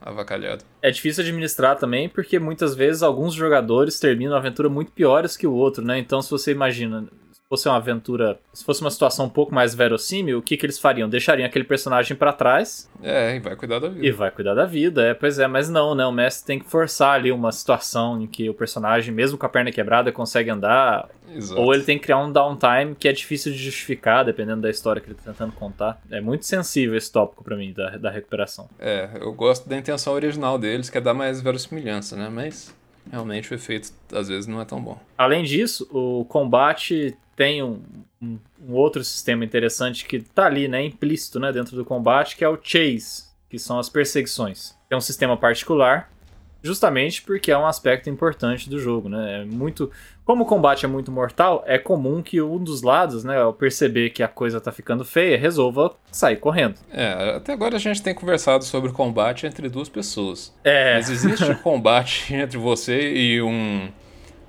avacalhado. 0.00 0.64
é 0.80 0.90
difícil 0.90 1.22
administrar 1.22 1.76
também, 1.76 2.08
porque 2.08 2.38
muitas 2.38 2.74
vezes 2.74 3.02
alguns 3.02 3.34
jogadores 3.34 4.00
terminam 4.00 4.34
a 4.34 4.38
aventura 4.38 4.68
muito 4.68 4.90
piores 4.90 5.36
que 5.36 5.46
o 5.46 5.52
outro, 5.52 5.84
né? 5.84 5.98
Então, 5.98 6.20
se 6.20 6.30
você 6.30 6.50
imagina, 6.50 7.06
fosse 7.52 7.68
uma 7.68 7.76
aventura, 7.76 8.38
se 8.52 8.64
fosse 8.64 8.80
uma 8.80 8.90
situação 8.90 9.26
um 9.26 9.28
pouco 9.28 9.54
mais 9.54 9.74
verossímil, 9.74 10.38
o 10.38 10.42
que, 10.42 10.56
que 10.56 10.64
eles 10.64 10.78
fariam? 10.78 11.06
Deixariam 11.08 11.46
aquele 11.46 11.64
personagem 11.66 12.16
pra 12.16 12.32
trás 12.32 12.88
É, 13.02 13.36
e 13.36 13.40
vai 13.40 13.54
cuidar 13.54 13.78
da 13.78 13.88
vida. 13.88 14.06
e 14.06 14.10
vai 14.10 14.30
cuidar 14.30 14.54
da 14.54 14.64
vida, 14.64 15.02
é, 15.04 15.12
pois 15.12 15.38
é, 15.38 15.46
mas 15.46 15.68
não, 15.68 15.94
né? 15.94 16.06
O 16.06 16.12
mestre 16.12 16.46
tem 16.46 16.58
que 16.58 16.64
forçar 16.70 17.14
ali 17.16 17.30
uma 17.30 17.52
situação 17.52 18.20
em 18.22 18.26
que 18.26 18.48
o 18.48 18.54
personagem, 18.54 19.12
mesmo 19.12 19.36
com 19.36 19.44
a 19.44 19.48
perna 19.50 19.70
quebrada, 19.70 20.10
consegue 20.10 20.48
andar, 20.48 21.08
Exato. 21.34 21.60
Ou 21.60 21.72
ele 21.72 21.82
tem 21.82 21.96
que 21.98 22.04
criar 22.04 22.18
um 22.18 22.30
downtime 22.30 22.94
que 22.94 23.08
é 23.08 23.12
difícil 23.12 23.52
de 23.52 23.58
justificar, 23.58 24.22
dependendo 24.24 24.60
da 24.62 24.68
história 24.70 25.00
que 25.00 25.08
ele 25.08 25.14
tá 25.14 25.30
tentando 25.32 25.52
contar. 25.52 25.98
É 26.10 26.20
muito 26.20 26.44
sensível 26.44 26.94
esse 26.96 27.10
tópico 27.10 27.42
pra 27.42 27.56
mim, 27.56 27.72
da, 27.72 27.96
da 27.96 28.10
recuperação. 28.10 28.68
É, 28.78 29.08
eu 29.18 29.32
gosto 29.32 29.66
da 29.68 29.76
intenção 29.76 30.12
original 30.12 30.58
deles, 30.58 30.90
que 30.90 30.98
é 30.98 31.00
dar 31.00 31.14
mais 31.14 31.40
verossimilhança, 31.40 32.16
né? 32.16 32.28
Mas 32.30 32.74
realmente 33.10 33.50
o 33.50 33.54
efeito 33.54 33.90
às 34.12 34.28
vezes 34.28 34.46
não 34.46 34.60
é 34.60 34.64
tão 34.66 34.80
bom. 34.82 34.98
Além 35.16 35.42
disso, 35.42 35.88
o 35.90 36.24
combate 36.26 37.16
tem 37.36 37.62
um, 37.62 37.80
um- 38.20 38.38
um 38.68 38.72
outro 38.74 39.02
sistema 39.02 39.44
interessante 39.44 40.04
que 40.04 40.20
tá 40.20 40.46
ali, 40.46 40.68
né, 40.68 40.84
implícito, 40.84 41.40
né, 41.40 41.50
dentro 41.52 41.76
do 41.76 41.84
combate, 41.84 42.36
que 42.36 42.44
é 42.44 42.48
o 42.48 42.58
chase, 42.62 43.24
que 43.48 43.58
são 43.58 43.78
as 43.78 43.88
perseguições. 43.88 44.74
É 44.90 44.96
um 44.96 45.00
sistema 45.00 45.36
particular, 45.36 46.10
justamente 46.62 47.22
porque 47.22 47.50
é 47.50 47.58
um 47.58 47.66
aspecto 47.66 48.08
importante 48.08 48.70
do 48.70 48.78
jogo, 48.78 49.08
né? 49.08 49.40
É 49.40 49.44
muito, 49.44 49.90
como 50.24 50.44
o 50.44 50.46
combate 50.46 50.84
é 50.84 50.88
muito 50.88 51.10
mortal, 51.10 51.64
é 51.66 51.76
comum 51.76 52.22
que 52.22 52.40
um 52.40 52.62
dos 52.62 52.82
lados, 52.82 53.24
né, 53.24 53.36
ao 53.40 53.52
perceber 53.52 54.10
que 54.10 54.22
a 54.22 54.28
coisa 54.28 54.60
tá 54.60 54.70
ficando 54.70 55.04
feia, 55.04 55.36
resolva 55.36 55.92
sair 56.12 56.36
correndo. 56.36 56.76
É, 56.92 57.34
até 57.36 57.52
agora 57.52 57.76
a 57.76 57.80
gente 57.80 58.00
tem 58.02 58.14
conversado 58.14 58.62
sobre 58.64 58.92
combate 58.92 59.46
entre 59.46 59.68
duas 59.68 59.88
pessoas. 59.88 60.54
É, 60.62 60.94
Mas 60.94 61.10
existe 61.10 61.52
combate 61.64 62.32
entre 62.34 62.58
você 62.58 63.12
e 63.12 63.42
um 63.42 63.90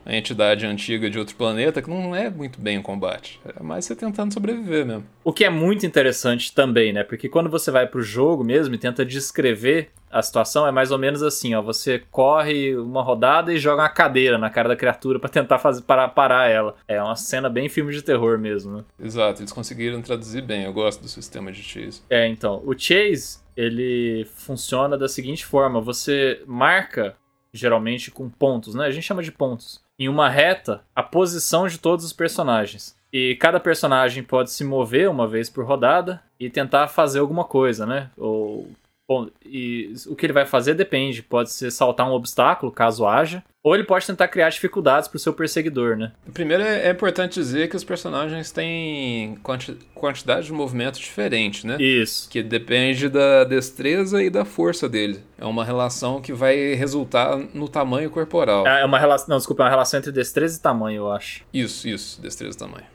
uma 0.05 0.15
entidade 0.15 0.65
antiga 0.65 1.09
de 1.09 1.17
outro 1.17 1.35
planeta 1.35 1.81
que 1.81 1.89
não 1.89 2.15
é 2.15 2.29
muito 2.29 2.59
bem 2.59 2.77
um 2.77 2.81
combate. 2.81 3.39
É 3.57 3.63
mais 3.63 3.85
você 3.85 3.95
tentando 3.95 4.33
sobreviver 4.33 4.85
mesmo. 4.85 5.05
O 5.23 5.31
que 5.31 5.45
é 5.45 5.49
muito 5.49 5.85
interessante 5.85 6.53
também, 6.53 6.91
né? 6.93 7.03
Porque 7.03 7.29
quando 7.29 7.49
você 7.49 7.71
vai 7.71 7.87
pro 7.87 8.01
jogo 8.01 8.43
mesmo 8.43 8.75
e 8.75 8.77
tenta 8.77 9.05
descrever 9.05 9.89
a 10.11 10.21
situação, 10.21 10.67
é 10.67 10.71
mais 10.71 10.91
ou 10.91 10.99
menos 10.99 11.23
assim, 11.23 11.55
ó. 11.55 11.61
Você 11.61 12.03
corre 12.11 12.75
uma 12.75 13.01
rodada 13.01 13.51
e 13.51 13.57
joga 13.57 13.81
uma 13.81 13.89
cadeira 13.89 14.37
na 14.37 14.49
cara 14.49 14.69
da 14.69 14.75
criatura 14.75 15.19
pra 15.19 15.29
tentar 15.29 15.57
fazer 15.57 15.81
parar, 15.81 16.09
parar 16.09 16.49
ela. 16.49 16.75
É 16.87 17.01
uma 17.01 17.15
cena 17.15 17.49
bem 17.49 17.67
filme 17.67 17.91
de 17.91 18.01
terror 18.01 18.37
mesmo, 18.37 18.77
né? 18.77 18.83
Exato, 19.01 19.41
eles 19.41 19.51
conseguiram 19.51 20.01
traduzir 20.01 20.43
bem. 20.43 20.65
Eu 20.65 20.73
gosto 20.73 21.01
do 21.01 21.07
sistema 21.07 21.51
de 21.51 21.63
chase. 21.63 22.01
É, 22.09 22.27
então, 22.27 22.61
o 22.63 22.77
chase, 22.77 23.39
ele 23.57 24.27
funciona 24.35 24.97
da 24.97 25.07
seguinte 25.07 25.45
forma: 25.45 25.81
você 25.81 26.43
marca 26.45 27.15
geralmente 27.51 28.09
com 28.09 28.29
pontos, 28.29 28.73
né? 28.73 28.85
A 28.85 28.91
gente 28.91 29.03
chama 29.03 29.21
de 29.21 29.31
pontos. 29.31 29.82
Em 29.97 30.09
uma 30.09 30.29
reta, 30.29 30.81
a 30.95 31.03
posição 31.03 31.67
de 31.67 31.77
todos 31.77 32.03
os 32.03 32.13
personagens. 32.13 32.95
E 33.11 33.35
cada 33.35 33.59
personagem 33.59 34.23
pode 34.23 34.51
se 34.51 34.63
mover 34.63 35.09
uma 35.09 35.27
vez 35.27 35.49
por 35.49 35.65
rodada 35.65 36.21
e 36.39 36.49
tentar 36.49 36.87
fazer 36.87 37.19
alguma 37.19 37.43
coisa, 37.43 37.85
né? 37.85 38.09
Ou 38.17 38.67
bom, 39.13 39.29
e 39.45 39.93
o 40.07 40.15
que 40.15 40.25
ele 40.25 40.33
vai 40.33 40.45
fazer 40.45 40.73
depende. 40.73 41.21
Pode 41.21 41.51
ser 41.51 41.71
saltar 41.71 42.07
um 42.09 42.13
obstáculo, 42.13 42.71
caso 42.71 43.05
haja, 43.05 43.43
ou 43.61 43.73
ele 43.73 43.83
pode 43.83 44.05
tentar 44.05 44.27
criar 44.27 44.49
dificuldades 44.49 45.07
pro 45.07 45.17
seu 45.19 45.33
perseguidor, 45.33 45.95
né? 45.95 46.11
Primeiro 46.33 46.63
é 46.63 46.87
é 46.87 46.91
importante 46.91 47.35
dizer 47.35 47.69
que 47.69 47.75
os 47.75 47.83
personagens 47.83 48.51
têm 48.51 49.35
quanti- 49.43 49.77
quantidade 49.93 50.45
de 50.47 50.53
movimento 50.53 50.99
diferente, 50.99 51.65
né? 51.65 51.77
Isso. 51.79 52.29
Que 52.29 52.43
depende 52.43 53.07
da 53.07 53.43
destreza 53.43 54.21
e 54.21 54.29
da 54.29 54.43
força 54.43 54.89
dele. 54.89 55.19
É 55.37 55.45
uma 55.45 55.63
relação 55.63 56.21
que 56.21 56.33
vai 56.33 56.73
resultar 56.73 57.37
no 57.53 57.69
tamanho 57.69 58.09
corporal. 58.09 58.67
É 58.67 58.83
uma 58.85 58.99
relação, 58.99 59.27
não, 59.29 59.37
desculpa, 59.37 59.63
é 59.63 59.65
uma 59.65 59.69
relação 59.69 59.99
entre 59.99 60.11
destreza 60.11 60.57
e 60.57 60.61
tamanho, 60.61 60.97
eu 60.97 61.11
acho. 61.11 61.43
Isso, 61.53 61.87
isso, 61.87 62.21
destreza 62.21 62.55
e 62.55 62.59
tamanho. 62.59 62.85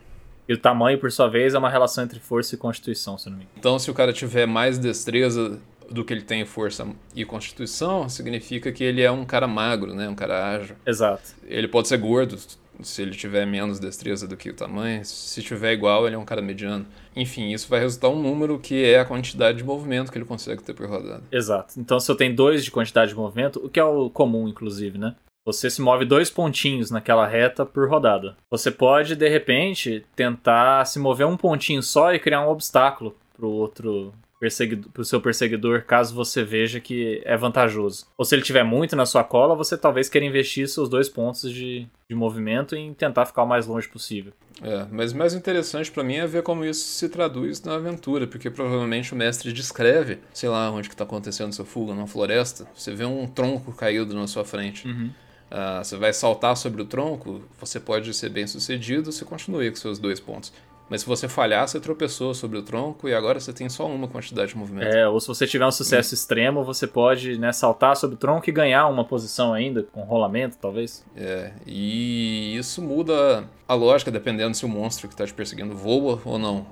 E 0.49 0.55
o 0.55 0.59
tamanho, 0.59 0.99
por 0.99 1.13
sua 1.13 1.29
vez, 1.29 1.53
é 1.53 1.59
uma 1.59 1.69
relação 1.69 2.05
entre 2.05 2.19
força 2.19 2.55
e 2.55 2.59
constituição, 2.59 3.19
se 3.19 3.29
não 3.29 3.37
me 3.37 3.43
engano. 3.43 3.57
Então, 3.59 3.79
se 3.79 3.91
o 3.91 3.95
cara 3.95 4.15
tiver 4.15 4.47
mais 4.47 4.79
destreza 4.79 5.61
do 5.91 6.05
que 6.05 6.13
ele 6.13 6.23
tem 6.23 6.43
em 6.43 6.47
força 6.47 6.87
e 7.15 7.25
constituição, 7.25 8.09
significa 8.09 8.71
que 8.71 8.85
ele 8.85 9.03
é 9.03 9.11
um 9.11 9.25
cara 9.25 9.47
magro, 9.47 9.95
né? 9.95 10.09
Um 10.09 10.15
cara 10.15 10.55
ágil. 10.55 10.77
Exato. 10.87 11.35
Ele 11.47 11.69
pode 11.69 11.89
ser 11.89 11.99
gordo 11.99 12.37
se 12.83 13.03
ele 13.03 13.13
tiver 13.13 13.47
menos 13.47 13.79
destreza 13.79 14.29
do 14.29 14.37
que 14.37 14.51
o 14.51 14.55
tamanho. 14.55 15.05
Se 15.05 15.43
tiver 15.43 15.73
igual, 15.73 16.07
ele 16.07 16.15
é 16.15 16.19
um 16.19 16.25
cara 16.25 16.41
mediano. 16.41 16.87
Enfim, 17.17 17.53
isso 17.53 17.69
vai 17.69 17.81
resultar 17.81 18.09
um 18.09 18.21
número 18.21 18.59
que 18.59 18.85
é 18.85 19.01
a 19.01 19.05
quantidade 19.05 19.59
de 19.59 19.65
movimento 19.65 20.13
que 20.13 20.19
ele 20.19 20.25
consegue 20.25 20.63
ter 20.63 20.75
por 20.75 20.89
rodada. 20.89 21.23
Exato. 21.33 21.75
Então, 21.79 21.99
se 21.99 22.11
eu 22.11 22.17
tenho 22.17 22.35
dois 22.35 22.65
de 22.65 22.71
quantidade 22.71 23.11
de 23.11 23.17
movimento, 23.17 23.61
o 23.65 23.69
que 23.69 23.81
é 23.81 23.85
o 23.85 24.09
comum, 24.11 24.49
inclusive, 24.49 24.99
né? 24.99 25.17
Você 25.45 25.71
se 25.71 25.81
move 25.81 26.05
dois 26.05 26.31
pontinhos 26.31 26.91
naquela 26.91 27.27
reta 27.27 27.65
por 27.65 27.89
rodada. 27.89 28.37
Você 28.51 28.71
pode, 28.71 29.17
de 29.17 29.29
repente, 29.29 30.05
tentar 30.15 30.85
se 30.85 30.99
mover 30.99 31.27
um 31.27 31.39
pontinho 31.39 31.83
só 31.83 32.13
e 32.13 32.19
criar 32.19 32.47
um 32.47 32.51
obstáculo 32.51 33.17
pro 33.35 33.49
outro 33.49 34.13
perseguidor, 34.39 34.91
pro 34.93 35.05
seu 35.05 35.21
perseguidor, 35.21 35.83
caso 35.85 36.15
você 36.15 36.43
veja 36.43 36.81
que 36.81 37.21
é 37.25 37.37
vantajoso. 37.37 38.07
Ou 38.17 38.25
se 38.25 38.35
ele 38.35 38.43
tiver 38.43 38.63
muito 38.63 38.95
na 38.95 39.07
sua 39.07 39.25
cola, 39.25 39.55
você 39.55 39.77
talvez 39.77 40.09
queira 40.09 40.27
investir 40.27 40.69
seus 40.69 40.89
dois 40.89 41.09
pontos 41.09 41.53
de, 41.53 41.87
de 42.09 42.15
movimento 42.15 42.75
em 42.77 42.95
tentar 42.95 43.27
ficar 43.27 43.43
o 43.43 43.47
mais 43.47 43.67
longe 43.67 43.89
possível. 43.89 44.33
É, 44.61 44.87
mas 44.91 45.13
mais 45.13 45.35
interessante 45.35 45.91
para 45.91 46.03
mim 46.03 46.17
é 46.17 46.27
ver 46.27 46.43
como 46.43 46.65
isso 46.65 46.85
se 46.85 47.09
traduz 47.09 47.63
na 47.63 47.77
aventura, 47.77 48.27
porque 48.27 48.51
provavelmente 48.51 49.13
o 49.13 49.17
mestre 49.17 49.53
descreve, 49.53 50.19
sei 50.33 50.49
lá, 50.49 50.71
onde 50.71 50.89
que 50.89 50.97
tá 50.97 51.05
acontecendo 51.05 51.53
sua 51.53 51.65
fuga, 51.65 51.95
numa 51.95 52.07
floresta, 52.07 52.67
você 52.75 52.95
vê 52.95 53.05
um 53.05 53.27
tronco 53.27 53.73
caído 53.73 54.15
na 54.15 54.27
sua 54.27 54.45
frente. 54.45 54.89
Uhum. 54.89 55.11
Uh, 55.51 55.83
você 55.83 55.97
vai 55.97 56.13
saltar 56.13 56.57
sobre 56.57 56.83
o 56.83 56.85
tronco, 56.85 57.43
você 57.59 57.81
pode 57.81 58.13
ser 58.13 58.29
bem 58.29 58.47
sucedido, 58.47 59.11
você 59.11 59.25
continua 59.25 59.69
com 59.71 59.77
seus 59.77 59.99
dois 59.99 60.21
pontos. 60.21 60.53
Mas 60.89 61.03
se 61.03 61.07
você 61.07 61.29
falhar, 61.29 61.69
você 61.69 61.79
tropeçou 61.79 62.33
sobre 62.33 62.59
o 62.59 62.63
tronco 62.63 63.09
e 63.09 63.15
agora 63.15 63.39
você 63.39 63.53
tem 63.53 63.69
só 63.69 63.87
uma 63.87 64.09
quantidade 64.09 64.53
de 64.53 64.57
movimento. 64.57 64.89
É, 64.89 65.07
ou 65.07 65.21
se 65.21 65.29
você 65.29 65.47
tiver 65.47 65.67
um 65.67 65.71
sucesso 65.71 66.15
extremo, 66.15 66.65
você 66.65 66.87
pode 66.87 67.39
né, 67.39 67.53
saltar 67.53 67.97
sobre 67.97 68.15
o 68.15 68.19
tronco 68.19 68.49
e 68.49 68.53
ganhar 68.53 68.87
uma 68.89 69.05
posição 69.05 69.53
ainda, 69.53 69.83
com 69.83 70.01
rolamento, 70.01 70.57
talvez. 70.59 71.05
É, 71.15 71.53
e 71.67 72.57
isso 72.57 72.81
muda 72.81 73.45
a 73.67 73.75
lógica 73.75 74.11
dependendo 74.11 74.57
se 74.57 74.65
o 74.65 74.69
monstro 74.69 75.09
que 75.09 75.15
está 75.15 75.27
te 75.27 75.35
perseguindo 75.35 75.77
voa 75.77 76.21
ou 76.25 76.39
não. 76.39 76.67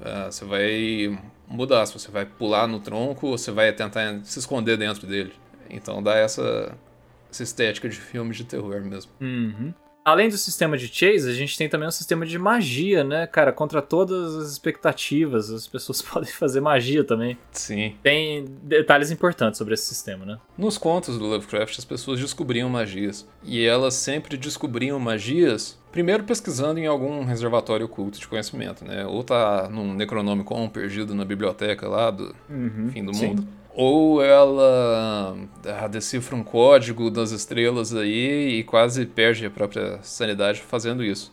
É, 0.00 0.26
você 0.26 0.44
vai 0.44 1.18
mudar, 1.48 1.86
se 1.86 1.92
você 1.92 2.10
vai 2.10 2.24
pular 2.24 2.68
no 2.68 2.78
tronco 2.78 3.28
ou 3.28 3.38
você 3.38 3.50
vai 3.50 3.72
tentar 3.72 4.20
se 4.22 4.38
esconder 4.38 4.76
dentro 4.76 5.06
dele. 5.06 5.32
Então 5.68 6.00
dá 6.00 6.14
essa, 6.16 6.76
essa 7.30 7.42
estética 7.42 7.88
de 7.88 7.96
filme 7.96 8.32
de 8.32 8.44
terror 8.44 8.80
mesmo. 8.82 9.10
Uhum. 9.20 9.74
Além 10.06 10.28
do 10.28 10.38
sistema 10.38 10.78
de 10.78 10.86
chase, 10.86 11.28
a 11.28 11.34
gente 11.34 11.58
tem 11.58 11.68
também 11.68 11.88
um 11.88 11.90
sistema 11.90 12.24
de 12.24 12.38
magia, 12.38 13.02
né, 13.02 13.26
cara? 13.26 13.50
Contra 13.50 13.82
todas 13.82 14.36
as 14.36 14.52
expectativas, 14.52 15.50
as 15.50 15.66
pessoas 15.66 16.00
podem 16.00 16.30
fazer 16.30 16.60
magia 16.60 17.02
também. 17.02 17.36
Sim. 17.50 17.96
Tem 18.04 18.44
detalhes 18.62 19.10
importantes 19.10 19.58
sobre 19.58 19.74
esse 19.74 19.86
sistema, 19.86 20.24
né? 20.24 20.38
Nos 20.56 20.78
contos 20.78 21.18
do 21.18 21.26
Lovecraft, 21.26 21.76
as 21.76 21.84
pessoas 21.84 22.20
descobriam 22.20 22.68
magias. 22.68 23.26
E 23.42 23.66
elas 23.66 23.94
sempre 23.94 24.36
descobriam 24.36 25.00
magias 25.00 25.76
Primeiro 25.90 26.24
pesquisando 26.24 26.78
em 26.78 26.86
algum 26.86 27.24
reservatório 27.24 27.86
oculto 27.86 28.20
de 28.20 28.28
conhecimento, 28.28 28.84
né? 28.84 29.06
Ou 29.06 29.24
tá 29.24 29.66
num 29.70 29.94
Necronomicon 29.94 30.68
perdido 30.68 31.14
na 31.14 31.24
biblioteca 31.24 31.88
lá 31.88 32.10
do 32.10 32.36
uhum, 32.50 32.90
fim 32.92 33.02
do 33.02 33.14
sim. 33.14 33.34
Ou 33.76 34.22
ela 34.24 35.36
ah, 35.66 35.86
decifra 35.86 36.34
um 36.34 36.42
código 36.42 37.10
das 37.10 37.30
estrelas 37.30 37.94
aí 37.94 38.58
e 38.58 38.64
quase 38.64 39.04
perde 39.04 39.44
a 39.44 39.50
própria 39.50 39.98
sanidade 40.02 40.62
fazendo 40.62 41.04
isso. 41.04 41.30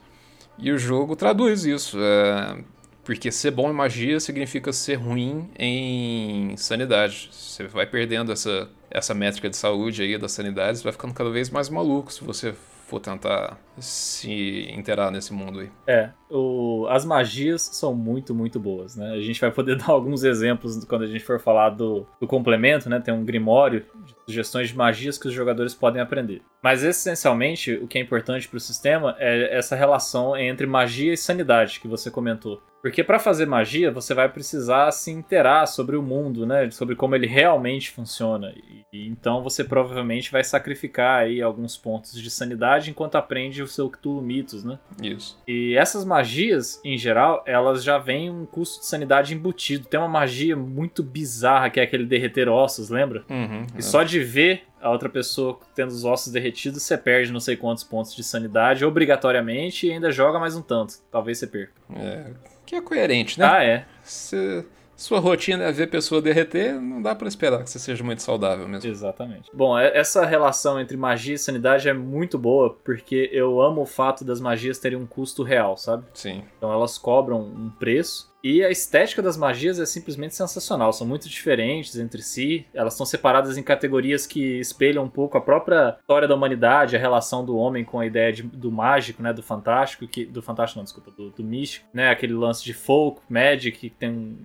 E 0.60 0.70
o 0.70 0.78
jogo 0.78 1.16
traduz 1.16 1.64
isso, 1.64 1.98
é, 2.02 2.58
porque 3.06 3.32
ser 3.32 3.52
bom 3.52 3.70
em 3.70 3.74
magia 3.74 4.20
significa 4.20 4.74
ser 4.74 4.96
ruim 4.96 5.50
em 5.58 6.58
sanidade. 6.58 7.30
Você 7.32 7.66
vai 7.66 7.86
perdendo 7.86 8.30
essa, 8.34 8.70
essa 8.92 9.14
métrica 9.14 9.50
de 9.50 9.56
saúde 9.56 10.02
aí 10.02 10.18
da 10.18 10.28
sanidade, 10.28 10.80
você 10.80 10.84
vai 10.84 10.92
ficando 10.92 11.14
cada 11.14 11.30
vez 11.30 11.50
mais 11.50 11.70
maluco 11.70 12.12
se 12.12 12.26
você 12.26 12.54
for 12.86 13.00
tentar 13.00 13.58
se 13.78 14.68
inteirar 14.72 15.10
nesse 15.12 15.34
mundo 15.34 15.60
aí. 15.60 15.70
É, 15.88 16.10
o, 16.30 16.86
as 16.90 17.04
magias 17.04 17.62
são 17.62 17.94
muito, 17.96 18.36
muito 18.36 18.60
boas, 18.60 18.96
né? 18.96 19.12
A 19.12 19.22
gente 19.22 19.40
vai 19.40 19.52
poder 19.52 19.76
dar 19.78 19.90
alguns 19.90 20.24
exemplos 20.24 20.84
quando 20.86 21.04
a 21.04 21.08
gente 21.08 21.24
for 21.24 21.40
falar 21.40 21.72
do, 21.72 22.06
do 22.20 22.28
complemento, 22.28 22.90
né? 22.90 23.00
Tem 23.00 23.14
um 23.14 23.26
grimório 23.26 23.86
de 24.06 24.16
sugestões 24.26 24.70
de 24.70 24.78
magias 24.78 25.18
que 25.18 25.28
os 25.28 25.34
jogadores 25.34 25.74
podem 25.74 26.02
aprender. 26.02 26.42
Mas 26.62 26.84
essencialmente, 26.84 27.74
o 27.74 27.88
que 27.88 27.98
é 27.98 28.02
importante 28.02 28.48
para 28.48 28.58
o 28.58 28.60
sistema 28.60 29.16
é 29.18 29.58
essa 29.58 29.76
relação 29.76 30.38
entre 30.38 30.68
magia 30.68 31.14
e 31.14 31.18
sanidade 31.18 31.80
que 31.80 31.88
você 31.88 32.12
comentou. 32.12 32.62
Porque 32.84 33.02
para 33.02 33.18
fazer 33.18 33.46
magia, 33.46 33.90
você 33.90 34.14
vai 34.14 34.28
precisar 34.28 34.92
se 34.92 35.10
inteirar 35.10 35.66
sobre 35.68 35.96
o 35.96 36.04
mundo, 36.04 36.46
né? 36.46 36.70
Sobre 36.70 36.98
como 36.98 37.16
ele 37.16 37.26
realmente 37.26 37.90
funciona. 37.90 38.54
E, 38.58 38.86
e, 38.92 39.08
então 39.08 39.42
você 39.42 39.64
provavelmente 39.64 40.30
vai 40.30 40.44
sacrificar 40.44 41.22
aí 41.22 41.42
alguns 41.42 41.78
pontos 41.78 42.22
de 42.22 42.30
sanidade 42.30 42.90
enquanto 42.90 43.16
aprende 43.16 43.64
o 43.64 43.68
seu 43.70 43.90
Cthulhu 43.90 44.22
Mitos, 44.22 44.66
né? 44.66 44.78
Isso. 45.02 45.42
E 45.48 45.78
essas 45.78 46.04
magias, 46.04 46.82
em 46.84 46.98
geral, 46.98 47.42
elas 47.48 47.86
já 47.86 47.98
vêm 47.98 48.30
um 48.30 48.46
custo 48.46 48.82
de 48.82 48.86
sanidade 48.86 49.34
embutido. 49.34 49.88
Tem 49.88 49.98
uma 49.98 50.10
magia 50.10 50.58
muito 50.58 51.02
bizarra 51.02 51.70
que 51.70 51.80
é 51.80 51.84
aquele 51.84 52.06
derreter 52.06 52.50
ossos, 52.50 52.90
lembra? 52.90 53.24
Uhum, 53.30 53.66
e 53.76 53.78
é. 53.78 53.82
só 53.82 54.04
de 54.04 54.20
ver 54.20 54.64
a 54.82 54.92
outra 54.92 55.08
pessoa 55.08 55.58
tendo 55.74 55.92
os 55.92 56.04
ossos 56.04 56.34
derretidos, 56.34 56.84
você 56.84 56.98
perde 56.98 57.32
não 57.32 57.40
sei 57.40 57.56
quantos 57.56 57.86
pontos 57.86 58.14
de 58.14 58.22
sanidade 58.22 58.84
obrigatoriamente 58.84 59.88
e 59.88 59.92
ainda 59.94 60.12
joga 60.12 60.38
mais 60.38 60.58
um 60.58 60.62
tanto. 60.62 60.96
Talvez 61.10 61.38
você 61.38 61.48
perca. 61.48 61.72
É, 61.96 62.26
que 62.74 62.78
é 62.78 62.82
coerente, 62.82 63.40
né? 63.40 63.46
Ah, 63.46 63.64
é. 63.64 63.86
Se 64.04 64.66
sua 64.96 65.20
rotina 65.20 65.64
é 65.66 65.72
ver 65.72 65.88
pessoa 65.88 66.22
derreter, 66.22 66.74
não 66.80 67.02
dá 67.02 67.16
para 67.16 67.28
esperar 67.28 67.64
que 67.64 67.70
você 67.70 67.80
seja 67.80 68.04
muito 68.04 68.22
saudável 68.22 68.68
mesmo. 68.68 68.90
Exatamente. 68.90 69.50
Bom, 69.54 69.78
é, 69.78 69.96
essa 69.98 70.26
relação 70.26 70.80
entre 70.80 70.96
magia 70.96 71.36
e 71.36 71.40
sanidade 71.40 71.90
é 71.90 71.94
muito 71.94 72.38
boa, 72.38 72.76
porque 72.84 73.30
eu 73.32 73.62
amo 73.62 73.82
o 73.82 73.86
fato 73.86 74.24
das 74.24 74.40
magias 74.40 74.80
terem 74.80 74.98
um 74.98 75.06
custo 75.06 75.44
real, 75.44 75.78
sabe? 75.78 76.06
Sim. 76.14 76.44
Então 76.58 76.72
elas 76.72 76.98
cobram 76.98 77.42
um 77.42 77.70
preço 77.70 78.34
e 78.44 78.62
a 78.62 78.70
estética 78.70 79.22
das 79.22 79.38
magias 79.38 79.80
é 79.80 79.86
simplesmente 79.86 80.36
sensacional. 80.36 80.92
São 80.92 81.08
muito 81.08 81.30
diferentes 81.30 81.98
entre 81.98 82.22
si. 82.22 82.66
Elas 82.74 82.94
são 82.94 83.06
separadas 83.06 83.58
em 83.58 83.64
categorias 83.64 84.28
que 84.28 84.60
espelham 84.60 85.06
um 85.06 85.10
pouco 85.10 85.38
a 85.38 85.42
própria 85.42 85.96
história 86.02 86.28
da 86.28 86.36
humanidade, 86.36 86.98
a 86.98 87.00
relação 87.00 87.46
do 87.46 87.56
homem 87.56 87.86
com 87.86 88.02
a 88.02 88.06
ideia 88.06 88.34
de, 88.34 88.44
do 88.44 88.70
mágico, 88.70 89.24
né? 89.24 89.32
Do 89.32 89.42
fantástico, 89.42 90.06
que, 90.06 90.26
do 90.26 90.42
fantástico 90.42 90.78
não, 90.78 90.84
desculpa, 90.84 91.10
do, 91.12 91.30
do 91.30 91.42
místico, 91.42 91.88
né? 91.94 92.10
Aquele 92.10 92.34
lance 92.34 92.66
de 92.66 92.74
folk, 92.74 93.22
magic, 93.30 93.78
que 93.78 93.90
tem 93.90 94.38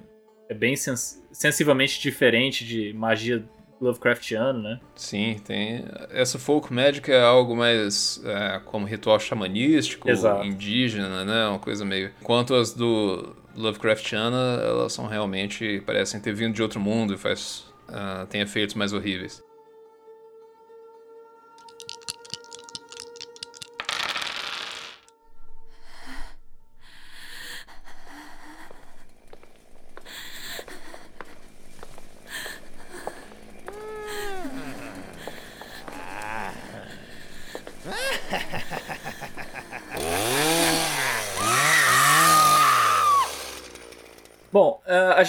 é 0.49 0.55
bem 0.55 0.77
sens 0.77 1.23
sensivelmente 1.31 2.01
diferente 2.01 2.65
de 2.65 2.93
magia 2.95 3.45
Lovecraftiano, 3.81 4.61
né? 4.61 4.81
Sim, 4.97 5.41
tem. 5.45 5.85
Essa 6.11 6.39
folk 6.39 6.73
magic 6.73 7.11
é 7.11 7.23
algo 7.23 7.55
mais 7.55 8.21
é, 8.25 8.61
como 8.65 8.87
ritual 8.87 9.21
xamanístico, 9.21 10.11
Exato. 10.11 10.45
indígena, 10.45 11.25
né? 11.25 11.47
Uma 11.47 11.61
coisa 11.61 11.85
meio. 11.85 12.11
Enquanto 12.21 12.55
as 12.55 12.75
do 12.75 13.37
Lovecraftiana, 13.55 14.61
elas 14.63 14.93
são 14.93 15.07
realmente. 15.07 15.81
parecem 15.87 16.21
ter 16.21 16.33
vindo 16.33 16.55
de 16.55 16.63
outro 16.63 16.81
mundo 16.81 17.15
e 17.15 17.19
faz. 17.19 17.67
Uh, 17.89 18.27
tem 18.27 18.43
efeitos 18.43 18.75
mais 18.75 18.93
horríveis. 18.93 19.43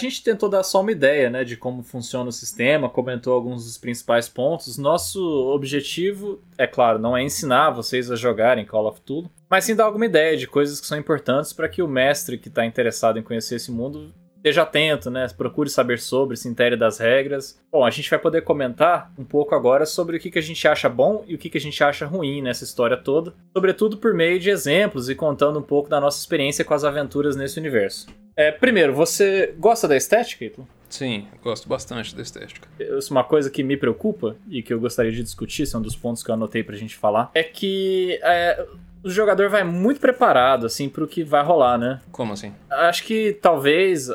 Gente 0.10 0.24
tentou 0.24 0.50
dar 0.50 0.64
só 0.64 0.82
uma 0.82 0.92
ideia 0.92 1.30
né, 1.30 1.44
de 1.44 1.56
como 1.56 1.84
funciona 1.84 2.30
o 2.30 2.34
sistema, 2.34 2.90
comentou 2.90 3.34
alguns 3.34 3.66
dos 3.66 3.78
principais 3.78 4.28
pontos. 4.28 4.78
Nosso 4.78 5.22
objetivo, 5.54 6.42
é 6.58 6.68
claro, 6.68 7.00
não 7.00 7.16
é 7.16 7.24
ensinar 7.24 7.72
vocês 7.72 8.12
a 8.12 8.16
jogarem 8.16 8.66
Call 8.66 8.88
of 8.88 9.02
Duty, 9.06 9.30
mas 9.50 9.66
sim 9.66 9.76
dar 9.76 9.86
alguma 9.86 10.06
ideia 10.06 10.36
de 10.38 10.48
coisas 10.48 10.80
que 10.80 10.88
são 10.88 10.98
importantes 10.98 11.54
para 11.54 11.70
que 11.70 11.82
o 11.82 11.88
mestre 11.88 12.38
que 12.38 12.50
está 12.50 12.66
interessado 12.66 13.18
em 13.18 13.24
conhecer 13.24 13.56
esse 13.56 13.72
mundo 13.72 14.14
esteja 14.40 14.64
atento, 14.64 15.12
né? 15.12 15.28
Procure 15.38 15.70
saber 15.70 16.00
sobre, 16.00 16.36
se 16.36 16.48
intere 16.48 16.76
das 16.76 16.98
regras. 16.98 17.62
Bom, 17.72 17.86
a 17.86 17.90
gente 17.90 18.10
vai 18.10 18.18
poder 18.18 18.42
comentar 18.42 19.12
um 19.18 19.24
pouco 19.24 19.54
agora 19.54 19.86
sobre 19.86 20.18
o 20.18 20.20
que, 20.20 20.32
que 20.32 20.40
a 20.40 20.42
gente 20.42 20.68
acha 20.68 20.90
bom 20.90 21.24
e 21.28 21.36
o 21.36 21.38
que, 21.38 21.50
que 21.50 21.58
a 21.58 21.62
gente 21.62 21.84
acha 21.84 22.06
ruim 22.06 22.42
nessa 22.42 22.64
história 22.64 22.98
toda, 22.98 23.34
sobretudo 23.54 23.98
por 23.98 24.14
meio 24.14 24.40
de 24.40 24.50
exemplos 24.50 25.10
e 25.10 25.16
contando 25.16 25.60
um 25.60 25.64
pouco 25.64 25.90
da 25.90 26.00
nossa 26.00 26.20
experiência 26.20 26.66
com 26.66 26.74
as 26.74 26.84
aventuras 26.84 27.36
nesse 27.36 27.60
universo. 27.60 28.08
É, 28.36 28.52
primeiro, 28.52 28.94
você 28.94 29.54
gosta 29.58 29.88
da 29.88 29.98
estética, 29.98 30.46
Ito? 30.46 30.66
Sim, 30.90 31.28
gosto 31.44 31.70
bastante 31.70 32.16
da 32.16 32.22
estética. 32.22 32.68
Isso 32.80 33.14
é 33.14 33.16
uma 33.16 33.24
coisa 33.24 33.50
que 33.50 33.62
me 33.62 33.78
preocupa 33.78 34.36
e 34.50 34.64
que 34.64 34.74
eu 34.74 34.80
gostaria 34.80 35.12
de 35.12 35.22
discutir, 35.22 35.66
são 35.66 35.80
um 35.80 35.84
dos 35.84 35.96
pontos 35.96 36.24
que 36.24 36.32
eu 36.32 36.34
anotei 36.34 36.64
pra 36.64 36.76
gente 36.76 36.96
falar, 36.96 37.30
é 37.36 37.44
que 37.44 38.20
é, 38.24 38.66
o 39.04 39.10
jogador 39.10 39.50
vai 39.50 39.64
muito 39.64 40.00
preparado, 40.00 40.66
assim, 40.66 40.90
pro 40.90 41.08
que 41.08 41.24
vai 41.24 41.44
rolar, 41.44 41.78
né? 41.78 42.00
Como 42.12 42.34
assim? 42.34 42.54
Acho 42.70 43.04
que 43.04 43.38
talvez, 43.42 44.08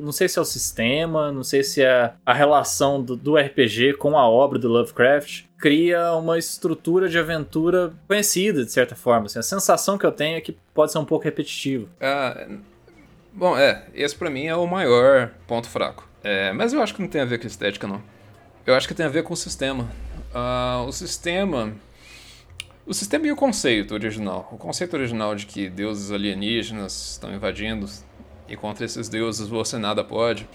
não 0.00 0.12
sei 0.12 0.28
se 0.28 0.38
é 0.38 0.42
o 0.42 0.44
sistema, 0.44 1.30
não 1.30 1.44
sei 1.44 1.62
se 1.62 1.82
é 1.82 2.12
a 2.24 2.32
relação 2.32 3.02
do, 3.02 3.16
do 3.16 3.36
RPG 3.36 3.94
com 3.94 4.18
a 4.18 4.28
obra 4.28 4.58
do 4.58 4.68
Lovecraft, 4.68 5.44
cria 5.58 6.12
uma 6.14 6.38
estrutura 6.38 7.08
de 7.08 7.18
aventura 7.18 7.92
conhecida, 8.08 8.64
de 8.64 8.72
certa 8.72 8.96
forma. 8.96 9.26
Assim, 9.26 9.38
a 9.38 9.42
sensação 9.42 9.96
que 9.96 10.04
eu 10.04 10.12
tenho 10.12 10.36
é 10.36 10.40
que 10.40 10.56
pode 10.74 10.90
ser 10.90 10.98
um 10.98 11.04
pouco 11.04 11.24
repetitivo. 11.24 11.88
Ah, 12.00 12.46
Bom, 13.34 13.56
é, 13.56 13.84
esse 13.94 14.14
para 14.14 14.28
mim 14.28 14.46
é 14.46 14.54
o 14.54 14.66
maior 14.66 15.30
ponto 15.46 15.68
fraco. 15.68 16.06
É, 16.22 16.52
mas 16.52 16.72
eu 16.72 16.82
acho 16.82 16.94
que 16.94 17.00
não 17.00 17.08
tem 17.08 17.20
a 17.20 17.24
ver 17.24 17.38
com 17.38 17.46
estética, 17.46 17.86
não. 17.86 18.02
Eu 18.66 18.74
acho 18.74 18.86
que 18.86 18.94
tem 18.94 19.06
a 19.06 19.08
ver 19.08 19.22
com 19.22 19.32
o 19.32 19.36
sistema. 19.36 19.88
Uh, 20.34 20.86
o 20.86 20.92
sistema. 20.92 21.72
O 22.92 22.94
sistema 22.94 23.26
e 23.26 23.32
o 23.32 23.36
conceito 23.36 23.94
original. 23.94 24.46
O 24.52 24.58
conceito 24.58 24.92
original 24.92 25.34
de 25.34 25.46
que 25.46 25.70
deuses 25.70 26.12
alienígenas 26.12 27.12
estão 27.12 27.34
invadindo 27.34 27.88
e 28.46 28.54
contra 28.54 28.84
esses 28.84 29.08
deuses 29.08 29.48
você 29.48 29.78
nada 29.78 30.04
pode. 30.04 30.46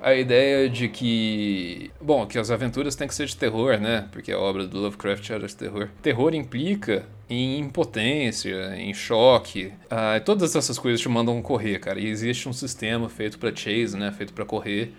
A 0.00 0.14
ideia 0.14 0.70
de 0.70 0.88
que. 0.88 1.90
Bom, 2.00 2.24
que 2.24 2.38
as 2.38 2.52
aventuras 2.52 2.94
têm 2.94 3.08
que 3.08 3.14
ser 3.16 3.26
de 3.26 3.36
terror, 3.36 3.80
né? 3.80 4.06
Porque 4.12 4.30
a 4.30 4.38
obra 4.38 4.64
do 4.64 4.78
Lovecraft 4.78 5.28
era 5.28 5.44
de 5.44 5.56
terror. 5.56 5.88
Terror 6.00 6.32
implica 6.36 7.04
em 7.28 7.58
impotência, 7.58 8.76
em 8.76 8.94
choque. 8.94 9.72
Ah, 9.90 10.20
todas 10.24 10.54
essas 10.54 10.78
coisas 10.78 11.00
te 11.00 11.08
mandam 11.08 11.42
correr, 11.42 11.80
cara. 11.80 11.98
E 11.98 12.06
existe 12.06 12.48
um 12.48 12.52
sistema 12.52 13.08
feito 13.08 13.40
para 13.40 13.52
chase, 13.52 13.98
né? 13.98 14.12
Feito 14.12 14.32
para 14.32 14.44
correr. 14.44 14.94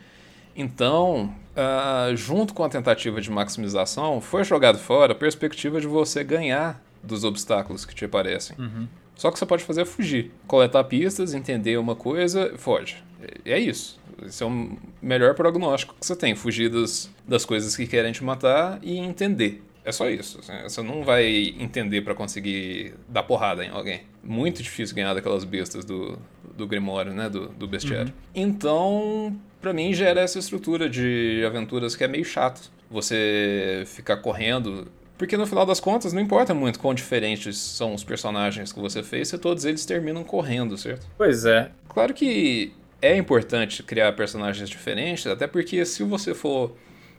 Então, 0.56 1.34
ah, 1.56 2.12
junto 2.16 2.54
com 2.54 2.64
a 2.64 2.70
tentativa 2.70 3.20
de 3.22 3.32
maximização, 3.32 4.22
foi 4.22 4.44
jogado 4.44 4.78
fora 4.78 5.14
a 5.14 5.16
perspectiva 5.16 5.80
de 5.80 5.88
você 5.88 6.24
ganhar 6.24 6.82
dos 7.02 7.24
obstáculos 7.24 7.86
que 7.86 7.94
te 7.94 8.06
aparecem. 8.06 8.56
Só 9.16 9.30
que 9.30 9.38
você 9.38 9.46
pode 9.46 9.64
fazer 9.64 9.82
é 9.82 9.86
fugir. 9.86 10.32
Coletar 10.48 10.84
pistas, 10.86 11.34
entender 11.34 11.78
uma 11.78 11.96
coisa, 11.96 12.54
foge. 12.58 13.04
É 13.46 13.60
isso. 13.60 14.00
Esse 14.26 14.44
é 14.44 14.46
o 14.46 14.78
melhor 15.02 15.34
prognóstico 15.36 15.96
que 16.00 16.06
você 16.06 16.16
tem. 16.16 16.36
Fugir 16.36 16.70
das, 16.70 17.10
das 17.28 17.46
coisas 17.46 17.76
que 17.76 17.86
querem 17.86 18.12
te 18.12 18.24
matar 18.24 18.80
e 18.82 18.98
entender. 18.98 19.64
É 19.86 19.92
só 19.92 20.10
isso. 20.10 20.40
assim, 20.40 20.54
Você 20.64 20.82
não 20.82 21.04
vai 21.04 21.54
entender 21.60 22.02
pra 22.02 22.16
conseguir 22.16 22.94
dar 23.08 23.24
porrada 23.24 23.66
em 23.66 23.70
alguém. 23.70 24.02
Muito 24.24 24.64
difícil 24.64 24.96
ganhar 24.96 25.14
daquelas 25.14 25.44
bestas 25.44 25.84
do, 25.84 26.18
do 26.56 26.66
Grimório, 26.66 27.14
né? 27.14 27.30
Do, 27.30 27.50
do 27.50 27.68
bestiário. 27.68 28.14
Então, 28.34 29.38
pra 29.64 29.74
mim, 29.74 29.94
gera 29.94 30.20
essa 30.20 30.38
estrutura 30.38 30.90
de 30.90 31.42
aventuras 31.48 31.96
que 31.96 32.04
é 32.04 32.08
meio 32.08 32.26
chato. 32.26 32.70
Você 32.92 33.84
ficar 33.88 34.18
correndo. 34.18 34.88
Porque 35.18 35.38
no 35.38 35.48
final 35.48 35.66
das 35.66 35.80
contas, 35.80 36.12
não 36.12 36.22
importa 36.22 36.54
muito 36.54 36.80
quão 36.80 36.94
diferentes 36.94 37.58
são 37.58 37.94
os 37.94 38.04
personagens 38.04 38.72
que 38.74 38.80
você 38.80 39.02
fez, 39.02 39.30
se 39.30 39.38
todos 39.38 39.64
eles 39.64 39.86
terminam 39.86 40.24
correndo, 40.24 40.78
certo? 40.78 41.08
Pois 41.18 41.46
é. 41.46 41.72
Claro 41.88 42.14
que 42.14 42.74
é 43.02 43.16
importante 43.16 43.82
criar 43.82 44.12
personagens 44.14 44.70
diferentes, 44.70 45.26
até 45.26 45.48
porque 45.48 45.86
se 45.86 46.04
você 46.04 46.34
for 46.34 46.76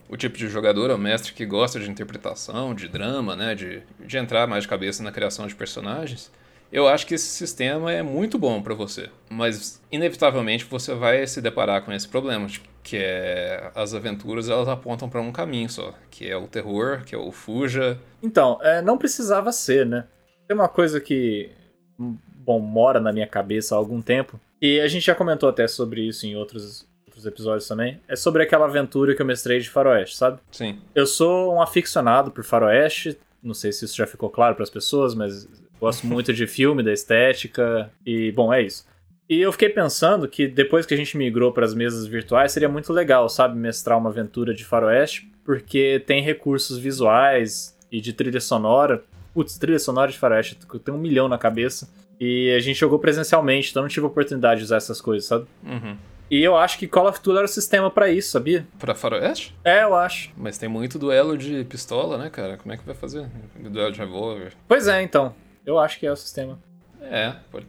o 0.09 0.16
tipo 0.16 0.36
de 0.36 0.49
jogador 0.49 0.90
ou 0.90 0.99
mestre 0.99 1.32
que 1.32 1.47
gosta 1.47 1.80
de 1.80 1.90
interpretação, 1.90 2.74
de 2.74 2.88
drama, 2.88 3.34
né, 3.34 3.55
de, 3.55 3.82
de 4.05 4.16
entrar 4.18 4.47
mais 4.47 4.64
de 4.64 4.68
cabeça 4.68 5.03
na 5.03 5.11
criação 5.11 5.47
de 5.47 5.55
personagens, 5.55 6.30
eu 6.75 6.89
acho 6.89 7.07
que 7.07 7.14
esse 7.14 7.29
sistema 7.29 7.93
é 7.93 8.03
muito 8.03 8.37
bom 8.37 8.61
pra 8.61 8.75
você. 8.75 9.09
Mas, 9.31 9.81
inevitavelmente, 9.93 10.64
você 10.64 10.93
vai 10.93 11.25
se 11.25 11.41
deparar 11.41 11.85
com 11.85 11.93
esse 11.93 12.09
problema, 12.09 12.49
tipo, 12.49 12.68
que 12.83 12.97
é 12.97 13.70
as 13.77 13.95
aventuras 13.95 14.49
elas 14.49 14.66
apontam 14.66 15.09
pra 15.09 15.20
um 15.20 15.31
caminho 15.31 15.70
só, 15.70 15.95
que 16.11 16.29
é 16.29 16.37
o 16.37 16.49
terror, 16.49 17.05
que 17.05 17.14
é 17.14 17.18
o 17.18 17.31
fuja. 17.31 17.97
Então, 18.20 18.59
é, 18.61 18.83
não 18.83 18.99
precisava 18.99 19.53
ser, 19.53 19.87
né? 19.87 20.09
Tem 20.49 20.57
uma 20.57 20.68
coisa 20.68 21.01
que, 21.01 21.49
bom, 21.97 22.59
mora 22.59 22.99
na 22.99 23.12
minha 23.12 23.29
cabeça 23.29 23.77
há 23.77 23.79
algum 23.79 24.03
tempo, 24.03 24.41
e 24.61 24.81
a 24.81 24.89
gente 24.89 25.07
já 25.07 25.14
comentou 25.14 25.49
até 25.49 25.68
sobre 25.68 26.03
isso 26.03 26.27
em 26.27 26.35
outros, 26.35 26.89
outros 27.07 27.25
episódios 27.25 27.68
também, 27.68 28.01
é 28.09 28.16
sobre 28.16 28.43
aquela 28.43 28.64
aventura 28.64 29.14
que 29.14 29.22
eu 29.22 29.27
mestrei 29.27 29.61
de 29.61 29.70
faroeste, 29.70 30.16
sabe? 30.16 30.41
Sim. 30.51 30.81
Eu 30.93 31.07
sou 31.07 31.55
um 31.55 31.62
aficionado 31.62 32.33
por 32.33 32.43
faroeste, 32.43 33.16
não 33.41 33.55
sei 33.55 33.70
se 33.72 33.85
isso 33.85 33.97
já 33.97 34.09
ficou 34.09 34.29
claro 34.29 34.57
para 34.57 34.64
as 34.64 34.70
pessoas, 34.70 35.14
mas 35.14 35.47
gosto 35.85 36.07
muito 36.07 36.32
de 36.32 36.47
filme, 36.47 36.82
da 36.82 36.93
estética, 36.93 37.91
e, 38.05 38.32
bom, 38.32 38.53
é 38.53 38.62
isso. 38.62 38.87
E 39.28 39.41
eu 39.41 39.53
fiquei 39.53 39.68
pensando 39.68 40.28
que 40.28 40.47
depois 40.47 40.85
que 40.85 40.93
a 40.93 40.97
gente 40.97 41.16
migrou 41.16 41.53
para 41.53 41.64
as 41.64 41.74
mesas 41.74 42.07
virtuais, 42.07 42.53
seria 42.53 42.68
muito 42.68 42.93
legal, 42.93 43.28
sabe, 43.28 43.59
mestrar 43.59 43.99
uma 43.99 44.11
aventura 44.11 44.55
de 44.55 44.64
faroeste, 44.64 45.30
porque 45.45 46.03
tem 46.07 46.22
recursos 46.22 46.78
visuais 46.78 47.76
e 47.91 48.01
de 48.01 48.12
trilha 48.12 48.41
sonora. 48.41 49.03
Putz, 49.32 49.59
trilha 49.59 49.78
sonora 49.78 50.11
de 50.11 50.18
faroeste, 50.18 50.59
eu 50.72 50.78
tenho 50.78 50.97
um 50.97 51.01
milhão 51.01 51.28
na 51.28 51.39
cabeça. 51.39 51.89
E 52.20 52.55
a 52.55 52.61
gente 52.61 52.78
jogou 52.78 52.99
presencialmente, 52.99 53.70
então 53.70 53.82
não 53.82 53.89
tive 53.89 54.07
oportunidade 54.07 54.61
de 54.61 54.64
usar 54.64 54.76
essas 54.76 55.01
coisas, 55.01 55.26
sabe? 55.26 55.47
Uhum. 55.64 55.97
E 56.30 56.43
eu 56.43 56.57
acho 56.57 56.78
que 56.78 56.87
Call 56.87 57.09
of 57.09 57.20
Duty 57.22 57.37
era 57.37 57.45
o 57.45 57.49
sistema 57.49 57.91
pra 57.91 58.11
isso, 58.11 58.30
sabia? 58.30 58.66
Pra 58.78 58.95
faroeste? 58.95 59.55
É, 59.64 59.82
eu 59.82 59.95
acho. 59.95 60.30
Mas 60.37 60.57
tem 60.57 60.68
muito 60.68 60.99
duelo 60.99 61.37
de 61.37 61.64
pistola, 61.64 62.16
né, 62.16 62.30
cara? 62.30 62.57
Como 62.57 62.72
é 62.72 62.76
que 62.76 62.85
vai 62.85 62.95
fazer? 62.95 63.26
Duelo 63.59 63.93
de 63.93 63.99
revólver. 63.99 64.53
Pois 64.66 64.89
é, 64.89 65.03
então. 65.03 65.35
Eu 65.64 65.78
acho 65.78 65.98
que 65.98 66.06
é 66.06 66.12
o 66.12 66.16
sistema. 66.16 66.58
É, 67.00 67.34
pode... 67.50 67.66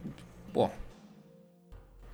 Bom. 0.52 0.70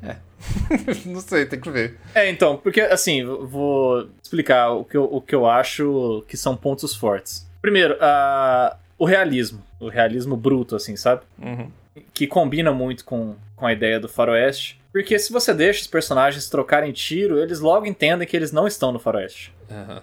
É. 0.02 0.16
não 1.06 1.20
sei, 1.20 1.46
tem 1.46 1.60
que 1.60 1.70
ver. 1.70 1.98
É, 2.14 2.28
então, 2.28 2.56
porque 2.56 2.80
assim, 2.80 3.24
vou 3.24 4.08
explicar 4.22 4.70
o 4.70 4.84
que 4.84 4.96
eu, 4.96 5.04
o 5.04 5.20
que 5.20 5.34
eu 5.34 5.46
acho 5.46 6.24
que 6.26 6.36
são 6.36 6.56
pontos 6.56 6.94
fortes. 6.94 7.48
Primeiro, 7.60 7.96
a 8.00 8.76
o 9.02 9.04
realismo. 9.04 9.60
O 9.80 9.88
realismo 9.88 10.36
bruto, 10.36 10.76
assim, 10.76 10.94
sabe? 10.94 11.22
Uhum. 11.36 11.68
Que 12.14 12.24
combina 12.24 12.72
muito 12.72 13.04
com, 13.04 13.34
com 13.56 13.66
a 13.66 13.72
ideia 13.72 13.98
do 13.98 14.08
faroeste. 14.08 14.80
Porque 14.92 15.18
se 15.18 15.32
você 15.32 15.52
deixa 15.52 15.80
os 15.80 15.88
personagens 15.88 16.48
trocarem 16.48 16.92
tiro, 16.92 17.36
eles 17.36 17.58
logo 17.58 17.84
entendem 17.84 18.28
que 18.28 18.36
eles 18.36 18.52
não 18.52 18.64
estão 18.64 18.92
no 18.92 19.00
faroeste. 19.00 19.52
Aham. 19.68 20.02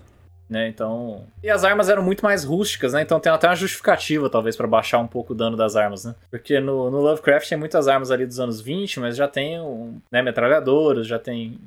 Né, 0.50 0.68
então. 0.68 1.28
E 1.44 1.50
as 1.50 1.64
armas 1.64 1.90
eram 1.90 2.02
muito 2.02 2.26
mais 2.26 2.44
rústicas, 2.44 2.94
né? 2.94 3.04
Então 3.04 3.20
tem 3.20 3.32
até 3.32 3.48
uma 3.48 3.56
justificativa, 3.56 4.30
talvez, 4.32 4.56
pra 4.56 4.66
baixar 4.66 4.98
um 4.98 5.06
pouco 5.06 5.34
o 5.34 5.36
dano 5.36 5.56
das 5.56 5.76
armas, 5.76 6.06
né? 6.06 6.16
Porque 6.32 6.60
no, 6.60 6.90
no 6.90 7.02
Lovecraft 7.02 7.48
tem 7.48 7.58
muitas 7.58 7.88
armas 7.88 8.10
ali 8.10 8.26
dos 8.26 8.40
anos 8.40 8.60
20, 8.60 9.00
mas 9.00 9.16
já 9.16 9.28
tem 9.28 9.62
um, 9.62 10.02
né, 10.12 10.24
metralhadoras, 10.24 11.06
já 11.06 11.20
tem 11.20 11.60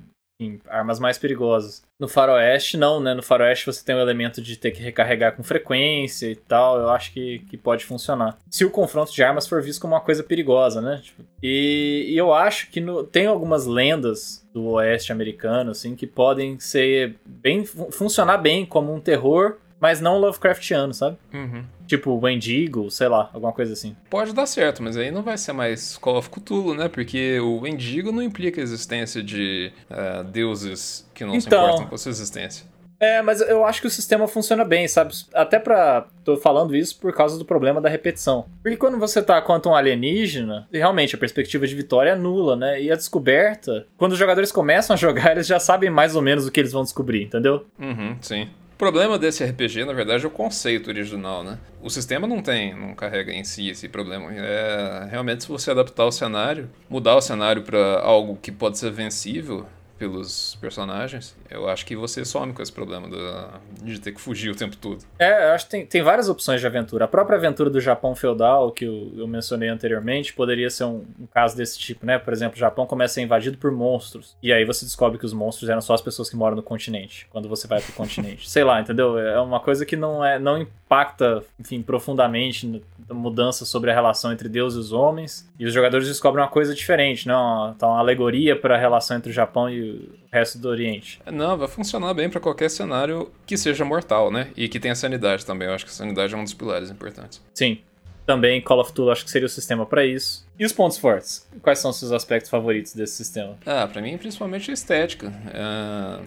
enfim, 0.43 0.61
armas 0.69 0.99
mais 0.99 1.19
perigosas. 1.19 1.83
No 1.99 2.09
Faroeste, 2.09 2.77
não, 2.77 2.99
né? 3.01 3.15
No 3.15 3.23
Faroeste 3.23 3.67
você 3.67 3.85
tem 3.85 3.95
o 3.95 4.01
elemento 4.01 4.43
de 4.43 4.57
ter 4.57 4.73
que 4.73 4.83
recarregar 4.83 5.37
com 5.37 5.43
frequência 5.43 6.27
e 6.27 6.35
tal. 6.35 6.79
Eu 6.79 6.89
acho 6.91 7.13
que, 7.13 7.39
que 7.49 7.57
pode 7.57 7.85
funcionar. 7.85 8.37
Se 8.51 8.65
o 8.65 8.71
confronto 8.71 9.13
de 9.13 9.23
armas 9.23 9.47
for 9.47 9.63
visto 9.63 9.81
como 9.81 9.95
uma 9.95 10.01
coisa 10.01 10.23
perigosa, 10.23 10.81
né? 10.81 11.01
Tipo, 11.03 11.23
e, 11.43 12.07
e 12.09 12.17
eu 12.19 12.33
acho 12.35 12.71
que 12.71 12.81
no, 12.81 13.05
tem 13.05 13.27
algumas 13.27 13.67
lendas 13.67 14.45
do 14.53 14.65
oeste 14.73 15.13
americano, 15.13 15.71
assim, 15.71 15.95
que 15.95 16.07
podem 16.07 16.59
ser 16.59 17.15
bem. 17.25 17.65
fun- 17.65 17.91
funcionar 17.93 18.39
bem 18.39 18.67
como 18.67 18.93
um 18.93 19.01
terror, 19.01 19.59
mas 19.83 20.01
não 20.01 20.19
Lovecraftiano, 20.19 20.95
sabe? 20.95 21.17
Uhum. 21.35 21.65
Tipo 21.89 22.17
Wendigo, 22.23 22.89
sei 22.89 23.09
lá, 23.09 23.29
alguma 23.35 23.53
coisa 23.53 23.73
assim. 23.73 23.97
Pode 24.09 24.33
dar 24.33 24.47
certo, 24.47 24.81
mas 24.81 24.97
aí 24.97 25.11
não 25.11 25.23
vai 25.23 25.37
ser 25.37 25.53
mais 25.53 25.97
Call 25.99 26.17
of 26.19 26.31
Cthulhu, 26.31 26.75
né? 26.75 26.89
Porque 26.89 27.41
o 27.41 27.59
Wendigo 27.63 28.13
não 28.13 28.23
implica 28.23 28.61
a 28.61 28.63
existência 28.63 29.21
de 29.21 29.73
ah, 29.91 30.23
deuses 30.23 31.05
que 31.13 31.25
não 31.25 31.39
se 31.39 31.49
Então. 31.49 31.65
importam 31.65 31.87
com 31.89 31.95
a 31.97 31.99
sua 31.99 32.11
existência. 32.11 32.65
É, 33.01 33.21
mas 33.21 33.41
eu 33.41 33.65
acho 33.67 33.81
que 33.81 33.89
o 33.89 33.91
sistema 33.91 34.29
funciona 34.29 34.65
bem, 34.65 34.87
sabe? 34.87 35.13
Até 35.35 35.59
pra. 35.59 36.07
Tô 36.25 36.37
falando 36.37 36.77
isso 36.77 37.01
por 37.01 37.13
causa 37.13 37.37
do 37.37 37.45
problema 37.45 37.81
da 37.81 37.89
repetição. 37.89 38.47
Porque 38.63 38.77
quando 38.77 38.97
você 38.97 39.21
tá 39.21 39.43
contra 39.43 39.69
um 39.73 39.75
alienígena, 39.75 40.69
realmente 40.73 41.17
a 41.17 41.19
perspectiva 41.19 41.67
de 41.67 41.75
vitória 41.75 42.11
é 42.11 42.15
nula, 42.15 42.55
né? 42.55 42.81
E 42.81 42.93
a 42.93 42.95
descoberta, 42.95 43.89
quando 43.97 44.13
os 44.13 44.19
jogadores 44.19 44.53
começam 44.53 44.95
a 44.95 44.97
jogar, 44.97 45.33
eles 45.33 45.49
já 45.49 45.59
sabem 45.59 45.91
mais 45.91 46.15
ou 46.15 46.23
menos 46.23 46.47
o 46.47 46.53
que 46.53 46.61
eles 46.61 46.71
vão 46.71 46.85
descobrir, 46.85 47.25
entendeu? 47.25 47.67
Uhum, 47.77 48.17
sim. 48.21 48.49
O 48.83 48.85
problema 48.85 49.17
desse 49.17 49.45
RPG, 49.45 49.85
na 49.85 49.93
verdade, 49.93 50.25
é 50.25 50.27
o 50.27 50.31
conceito 50.31 50.89
original, 50.89 51.45
né? 51.45 51.57
O 51.81 51.89
sistema 51.89 52.27
não 52.27 52.43
tem, 52.43 52.75
não 52.75 52.97
carrega 52.97 53.33
em 53.33 53.45
si 53.45 53.69
esse 53.69 53.89
problema. 53.89 54.35
É 54.35 55.07
realmente 55.09 55.45
se 55.45 55.49
você 55.49 55.71
adaptar 55.71 56.05
o 56.05 56.11
cenário, 56.11 56.69
mudar 56.91 57.15
o 57.15 57.21
cenário 57.21 57.63
pra 57.63 58.01
algo 58.01 58.37
que 58.43 58.51
pode 58.51 58.79
ser 58.79 58.91
vencível 58.91 59.69
pelos 60.03 60.57
personagens, 60.61 61.37
eu 61.49 61.69
acho 61.69 61.87
que 61.87 61.95
você 61.95 62.25
some 62.25 62.53
com 62.53 62.61
esse 62.61 62.73
problema 62.73 63.09
da- 63.09 63.61
de 63.85 64.01
ter 64.01 64.11
que 64.11 64.21
fugir 64.21 64.51
o 64.51 64.55
tempo 64.57 64.77
todo. 64.77 65.05
É, 65.17 65.51
eu 65.51 65.53
acho 65.53 65.67
que 65.67 65.71
tem, 65.71 65.87
tem 65.87 66.03
várias 66.03 66.29
opções 66.29 66.61
de 66.61 66.67
aventura. 66.67 67.05
A 67.05 67.09
própria 67.09 67.37
aventura 67.39 67.71
do 67.71 67.81
Japão 67.81 68.17
feudal, 68.17 68.73
que 68.73 68.85
eu, 68.85 69.13
eu 69.17 69.29
mencionei 69.29 69.69
anteriormente, 69.69 70.33
poderia 70.33 70.69
ser 70.71 70.85
um, 70.85 71.05
um 71.21 71.27
caso 71.33 71.57
desse 71.57 71.79
tipo, 71.79 72.05
né? 72.05 72.19
Por 72.19 72.33
exemplo, 72.33 72.57
o 72.57 72.59
Japão 72.59 72.85
começa 72.85 73.13
a 73.13 73.15
ser 73.15 73.23
invadido 73.23 73.57
por 73.59 73.71
monstros. 73.71 74.37
E 74.43 74.53
aí 74.53 74.65
você 74.65 74.85
descobre 74.85 75.19
que 75.19 75.25
os 75.25 75.33
monstros 75.33 75.71
eram 75.71 75.81
só 75.81 75.95
as 75.95 76.01
pessoas 76.01 76.29
que 76.29 76.35
moram 76.35 76.57
no 76.57 76.63
continente, 76.65 77.29
quando 77.31 77.49
você 77.49 77.69
vai 77.69 77.81
pro 77.81 77.93
continente. 77.93 78.51
Sei 78.51 78.65
lá, 78.65 78.81
entendeu? 78.81 79.17
É 79.17 79.41
uma 79.41 79.61
coisa 79.61 79.87
que 79.87 79.95
não, 79.95 80.25
é, 80.25 80.37
não 80.41 80.59
impacta, 80.61 81.45
enfim, 81.61 81.81
profundamente 81.81 82.83
na 83.09 83.15
mudança 83.15 83.65
sobre 83.65 83.91
a 83.91 83.95
relação 83.95 84.33
entre 84.33 84.49
Deus 84.49 84.75
e 84.75 84.79
os 84.79 84.93
homens. 84.93 85.49
E 85.59 85.65
os 85.65 85.73
jogadores 85.73 86.09
descobrem 86.09 86.43
uma 86.45 86.51
coisa 86.51 86.75
diferente, 86.75 87.29
né? 87.29 87.35
Uma, 87.35 87.77
tá 87.79 87.87
uma 87.87 88.01
alegoria 88.01 88.57
para 88.57 88.75
a 88.75 88.79
relação 88.79 89.17
entre 89.17 89.31
o 89.31 89.33
Japão 89.33 89.71
e 89.71 89.92
o 89.93 90.09
resto 90.33 90.59
do 90.59 90.69
Oriente. 90.69 91.21
Não, 91.31 91.57
vai 91.57 91.69
funcionar 91.69 92.15
bem 92.15 92.29
pra 92.31 92.41
qualquer 92.41 92.71
cenário 92.71 93.31
que 93.47 93.57
seja 93.57 93.85
mortal, 93.85 94.31
né? 94.31 94.49
E 94.57 94.69
que 94.69 94.81
tenha 94.81 94.95
sanidade 94.95 95.45
também. 95.47 95.69
Eu 95.69 95.75
acho 95.75 95.85
que 95.85 95.91
a 95.91 95.95
sanidade 95.95 96.35
é 96.35 96.37
um 96.37 96.45
dos 96.45 96.55
pilares 96.55 96.91
importantes. 96.91 97.41
Sim. 97.55 97.79
Também 98.25 98.61
Call 98.61 98.81
of 98.81 98.93
Duty 98.93 99.11
acho 99.11 99.25
que 99.25 99.31
seria 99.31 99.47
o 99.47 99.49
sistema 99.49 99.85
pra 99.85 100.05
isso. 100.07 100.47
E 100.59 100.65
os 100.65 100.73
pontos 100.73 100.97
fortes? 100.97 101.49
Quais 101.61 101.81
são 101.81 101.91
os 101.91 101.99
seus 101.99 102.13
aspectos 102.13 102.49
favoritos 102.51 102.95
desse 102.95 103.17
sistema? 103.17 103.59
Ah, 103.67 103.87
pra 103.87 104.01
mim, 104.01 104.17
principalmente 104.17 104.71
a 104.71 104.75
estética. 104.75 105.33
Ah, 105.53 106.21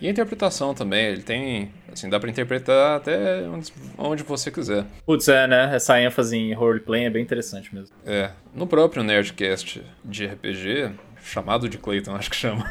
E 0.00 0.06
a 0.06 0.10
interpretação 0.10 0.72
também. 0.74 1.06
Ele 1.06 1.22
tem. 1.22 1.72
Assim, 1.92 2.08
dá 2.08 2.18
pra 2.20 2.30
interpretar 2.30 2.96
até 2.98 3.42
onde, 3.48 3.72
onde 3.98 4.22
você 4.22 4.50
quiser. 4.50 4.86
Putz, 5.04 5.26
é, 5.28 5.46
né? 5.48 5.74
Essa 5.74 6.00
ênfase 6.00 6.36
em 6.36 6.54
roleplay 6.54 7.04
é 7.04 7.10
bem 7.10 7.20
interessante 7.22 7.74
mesmo. 7.74 7.94
É. 8.06 8.30
No 8.54 8.66
próprio 8.66 9.02
Nerdcast 9.02 9.82
de 10.04 10.26
RPG, 10.26 10.92
chamado 11.22 11.68
de 11.68 11.78
Clayton, 11.78 12.14
acho 12.14 12.30
que 12.30 12.36
chama. 12.36 12.64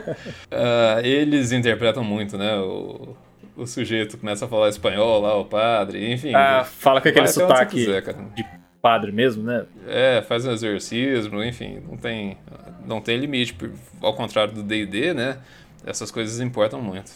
ah, 0.50 1.00
eles 1.02 1.52
interpretam 1.52 2.02
muito, 2.04 2.36
né? 2.38 2.56
O, 2.56 3.16
o 3.56 3.66
sujeito 3.66 4.16
começa 4.16 4.44
a 4.44 4.48
falar 4.48 4.68
espanhol 4.68 5.20
lá, 5.20 5.36
o 5.36 5.44
padre, 5.44 6.12
enfim. 6.12 6.34
Ah, 6.34 6.64
fala 6.64 7.00
com 7.00 7.08
aquele 7.08 7.28
sotaque 7.28 7.76
quiser, 7.76 8.02
de 8.34 8.44
padre 8.80 9.12
mesmo, 9.12 9.42
né? 9.42 9.66
É, 9.86 10.22
faz 10.22 10.46
um 10.46 10.52
exorcismo, 10.52 11.42
enfim, 11.42 11.82
não 11.88 11.96
tem. 11.96 12.38
não 12.86 13.00
tem 13.00 13.18
limite. 13.18 13.56
Ao 14.00 14.14
contrário 14.14 14.54
do 14.54 14.62
D&D, 14.62 15.12
né? 15.14 15.38
Essas 15.84 16.10
coisas 16.10 16.40
importam 16.40 16.80
muito. 16.80 17.10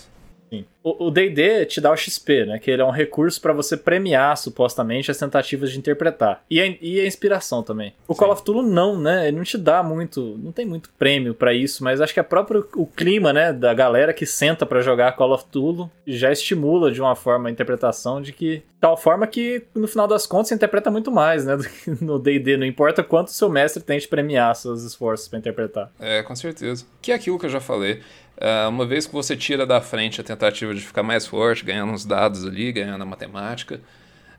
Sim. 0.50 0.64
O 0.84 1.10
D&D 1.10 1.66
te 1.66 1.80
dá 1.80 1.92
o 1.92 1.96
XP, 1.96 2.46
né? 2.46 2.58
Que 2.58 2.70
ele 2.70 2.82
é 2.82 2.84
um 2.84 2.90
recurso 2.90 3.40
para 3.40 3.52
você 3.52 3.76
premiar, 3.76 4.36
supostamente, 4.36 5.10
as 5.10 5.18
tentativas 5.18 5.70
de 5.70 5.78
interpretar. 5.78 6.42
E 6.50 6.60
a, 6.60 6.66
e 6.80 7.00
a 7.00 7.06
inspiração 7.06 7.62
também. 7.62 7.94
O 8.08 8.14
Sim. 8.14 8.18
Call 8.18 8.32
of 8.32 8.44
Duty 8.44 8.68
não, 8.68 8.98
né? 9.00 9.28
Ele 9.28 9.36
não 9.36 9.44
te 9.44 9.56
dá 9.56 9.82
muito... 9.82 10.38
Não 10.42 10.50
tem 10.50 10.66
muito 10.66 10.90
prêmio 10.98 11.34
para 11.34 11.54
isso, 11.54 11.84
mas 11.84 12.00
acho 12.00 12.12
que 12.12 12.20
é 12.20 12.22
próprio 12.22 12.68
o 12.74 12.86
clima, 12.86 13.32
né? 13.32 13.52
Da 13.52 13.72
galera 13.72 14.12
que 14.12 14.26
senta 14.26 14.66
para 14.66 14.80
jogar 14.80 15.12
Call 15.12 15.32
of 15.32 15.44
Duty 15.52 15.90
já 16.06 16.32
estimula 16.32 16.90
de 16.90 17.00
uma 17.00 17.14
forma 17.14 17.48
a 17.48 17.52
interpretação 17.52 18.20
de 18.20 18.32
que... 18.32 18.62
Tal 18.80 18.96
forma 18.96 19.28
que, 19.28 19.62
no 19.76 19.86
final 19.86 20.08
das 20.08 20.26
contas, 20.26 20.48
você 20.48 20.56
interpreta 20.56 20.90
muito 20.90 21.12
mais, 21.12 21.46
né? 21.46 21.56
Do 21.56 21.62
que 21.62 21.90
no 22.04 22.18
D&D. 22.18 22.56
Não 22.56 22.66
importa 22.66 23.04
quanto 23.04 23.28
o 23.28 23.32
seu 23.32 23.48
mestre 23.48 23.80
tente 23.80 24.08
premiar 24.08 24.56
seus 24.56 24.82
esforços 24.82 25.28
para 25.28 25.38
interpretar. 25.38 25.92
É, 26.00 26.22
com 26.24 26.34
certeza. 26.34 26.84
Que 27.00 27.12
é 27.12 27.14
aquilo 27.14 27.38
que 27.38 27.46
eu 27.46 27.50
já 27.50 27.60
falei. 27.60 28.00
Uh, 28.36 28.68
uma 28.68 28.84
vez 28.84 29.06
que 29.06 29.12
você 29.12 29.36
tira 29.36 29.64
da 29.64 29.80
frente 29.80 30.20
a 30.20 30.24
tentativa 30.24 30.71
de 30.74 30.80
ficar 30.80 31.02
mais 31.02 31.26
forte, 31.26 31.64
ganhando 31.64 31.92
uns 31.92 32.04
dados 32.04 32.46
ali, 32.46 32.72
ganhando 32.72 33.02
a 33.02 33.06
matemática, 33.06 33.80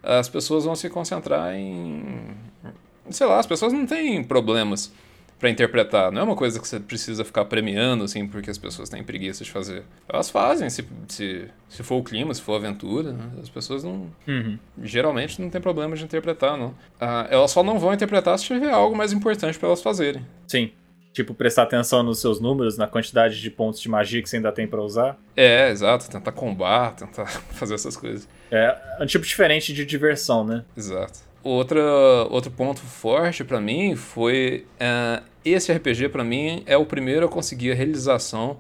as 0.02 0.28
pessoas 0.28 0.66
vão 0.66 0.76
se 0.76 0.90
concentrar 0.90 1.54
em. 1.56 2.36
Sei 3.10 3.26
lá, 3.28 3.40
as 3.40 3.48
pessoas 3.48 3.74
não 3.74 3.86
têm 3.86 4.24
problemas 4.24 4.92
para 5.44 5.50
interpretar. 5.50 6.10
Não 6.10 6.22
é 6.22 6.24
uma 6.24 6.38
coisa 6.38 6.58
que 6.58 6.66
você 6.66 6.80
precisa 6.80 7.26
ficar 7.26 7.44
premiando, 7.44 8.06
assim, 8.06 8.26
porque 8.26 8.50
as 8.50 8.58
pessoas 8.58 8.88
têm 8.88 9.04
preguiça 9.04 9.44
de 9.44 9.52
fazer. 9.52 9.84
Elas 10.08 10.30
fazem, 10.30 10.70
se, 10.70 10.88
se, 11.10 11.50
se 11.68 11.84
for 11.84 11.98
o 11.98 12.04
clima, 12.04 12.34
se 12.34 12.42
for 12.42 12.54
a 12.54 12.58
aventura, 12.58 13.12
né? 13.12 13.30
as 13.42 13.50
pessoas 13.50 13.84
não. 13.84 14.10
Uhum. 14.26 14.58
Geralmente 14.82 15.42
não 15.42 15.50
tem 15.50 15.60
problema 15.60 15.98
de 15.98 16.04
interpretar, 16.06 16.58
não. 16.58 16.70
Uh, 16.70 17.28
elas 17.30 17.52
só 17.52 17.62
não 17.62 17.78
vão 17.78 17.94
interpretar 17.94 18.40
se 18.40 18.46
tiver 18.46 18.72
algo 18.72 18.96
mais 18.96 19.12
importante 19.12 19.60
para 19.60 19.68
elas 19.68 19.82
fazerem. 19.82 20.26
Sim. 20.48 20.72
Tipo, 21.14 21.34
prestar 21.34 21.64
atenção 21.64 22.02
nos 22.02 22.20
seus 22.20 22.42
números, 22.42 22.78
na 22.78 22.88
quantidade 22.88 23.40
de 23.40 23.50
pontos 23.52 23.80
de 23.80 23.88
magia 23.88 24.22
que 24.22 24.28
você 24.28 24.38
ainda 24.38 24.52
tem 24.52 24.68
para 24.68 24.82
usar. 24.82 25.16
É, 25.38 25.70
exato. 25.70 26.10
Tentar 26.10 26.32
combar, 26.32 26.96
tentar 26.96 27.28
fazer 27.54 27.76
essas 27.76 27.96
coisas. 27.96 28.28
É 28.52 28.76
um 29.00 29.06
tipo 29.06 29.26
diferente 29.26 29.72
de 29.72 29.86
diversão, 29.86 30.44
né? 30.44 30.66
Exato. 30.76 31.20
Outra, 31.44 31.82
outro 32.30 32.50
ponto 32.50 32.80
forte 32.80 33.44
para 33.44 33.62
mim 33.62 33.96
foi 33.96 34.66
uh, 34.76 35.24
esse 35.44 35.72
RPG 35.72 36.10
para 36.10 36.24
mim 36.24 36.64
é 36.66 36.78
o 36.78 36.86
primeiro 36.86 37.26
a 37.26 37.30
conseguir 37.30 37.72
a 37.72 37.76
realização 37.76 38.60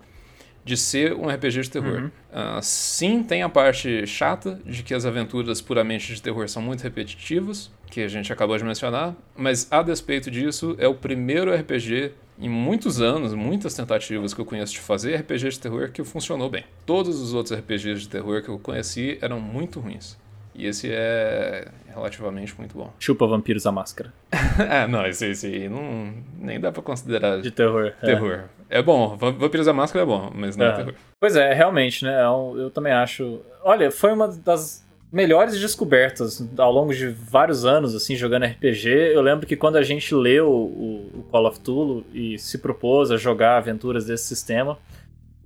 de 0.66 0.78
ser 0.78 1.14
um 1.14 1.28
RPG 1.28 1.62
de 1.62 1.70
terror. 1.70 2.02
Uhum. 2.02 2.08
Uh, 2.08 2.62
sim, 2.62 3.24
tem 3.24 3.44
a 3.44 3.50
parte 3.50 4.06
chata 4.08 4.60
de 4.66 4.84
que 4.84 4.94
as 4.94 5.06
aventuras 5.06 5.62
puramente 5.62 6.14
de 6.14 6.22
terror 6.22 6.48
são 6.48 6.62
muito 6.62 6.82
repetitivas, 6.82 7.72
que 7.90 8.02
a 8.02 8.08
gente 8.08 8.32
acabou 8.32 8.58
de 8.58 8.64
mencionar, 8.64 9.14
mas 9.36 9.68
a 9.72 9.82
despeito 9.82 10.32
disso, 10.32 10.76
é 10.80 10.88
o 10.88 10.96
primeiro 10.96 11.54
RPG 11.54 12.12
em 12.44 12.50
muitos 12.50 13.02
anos, 13.02 13.34
muitas 13.34 13.74
tentativas 13.74 14.34
que 14.34 14.42
eu 14.42 14.46
conheço 14.46 14.74
de 14.74 14.82
fazer 14.82 15.16
RPG 15.16 15.50
de 15.50 15.60
terror 15.62 15.90
que 15.92 16.04
funcionou 16.04 16.50
bem. 16.50 16.66
Todos 16.86 17.22
os 17.22 17.34
outros 17.34 17.58
RPGs 17.58 18.02
de 18.02 18.10
terror 18.10 18.44
que 18.44 18.50
eu 18.50 18.60
conheci 18.60 19.18
eram 19.22 19.40
muito 19.40 19.80
ruins. 19.80 20.18
E 20.54 20.68
esse 20.68 20.90
é 20.92 21.70
relativamente 21.88 22.54
muito 22.58 22.78
bom. 22.78 22.92
Chupa 23.00 23.26
Vampiros 23.26 23.66
a 23.66 23.72
Máscara. 23.72 24.14
é, 24.70 24.86
não, 24.86 25.06
esse, 25.08 25.28
esse 25.28 25.48
aí 25.48 25.70
não, 25.70 26.14
nem 26.38 26.60
dá 26.60 26.70
pra 26.70 26.84
considerar. 26.84 27.40
De 27.40 27.50
terror. 27.50 27.94
É. 28.02 28.06
Terror. 28.06 28.44
É, 28.70 28.80
é 28.80 28.84
bom, 28.84 29.16
Vampiros 29.16 29.68
a 29.70 29.74
Máscara 29.74 30.04
é 30.04 30.06
bom, 30.06 30.30
mas 30.36 30.58
não 30.58 30.66
é, 30.66 30.70
é 30.70 30.74
terror. 30.74 30.94
Pois 31.22 31.38
é, 31.38 31.54
realmente, 31.54 32.04
né? 32.04 32.22
Eu, 32.24 32.56
eu 32.58 32.70
também 32.70 32.92
acho. 32.92 33.40
Olha, 33.64 33.90
foi 33.90 34.12
uma 34.12 34.28
das 34.28 34.83
melhores 35.14 35.60
descobertas 35.60 36.44
ao 36.58 36.72
longo 36.72 36.92
de 36.92 37.08
vários 37.08 37.64
anos, 37.64 37.94
assim, 37.94 38.16
jogando 38.16 38.48
RPG. 38.48 38.90
Eu 39.14 39.22
lembro 39.22 39.46
que 39.46 39.56
quando 39.56 39.76
a 39.76 39.84
gente 39.84 40.16
leu 40.16 40.50
o, 40.50 41.20
o 41.20 41.24
Call 41.30 41.46
of 41.46 41.60
Tulu 41.60 42.04
e 42.12 42.40
se 42.40 42.58
propôs 42.58 43.12
a 43.12 43.18
jogar 43.18 43.58
aventuras 43.58 44.06
desse 44.06 44.24
sistema, 44.24 44.76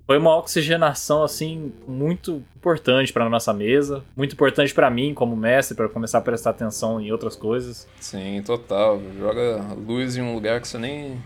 foi 0.05 0.17
uma 0.17 0.37
oxigenação 0.37 1.21
assim 1.21 1.73
muito 1.85 2.41
importante 2.55 3.11
para 3.11 3.29
nossa 3.29 3.53
mesa, 3.53 4.05
muito 4.15 4.31
importante 4.31 4.73
para 4.73 4.89
mim 4.89 5.13
como 5.13 5.35
mestre 5.35 5.75
para 5.75 5.89
começar 5.89 6.19
a 6.19 6.21
prestar 6.21 6.51
atenção 6.51 7.01
em 7.01 7.11
outras 7.11 7.35
coisas. 7.35 7.85
Sim, 7.99 8.41
total. 8.45 9.01
Joga 9.19 9.61
luz 9.85 10.15
em 10.15 10.21
um 10.21 10.33
lugar 10.33 10.61
que 10.61 10.67
você 10.69 10.77
nem 10.77 11.21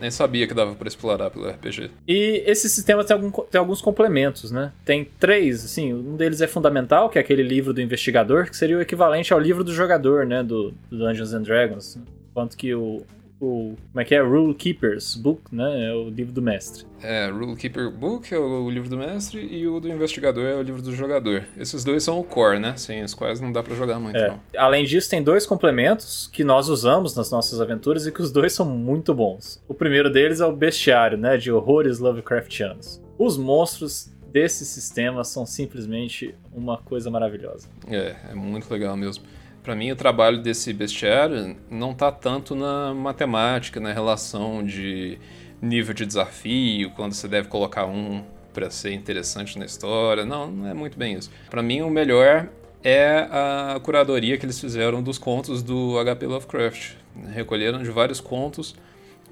nem 0.00 0.10
sabia 0.10 0.46
que 0.46 0.54
dava 0.54 0.74
para 0.74 0.88
explorar 0.88 1.30
pelo 1.30 1.48
RPG. 1.48 1.90
E 2.06 2.42
esse 2.46 2.68
sistema 2.68 3.04
tem, 3.04 3.14
algum, 3.14 3.30
tem, 3.30 3.58
alguns 3.58 3.80
complementos, 3.80 4.50
né? 4.50 4.72
Tem 4.84 5.04
três, 5.18 5.64
assim, 5.64 5.92
um 5.92 6.16
deles 6.16 6.40
é 6.40 6.46
fundamental, 6.46 7.08
que 7.08 7.18
é 7.18 7.20
aquele 7.20 7.42
livro 7.42 7.72
do 7.72 7.80
investigador, 7.80 8.48
que 8.50 8.56
seria 8.56 8.76
o 8.76 8.80
equivalente 8.80 9.32
ao 9.32 9.40
livro 9.40 9.64
do 9.64 9.72
jogador, 9.72 10.26
né? 10.26 10.42
Do, 10.42 10.72
do 10.90 10.98
Dungeons 10.98 11.32
and 11.32 11.42
Dragons. 11.42 11.98
Enquanto 12.30 12.56
que 12.56 12.74
o, 12.74 13.02
o 13.40 13.74
como 13.92 14.00
é 14.00 14.04
que 14.04 14.14
é 14.14 14.20
Rule 14.20 14.54
Keepers 14.54 15.14
Book, 15.14 15.54
né? 15.54 15.88
É 15.88 15.92
o 15.92 16.08
livro 16.08 16.32
do 16.32 16.40
mestre. 16.40 16.86
É, 17.02 17.28
Rule 17.28 17.56
Keeper 17.56 17.90
Book 17.90 18.32
é 18.32 18.38
o 18.38 18.70
livro 18.70 18.88
do 18.88 18.96
mestre 18.96 19.40
e 19.40 19.66
o 19.66 19.78
do 19.80 19.88
investigador 19.88 20.44
é 20.44 20.54
o 20.54 20.62
livro 20.62 20.82
do 20.82 20.94
jogador. 20.94 21.44
Esses 21.56 21.84
dois 21.84 22.02
são 22.02 22.18
o 22.18 22.24
core, 22.24 22.58
né? 22.58 22.76
Sem 22.76 23.02
os 23.02 23.14
quais 23.14 23.40
não 23.40 23.52
dá 23.52 23.62
para 23.62 23.74
jogar 23.74 23.98
muito. 23.98 24.16
É. 24.16 24.38
Além 24.56 24.84
disso, 24.84 25.10
tem 25.10 25.22
dois 25.22 25.46
complementos 25.46 26.28
que 26.32 26.42
nós 26.44 26.68
usamos 26.68 27.14
nas 27.14 27.30
nossas 27.30 27.60
aventuras 27.60 28.06
e 28.06 28.12
que 28.12 28.22
os 28.22 28.32
dois 28.32 28.52
são 28.52 28.66
muito 28.66 29.14
bons. 29.14 29.62
O 29.68 29.74
primeiro 29.74 30.10
deles 30.10 30.40
é 30.40 30.46
o 30.46 30.54
bestiário, 30.54 31.18
né? 31.18 31.36
De 31.36 31.50
horrores 31.52 31.98
Lovecraftianos. 31.98 33.02
Os 33.18 33.36
monstros 33.36 34.10
desse 34.32 34.66
sistema 34.66 35.24
são 35.24 35.46
simplesmente 35.46 36.34
uma 36.52 36.76
coisa 36.76 37.10
maravilhosa. 37.10 37.68
É, 37.88 38.16
é 38.30 38.34
muito 38.34 38.70
legal 38.70 38.96
mesmo. 38.96 39.24
Para 39.66 39.74
mim, 39.74 39.90
o 39.90 39.96
trabalho 39.96 40.38
desse 40.38 40.72
bestiário 40.72 41.56
não 41.68 41.90
está 41.90 42.12
tanto 42.12 42.54
na 42.54 42.94
matemática, 42.94 43.80
na 43.80 43.92
relação 43.92 44.62
de 44.64 45.18
nível 45.60 45.92
de 45.92 46.06
desafio, 46.06 46.92
quando 46.92 47.14
você 47.14 47.26
deve 47.26 47.48
colocar 47.48 47.84
um 47.84 48.22
para 48.54 48.70
ser 48.70 48.92
interessante 48.92 49.58
na 49.58 49.64
história. 49.64 50.24
Não, 50.24 50.48
não 50.48 50.68
é 50.68 50.72
muito 50.72 50.96
bem 50.96 51.14
isso. 51.14 51.32
Para 51.50 51.64
mim, 51.64 51.80
o 51.80 51.90
melhor 51.90 52.48
é 52.84 53.26
a 53.28 53.80
curadoria 53.82 54.38
que 54.38 54.46
eles 54.46 54.60
fizeram 54.60 55.02
dos 55.02 55.18
contos 55.18 55.64
do 55.64 55.96
HP 55.98 56.26
Lovecraft. 56.28 56.92
Recolheram 57.34 57.82
de 57.82 57.90
vários 57.90 58.20
contos 58.20 58.76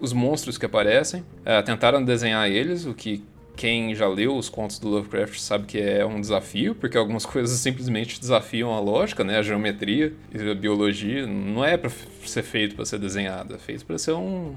os 0.01 0.13
monstros 0.13 0.59
que 0.59 0.67
aparecem, 0.67 1.25
é, 1.45 1.63
tentaram 1.63 2.05
desenhar 2.05 2.51
eles, 2.51 2.87
o 2.87 2.93
que 2.93 3.23
quem 3.57 3.95
já 3.95 4.09
leu 4.09 4.37
os 4.37 4.49
contos 4.49 4.79
do 4.79 4.89
Lovecraft 4.89 5.39
sabe 5.39 5.67
que 5.67 5.79
é 5.79 6.05
um 6.05 6.21
desafio, 6.21 6.75
porque 6.75 6.97
algumas 6.97 7.25
coisas 7.27 7.59
simplesmente 7.59 8.21
desafiam 8.21 8.73
a 8.73 8.81
lógica, 8.81 9.25
né? 9.25 9.39
A 9.39 9.43
geometria 9.43 10.13
e 10.33 10.51
a 10.51 10.55
biologia. 10.55 11.27
Não 11.27 11.65
é 11.65 11.77
para 11.77 11.91
ser 12.25 12.43
feito 12.43 12.75
para 12.75 12.85
ser 12.85 12.99
desenhado, 12.99 13.55
é 13.55 13.59
feito 13.59 13.85
para 13.85 13.99
ser 13.99 14.13
um, 14.13 14.55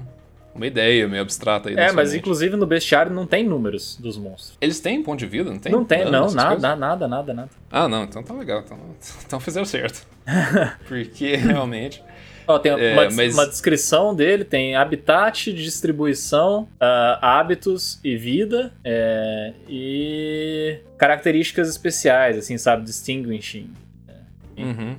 uma 0.54 0.66
ideia 0.66 1.06
meio 1.08 1.22
abstrata 1.22 1.68
aí. 1.68 1.76
É, 1.76 1.92
mas 1.92 2.10
mente. 2.10 2.20
inclusive 2.20 2.56
no 2.56 2.66
bestiário 2.66 3.12
não 3.12 3.26
tem 3.26 3.44
números 3.44 3.96
dos 3.96 4.18
monstros. 4.18 4.56
Eles 4.60 4.80
têm 4.80 5.02
ponto 5.02 5.18
de 5.18 5.26
vida, 5.26 5.50
não 5.50 5.58
tem? 5.58 5.72
Não 5.72 5.84
tem, 5.84 6.04
não, 6.04 6.30
nada, 6.32 6.76
nada, 6.76 7.08
nada, 7.08 7.34
nada. 7.34 7.50
Ah, 7.70 7.88
não, 7.88 8.04
então 8.04 8.22
tá 8.22 8.34
legal. 8.34 8.62
Então, 8.64 8.78
então 9.26 9.40
fizeram 9.40 9.66
certo. 9.66 10.06
porque 10.88 11.36
realmente. 11.36 12.02
Ó, 12.48 12.58
tem 12.58 12.72
é, 12.72 12.94
uma, 12.94 13.10
mas... 13.10 13.34
uma, 13.34 13.46
descrição 13.46 14.14
dele, 14.14 14.42
tem 14.42 14.74
habitat, 14.74 15.52
distribuição, 15.52 16.62
uh, 16.62 17.18
hábitos 17.20 18.00
e 18.02 18.16
vida, 18.16 18.72
é, 18.82 19.52
e 19.68 20.78
características 20.96 21.68
especiais, 21.68 22.38
assim, 22.38 22.56
sabe? 22.56 22.84
Distinguishing. 22.84 23.70
É. 24.08 24.62
Uhum. 24.62 24.96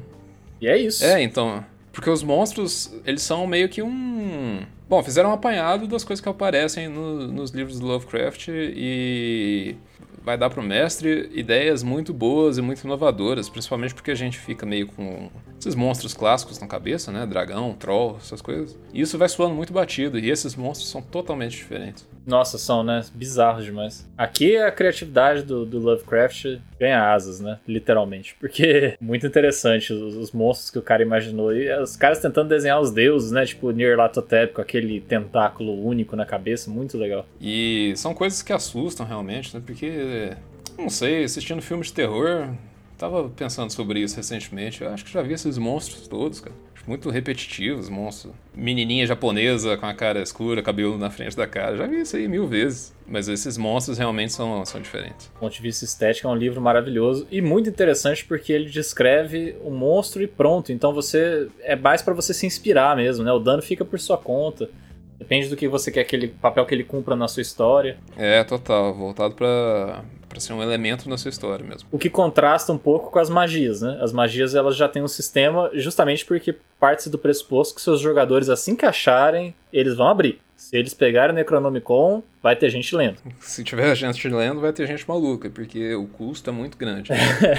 E 0.61 0.67
é 0.67 0.77
isso. 0.77 1.03
É, 1.03 1.23
então. 1.23 1.65
Porque 1.91 2.11
os 2.11 2.21
monstros, 2.21 2.93
eles 3.03 3.23
são 3.23 3.47
meio 3.47 3.67
que 3.67 3.81
um. 3.81 4.61
Bom, 4.87 5.01
fizeram 5.01 5.31
um 5.31 5.33
apanhado 5.33 5.87
das 5.87 6.03
coisas 6.03 6.21
que 6.21 6.29
aparecem 6.29 6.87
no, 6.87 7.27
nos 7.27 7.49
livros 7.49 7.79
do 7.79 7.87
Lovecraft 7.87 8.49
e 8.49 9.75
vai 10.23 10.37
dar 10.37 10.49
pro 10.49 10.61
mestre 10.61 11.29
ideias 11.33 11.81
muito 11.81 12.13
boas 12.13 12.57
e 12.57 12.61
muito 12.61 12.83
inovadoras, 12.83 13.49
principalmente 13.49 13.93
porque 13.95 14.11
a 14.11 14.15
gente 14.15 14.37
fica 14.37 14.65
meio 14.65 14.87
com 14.87 15.29
esses 15.59 15.75
monstros 15.75 16.13
clássicos 16.13 16.59
na 16.59 16.67
cabeça, 16.67 17.11
né? 17.11 17.25
Dragão, 17.25 17.73
troll, 17.73 18.17
essas 18.17 18.41
coisas. 18.41 18.77
E 18.93 19.01
isso 19.01 19.17
vai 19.17 19.27
soando 19.27 19.55
muito 19.55 19.73
batido, 19.73 20.17
e 20.17 20.29
esses 20.29 20.55
monstros 20.55 20.89
são 20.89 21.01
totalmente 21.01 21.57
diferentes. 21.57 22.07
Nossa, 22.25 22.57
são, 22.57 22.83
né? 22.83 23.03
Bizarros 23.13 23.65
demais. 23.65 24.07
Aqui 24.17 24.55
a 24.55 24.71
criatividade 24.71 25.41
do, 25.41 25.65
do 25.65 25.79
Lovecraft 25.79 26.59
ganha 26.79 27.11
asas, 27.11 27.39
né? 27.39 27.59
Literalmente. 27.67 28.35
Porque 28.39 28.63
é 28.63 28.97
muito 29.01 29.25
interessante 29.25 29.91
os, 29.91 30.15
os, 30.15 30.31
monstros 30.31 30.69
que 30.69 30.77
o 30.77 30.81
cara 30.81 31.01
imaginou. 31.01 31.53
E 31.53 31.71
os 31.81 31.95
caras 31.95 32.19
tentando 32.19 32.49
desenhar 32.49 32.79
os 32.79 32.91
deuses, 32.91 33.31
né? 33.31 33.45
Tipo 33.45 33.71
Nyarlathotep 33.71 34.53
com 34.53 34.61
aquele 34.61 35.01
tentáculo 35.01 35.83
único 35.83 36.15
na 36.15 36.25
cabeça. 36.25 36.69
Muito 36.69 36.97
legal. 36.97 37.25
E 37.41 37.93
são 37.95 38.13
coisas 38.13 38.43
que 38.43 38.53
assustam 38.53 39.05
realmente, 39.05 39.55
né? 39.55 39.63
Porque, 39.65 40.31
não 40.77 40.89
sei, 40.89 41.23
assistindo 41.23 41.61
filmes 41.61 41.87
de 41.87 41.93
terror, 41.93 42.49
Tava 42.99 43.29
pensando 43.29 43.71
sobre 43.71 44.01
isso 44.01 44.17
recentemente. 44.17 44.83
Eu 44.83 44.89
acho 44.89 45.05
que 45.05 45.11
já 45.13 45.21
vi 45.21 45.33
esses 45.33 45.57
monstros 45.57 46.05
todos, 46.05 46.41
cara. 46.41 46.55
Muito 46.85 47.09
repetitivos, 47.09 47.87
monstros. 47.87 48.33
Menininha 48.53 49.05
japonesa 49.05 49.77
com 49.77 49.85
a 49.85 49.93
cara 49.93 50.21
escura, 50.21 50.61
cabelo 50.61 50.97
na 50.97 51.09
frente 51.09 51.37
da 51.37 51.47
cara. 51.47 51.77
Já 51.77 51.87
vi 51.87 52.01
isso 52.01 52.17
aí 52.17 52.27
mil 52.27 52.45
vezes. 52.45 52.93
Mas 53.07 53.29
esses 53.29 53.57
monstros 53.57 53.97
realmente 53.97 54.33
são, 54.33 54.65
são 54.65 54.81
diferentes. 54.81 55.27
Do 55.27 55.39
ponto 55.39 55.53
de 55.53 55.61
vista 55.61 55.85
estético, 55.85 56.27
é 56.27 56.31
um 56.31 56.35
livro 56.35 56.59
maravilhoso 56.59 57.25
e 57.31 57.41
muito 57.41 57.69
interessante 57.69 58.25
porque 58.25 58.51
ele 58.51 58.69
descreve 58.69 59.55
o 59.63 59.71
monstro 59.71 60.21
e 60.21 60.27
pronto. 60.27 60.73
Então 60.73 60.93
você 60.93 61.47
é 61.61 61.77
mais 61.77 62.01
para 62.01 62.13
você 62.13 62.33
se 62.33 62.45
inspirar 62.45 62.97
mesmo, 62.97 63.23
né? 63.23 63.31
O 63.31 63.39
dano 63.39 63.61
fica 63.61 63.85
por 63.85 63.97
sua 63.97 64.17
conta. 64.17 64.69
Depende 65.19 65.49
do 65.49 65.57
que 65.57 65.67
você 65.67 65.91
quer 65.91 66.01
aquele 66.01 66.29
papel 66.29 66.65
que 66.65 66.73
ele 66.73 66.83
cumpra 66.83 67.15
na 67.15 67.27
sua 67.27 67.41
história. 67.41 67.97
É, 68.17 68.41
total. 68.43 68.93
Voltado 68.93 69.35
pra, 69.35 70.03
pra 70.29 70.39
ser 70.39 70.53
um 70.53 70.63
elemento 70.63 71.09
na 71.09 71.17
sua 71.17 71.29
história 71.29 71.65
mesmo. 71.65 71.89
O 71.91 71.99
que 71.99 72.09
contrasta 72.09 72.71
um 72.71 72.77
pouco 72.77 73.11
com 73.11 73.19
as 73.19 73.29
magias, 73.29 73.81
né? 73.81 73.99
As 74.01 74.13
magias 74.13 74.55
elas 74.55 74.77
já 74.77 74.87
têm 74.87 75.03
um 75.03 75.07
sistema 75.07 75.69
justamente 75.73 76.25
porque 76.25 76.55
parte 76.79 77.09
do 77.09 77.19
pressuposto 77.19 77.75
que 77.75 77.81
seus 77.81 77.99
jogadores, 77.99 78.47
assim 78.47 78.75
que 78.75 78.85
acharem, 78.85 79.53
eles 79.73 79.95
vão 79.95 80.07
abrir. 80.07 80.39
Se 80.55 80.75
eles 80.75 80.93
pegarem 80.93 81.31
o 81.31 81.35
Necronomicon, 81.35 82.21
vai 82.43 82.53
ter 82.55 82.69
gente 82.69 82.93
lendo. 82.95 83.17
Se 83.39 83.63
tiver 83.63 83.95
gente 83.95 84.27
lendo, 84.27 84.59
vai 84.59 84.73
ter 84.73 84.85
gente 84.87 85.07
maluca, 85.07 85.49
porque 85.49 85.95
o 85.95 86.05
custo 86.05 86.49
é 86.49 86.53
muito 86.53 86.77
grande. 86.77 87.11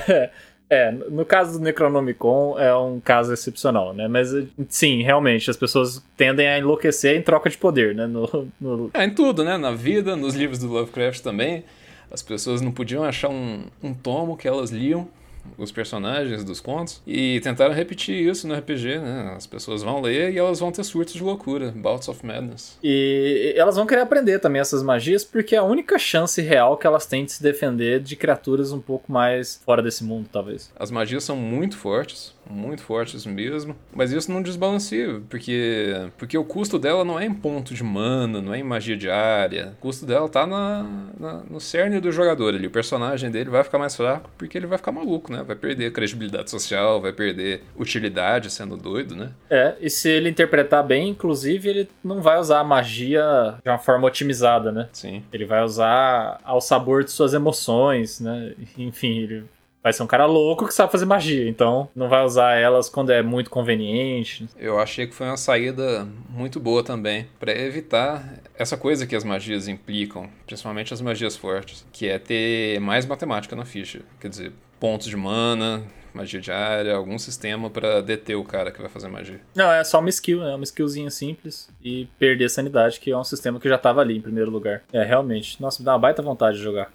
É, 0.73 0.93
no 0.93 1.25
caso 1.25 1.59
do 1.59 1.65
Necronomicon 1.65 2.57
é 2.57 2.73
um 2.77 3.01
caso 3.01 3.33
excepcional, 3.33 3.93
né? 3.93 4.07
Mas 4.07 4.33
sim, 4.69 5.03
realmente, 5.03 5.51
as 5.51 5.57
pessoas 5.57 6.01
tendem 6.17 6.47
a 6.47 6.59
enlouquecer 6.59 7.17
em 7.17 7.23
troca 7.23 7.51
de 7.51 7.59
poder, 7.59 7.93
né? 7.93 8.07
No, 8.07 8.49
no... 8.61 8.91
É, 8.95 9.05
em 9.05 9.11
tudo, 9.11 9.43
né? 9.43 9.59
Na 9.59 9.73
vida, 9.73 10.15
nos 10.15 10.37
livros 10.37 10.61
do 10.61 10.69
Lovecraft 10.69 11.23
também. 11.23 11.65
As 12.09 12.23
pessoas 12.23 12.61
não 12.61 12.71
podiam 12.71 13.03
achar 13.03 13.29
um, 13.29 13.65
um 13.83 13.93
tomo 13.93 14.37
que 14.37 14.47
elas 14.47 14.71
liam 14.71 15.09
os 15.57 15.71
personagens 15.71 16.45
dos 16.45 16.61
contos 16.61 17.03
e 17.07 17.41
tentaram 17.41 17.75
repetir 17.75 18.15
isso 18.15 18.47
no 18.47 18.55
RPG, 18.55 18.99
né? 18.99 19.35
As 19.37 19.47
pessoas 19.47 19.83
vão 19.83 20.01
ler 20.01 20.33
e 20.33 20.39
elas 20.39 20.61
vão 20.61 20.73
ter 20.73 20.85
surtos 20.85 21.15
de 21.15 21.23
loucura, 21.23 21.73
bouts 21.75 22.09
of 22.09 22.25
madness. 22.25 22.79
E 22.83 23.55
elas 23.57 23.77
vão 23.77 23.87
querer 23.87 24.03
aprender 24.03 24.39
também 24.39 24.61
essas 24.61 24.83
magias 24.83 25.25
porque 25.25 25.55
é 25.55 25.59
a 25.59 25.65
única 25.65 25.99
chance 25.99 26.41
real 26.41 26.77
que 26.77 26.87
elas 26.87 27.07
têm 27.07 27.25
de 27.25 27.33
se 27.33 27.43
defender 27.43 28.01
de 28.01 28.17
criaturas 28.17 28.73
um 28.73 28.81
pouco 28.81 29.11
mais 29.11 29.61
fora 29.65 29.83
desse 29.83 30.05
mundo, 30.05 30.29
talvez. 30.33 30.71
As 30.79 30.91
magias 30.91 31.25
são 31.25 31.37
muito 31.37 31.77
fortes, 31.77 32.35
muito 32.51 32.83
fortes 32.83 33.25
mesmo, 33.25 33.77
mas 33.93 34.13
isso 34.13 34.31
não 34.31 34.43
desbalanceia, 34.43 35.21
porque 35.29 36.11
porque 36.19 36.37
o 36.37 36.45
custo 36.45 36.79
dela 36.79 37.05
não 37.05 37.19
é 37.19 37.25
em 37.25 37.33
ponto 37.33 37.75
de 37.75 37.83
mana, 37.83 38.41
não 38.41 38.53
é 38.53 38.59
em 38.59 38.63
magia 38.63 38.97
diária. 38.97 39.75
O 39.79 39.81
custo 39.81 40.05
dela 40.05 40.29
tá 40.29 40.47
na, 40.47 40.87
na 41.19 41.43
no 41.49 41.61
cerne 41.61 42.01
do 42.01 42.13
jogador 42.13 42.55
ali. 42.55 42.67
O 42.67 42.71
personagem 42.71 43.31
dele 43.31 43.51
vai 43.51 43.65
ficar 43.65 43.79
mais 43.79 43.97
fraco 43.97 44.31
porque 44.37 44.59
ele 44.59 44.67
vai 44.67 44.79
ficar 44.79 44.93
maluco, 44.93 45.33
né? 45.33 45.43
Vai 45.43 45.57
perder 45.57 45.93
credibilidade 45.93 46.51
social, 46.51 47.01
vai 47.01 47.13
perder 47.13 47.63
utilidade 47.77 48.51
sendo 48.51 48.77
doido, 48.77 49.15
né? 49.15 49.31
É, 49.49 49.75
e 49.81 49.89
se 49.89 50.09
ele 50.09 50.29
interpretar 50.29 50.85
bem, 50.85 51.09
inclusive, 51.09 51.69
ele 51.69 51.89
não 52.03 52.21
vai 52.21 52.39
usar 52.39 52.61
a 52.61 52.65
magia 52.65 53.55
de 53.63 53.71
uma 53.71 53.79
forma 53.79 54.07
otimizada, 54.07 54.73
né? 54.73 54.89
Sim. 54.93 55.23
Ele 55.33 55.45
vai 55.45 55.63
usar 55.63 56.41
ao 56.45 56.61
sabor 56.61 57.05
de 57.05 57.11
suas 57.11 57.35
emoções, 57.35 58.21
né? 58.21 58.55
Enfim, 58.77 59.19
ele 59.19 59.45
vai 59.83 59.93
ser 59.93 60.03
um 60.03 60.07
cara 60.07 60.27
louco 60.27 60.67
que 60.67 60.75
sabe 60.75 60.93
fazer 60.93 61.07
magia, 61.07 61.49
então 61.49 61.89
não 61.95 62.09
vai 62.09 62.25
usar 62.25 62.55
elas 62.55 62.89
quando 62.89 63.11
é 63.11 63.23
muito 63.23 63.51
conveniente. 63.51 64.49
Eu 64.59 64.79
achei 64.79 65.07
que 65.07 65.15
foi 65.15 65.27
uma 65.27 65.37
saída 65.37 66.07
muito 66.29 66.61
boa 66.61 66.83
também, 66.83 67.27
para 67.39 67.53
evitar 67.53 68.41
essa 68.59 68.77
coisa 68.77 69.07
que 69.07 69.17
as 69.17 69.25
magias 69.25 69.69
implicam, 69.69 70.29
principalmente 70.47 70.93
as 70.93 71.01
magias 71.01 71.37
fortes, 71.37 71.87
que 71.93 72.09
é 72.09 72.19
ter 72.19 72.81
mais 72.81 73.07
matemática 73.07 73.57
na 73.57 73.65
ficha. 73.65 74.03
Quer 74.21 74.29
dizer, 74.29 74.53
pontos 74.79 75.09
de 75.09 75.17
mana, 75.17 75.83
magia 76.13 76.41
diária, 76.41 76.95
algum 76.95 77.19
sistema 77.19 77.71
para 77.71 78.03
deter 78.03 78.37
o 78.37 78.45
cara 78.45 78.71
que 78.71 78.81
vai 78.81 78.91
fazer 78.91 79.09
magia. 79.09 79.41
Não, 79.55 79.71
é 79.71 79.83
só 79.85 80.01
uma 80.01 80.09
skill, 80.09 80.43
é 80.43 80.55
uma 80.55 80.65
skillzinha 80.65 81.11
simples 81.11 81.69
e 81.83 82.07
perder 82.19 82.47
a 82.47 82.49
sanidade, 82.49 83.01
que 83.01 83.11
é 83.11 83.17
um 83.17 83.25
sistema 83.25 83.61
que 83.61 83.69
já 83.69 83.79
tava 83.79 84.01
ali 84.01 84.17
em 84.17 84.21
primeiro 84.21 84.51
lugar. 84.51 84.83
É, 84.93 85.03
realmente. 85.03 85.61
Nossa, 85.61 85.81
me 85.81 85.85
dá 85.85 85.93
uma 85.93 85.99
baita 85.99 86.23
vontade 86.23 86.57
de 86.57 86.63
jogar 86.63 86.93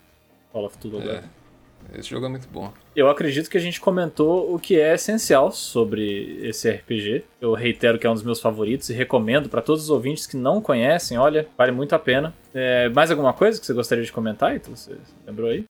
Call 0.51 0.65
of 0.65 0.77
Duty 0.77 0.97
agora. 0.97 1.17
É. 1.17 1.44
Esse 1.93 2.09
jogo 2.09 2.25
é 2.25 2.29
muito 2.29 2.47
bom. 2.47 2.71
Eu 2.95 3.09
acredito 3.09 3.49
que 3.49 3.57
a 3.57 3.61
gente 3.61 3.79
comentou 3.79 4.53
o 4.53 4.59
que 4.59 4.79
é 4.79 4.95
essencial 4.95 5.51
sobre 5.51 6.39
esse 6.41 6.69
RPG. 6.69 7.23
Eu 7.39 7.53
reitero 7.53 7.97
que 7.99 8.07
é 8.07 8.09
um 8.09 8.13
dos 8.13 8.23
meus 8.23 8.41
favoritos 8.41 8.89
e 8.89 8.93
recomendo 8.93 9.49
para 9.49 9.61
todos 9.61 9.83
os 9.83 9.89
ouvintes 9.89 10.25
que 10.25 10.37
não 10.37 10.61
conhecem. 10.61 11.17
Olha, 11.17 11.47
vale 11.57 11.71
muito 11.71 11.93
a 11.93 11.99
pena. 11.99 12.33
É, 12.53 12.89
mais 12.89 13.11
alguma 13.11 13.33
coisa 13.33 13.59
que 13.59 13.65
você 13.65 13.73
gostaria 13.73 14.03
de 14.03 14.11
comentar, 14.11 14.55
Então, 14.55 14.75
Você 14.75 14.95
lembrou 15.25 15.49
aí? 15.49 15.65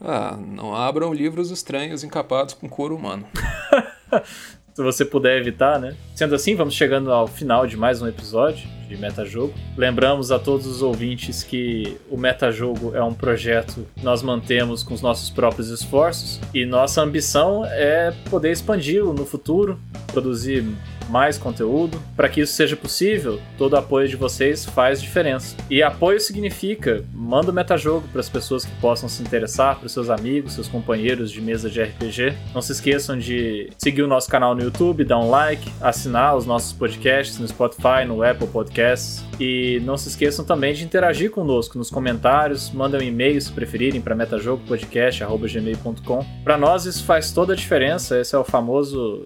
Ah, 0.00 0.36
não 0.36 0.74
abram 0.74 1.12
livros 1.14 1.50
estranhos 1.50 2.04
encapados 2.04 2.54
com 2.54 2.68
couro 2.68 2.96
humano. 2.96 3.26
Se 4.74 4.82
você 4.82 5.04
puder 5.04 5.38
evitar, 5.38 5.78
né? 5.78 5.94
Sendo 6.16 6.34
assim, 6.34 6.56
vamos 6.56 6.74
chegando 6.74 7.12
ao 7.12 7.28
final 7.28 7.64
de 7.64 7.76
mais 7.76 8.02
um 8.02 8.08
episódio 8.08 8.66
de 8.88 8.96
Metajogo. 8.96 9.54
Lembramos 9.76 10.32
a 10.32 10.38
todos 10.38 10.66
os 10.66 10.82
ouvintes 10.82 11.44
que 11.44 11.96
o 12.10 12.16
Metajogo 12.16 12.92
é 12.92 13.02
um 13.02 13.14
projeto 13.14 13.86
que 13.94 14.04
nós 14.04 14.20
mantemos 14.20 14.82
com 14.82 14.92
os 14.92 15.00
nossos 15.00 15.30
próprios 15.30 15.68
esforços 15.68 16.40
e 16.52 16.66
nossa 16.66 17.00
ambição 17.00 17.64
é 17.64 18.12
poder 18.28 18.50
expandi-lo 18.50 19.14
no 19.14 19.24
futuro, 19.24 19.78
produzir 20.08 20.64
mais 21.08 21.38
conteúdo. 21.38 22.00
Para 22.16 22.28
que 22.28 22.40
isso 22.40 22.52
seja 22.52 22.76
possível, 22.76 23.40
todo 23.56 23.76
apoio 23.76 24.08
de 24.08 24.16
vocês 24.16 24.64
faz 24.64 25.00
diferença. 25.00 25.56
E 25.70 25.82
apoio 25.82 26.20
significa 26.20 27.04
manda 27.12 27.50
o 27.50 27.54
metajogo 27.54 28.06
para 28.08 28.20
as 28.20 28.28
pessoas 28.28 28.64
que 28.64 28.72
possam 28.80 29.08
se 29.08 29.22
interessar, 29.22 29.78
para 29.78 29.88
seus 29.88 30.10
amigos, 30.10 30.54
seus 30.54 30.68
companheiros 30.68 31.30
de 31.30 31.40
mesa 31.40 31.70
de 31.70 31.80
RPG. 31.82 32.34
Não 32.54 32.60
se 32.60 32.72
esqueçam 32.72 33.16
de 33.18 33.70
seguir 33.78 34.02
o 34.02 34.08
nosso 34.08 34.28
canal 34.28 34.54
no 34.54 34.62
YouTube, 34.62 35.04
dar 35.04 35.18
um 35.18 35.30
like, 35.30 35.70
assinar 35.80 36.36
os 36.36 36.44
nossos 36.46 36.72
podcasts 36.72 37.38
no 37.38 37.48
Spotify, 37.48 38.04
no 38.06 38.22
Apple 38.22 38.46
Podcasts. 38.48 39.24
E 39.40 39.80
não 39.84 39.96
se 39.96 40.08
esqueçam 40.08 40.44
também 40.44 40.74
de 40.74 40.84
interagir 40.84 41.30
conosco 41.30 41.78
nos 41.78 41.90
comentários, 41.90 42.70
mandem 42.70 43.00
um 43.00 43.04
e-mail 43.04 43.40
se 43.40 43.50
preferirem 43.52 44.00
para 44.00 44.14
metajogopodcast.gmail.com. 44.14 46.24
Para 46.44 46.56
nós 46.56 46.86
isso 46.86 47.04
faz 47.04 47.32
toda 47.32 47.52
a 47.52 47.56
diferença, 47.56 48.20
esse 48.20 48.32
é 48.34 48.38
o 48.38 48.44
famoso 48.44 49.24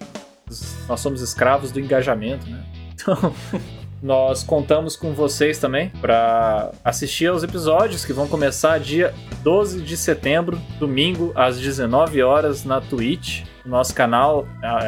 nós 0.89 0.99
somos 0.99 1.21
escravos 1.21 1.71
do 1.71 1.79
engajamento, 1.79 2.49
né? 2.49 2.63
Então, 2.93 3.33
nós 4.01 4.43
contamos 4.43 4.95
com 4.95 5.13
vocês 5.13 5.59
também 5.59 5.89
para 6.01 6.71
assistir 6.83 7.27
aos 7.27 7.43
episódios 7.43 8.03
que 8.03 8.11
vão 8.11 8.27
começar 8.27 8.79
dia 8.79 9.13
12 9.43 9.81
de 9.81 9.95
setembro, 9.95 10.59
domingo, 10.79 11.31
às 11.35 11.59
19 11.59 12.23
horas 12.23 12.65
na 12.65 12.81
Twitch. 12.81 13.43
Nosso 13.65 13.93
canal, 13.93 14.47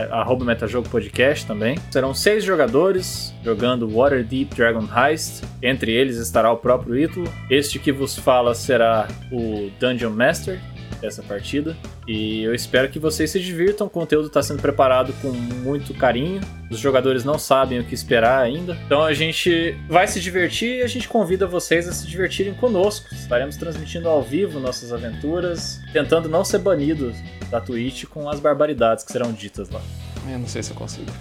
arroba 0.09 0.43
Metajogo 0.43 0.89
Podcast 0.89 1.45
também. 1.45 1.77
Serão 1.91 2.15
seis 2.15 2.43
jogadores 2.43 3.31
jogando 3.43 3.87
Waterdeep 3.87 4.55
Dragon 4.55 4.87
Heist. 4.91 5.43
Entre 5.61 5.91
eles 5.91 6.17
estará 6.17 6.51
o 6.51 6.57
próprio 6.57 6.97
Ítalo. 6.97 7.31
Este 7.47 7.77
que 7.77 7.91
vos 7.91 8.17
fala 8.17 8.55
será 8.55 9.07
o 9.31 9.69
Dungeon 9.79 10.11
Master, 10.11 10.59
essa 11.07 11.21
partida. 11.23 11.75
E 12.07 12.43
eu 12.43 12.53
espero 12.53 12.89
que 12.89 12.99
vocês 12.99 13.29
se 13.29 13.39
divirtam. 13.39 13.87
O 13.87 13.89
conteúdo 13.89 14.27
está 14.27 14.41
sendo 14.41 14.61
preparado 14.61 15.13
com 15.21 15.29
muito 15.31 15.93
carinho. 15.93 16.41
Os 16.69 16.79
jogadores 16.79 17.23
não 17.23 17.37
sabem 17.37 17.79
o 17.79 17.83
que 17.83 17.93
esperar 17.93 18.41
ainda. 18.41 18.77
Então 18.85 19.03
a 19.03 19.13
gente 19.13 19.75
vai 19.89 20.07
se 20.07 20.19
divertir 20.19 20.79
e 20.79 20.83
a 20.83 20.87
gente 20.87 21.07
convida 21.07 21.45
vocês 21.47 21.87
a 21.87 21.91
se 21.91 22.07
divertirem 22.07 22.53
conosco. 22.53 23.13
Estaremos 23.13 23.57
transmitindo 23.57 24.07
ao 24.07 24.21
vivo 24.21 24.59
nossas 24.59 24.91
aventuras, 24.93 25.79
tentando 25.91 26.29
não 26.29 26.43
ser 26.43 26.59
banidos 26.59 27.15
da 27.49 27.59
Twitch 27.59 28.05
com 28.05 28.29
as 28.29 28.39
barbaridades 28.39 29.03
que 29.03 29.11
serão 29.11 29.31
ditas 29.31 29.69
lá. 29.69 29.81
Eu 30.29 30.39
não 30.39 30.47
sei 30.47 30.63
se 30.63 30.71
eu 30.71 30.75
consigo. 30.75 31.11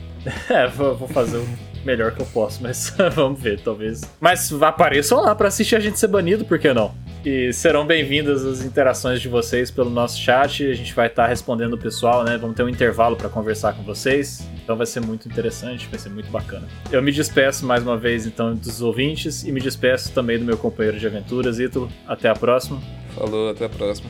é, 0.50 0.66
vou 0.66 1.08
fazer 1.08 1.38
o 1.38 1.48
melhor 1.84 2.12
que 2.12 2.20
eu 2.20 2.26
posso, 2.26 2.62
mas 2.62 2.92
vamos 3.14 3.40
ver, 3.40 3.60
talvez. 3.60 4.02
Mas 4.20 4.52
apareçam 4.62 5.20
lá 5.22 5.34
para 5.34 5.48
assistir 5.48 5.76
a 5.76 5.80
gente 5.80 5.98
ser 5.98 6.08
banido, 6.08 6.44
por 6.44 6.58
que 6.58 6.72
não? 6.72 6.94
E 7.30 7.52
serão 7.52 7.86
bem-vindas 7.86 8.42
as 8.42 8.64
interações 8.64 9.20
de 9.20 9.28
vocês 9.28 9.70
pelo 9.70 9.90
nosso 9.90 10.18
chat. 10.18 10.66
A 10.66 10.72
gente 10.72 10.94
vai 10.94 11.08
estar 11.08 11.24
tá 11.24 11.28
respondendo 11.28 11.74
o 11.74 11.78
pessoal, 11.78 12.24
né? 12.24 12.38
Vamos 12.38 12.56
ter 12.56 12.62
um 12.62 12.70
intervalo 12.70 13.16
para 13.16 13.28
conversar 13.28 13.74
com 13.74 13.82
vocês. 13.82 14.48
Então 14.64 14.78
vai 14.78 14.86
ser 14.86 15.00
muito 15.00 15.28
interessante, 15.28 15.86
vai 15.88 15.98
ser 15.98 16.08
muito 16.08 16.30
bacana. 16.30 16.66
Eu 16.90 17.02
me 17.02 17.12
despeço 17.12 17.66
mais 17.66 17.82
uma 17.82 17.98
vez, 17.98 18.24
então, 18.24 18.54
dos 18.54 18.80
ouvintes 18.80 19.44
e 19.44 19.52
me 19.52 19.60
despeço 19.60 20.10
também 20.14 20.38
do 20.38 20.44
meu 20.46 20.56
companheiro 20.56 20.98
de 20.98 21.06
aventuras, 21.06 21.58
Ítalo. 21.58 21.90
Até 22.06 22.30
a 22.30 22.34
próxima. 22.34 22.80
Falou, 23.14 23.50
até 23.50 23.66
a 23.66 23.68
próxima. 23.68 24.08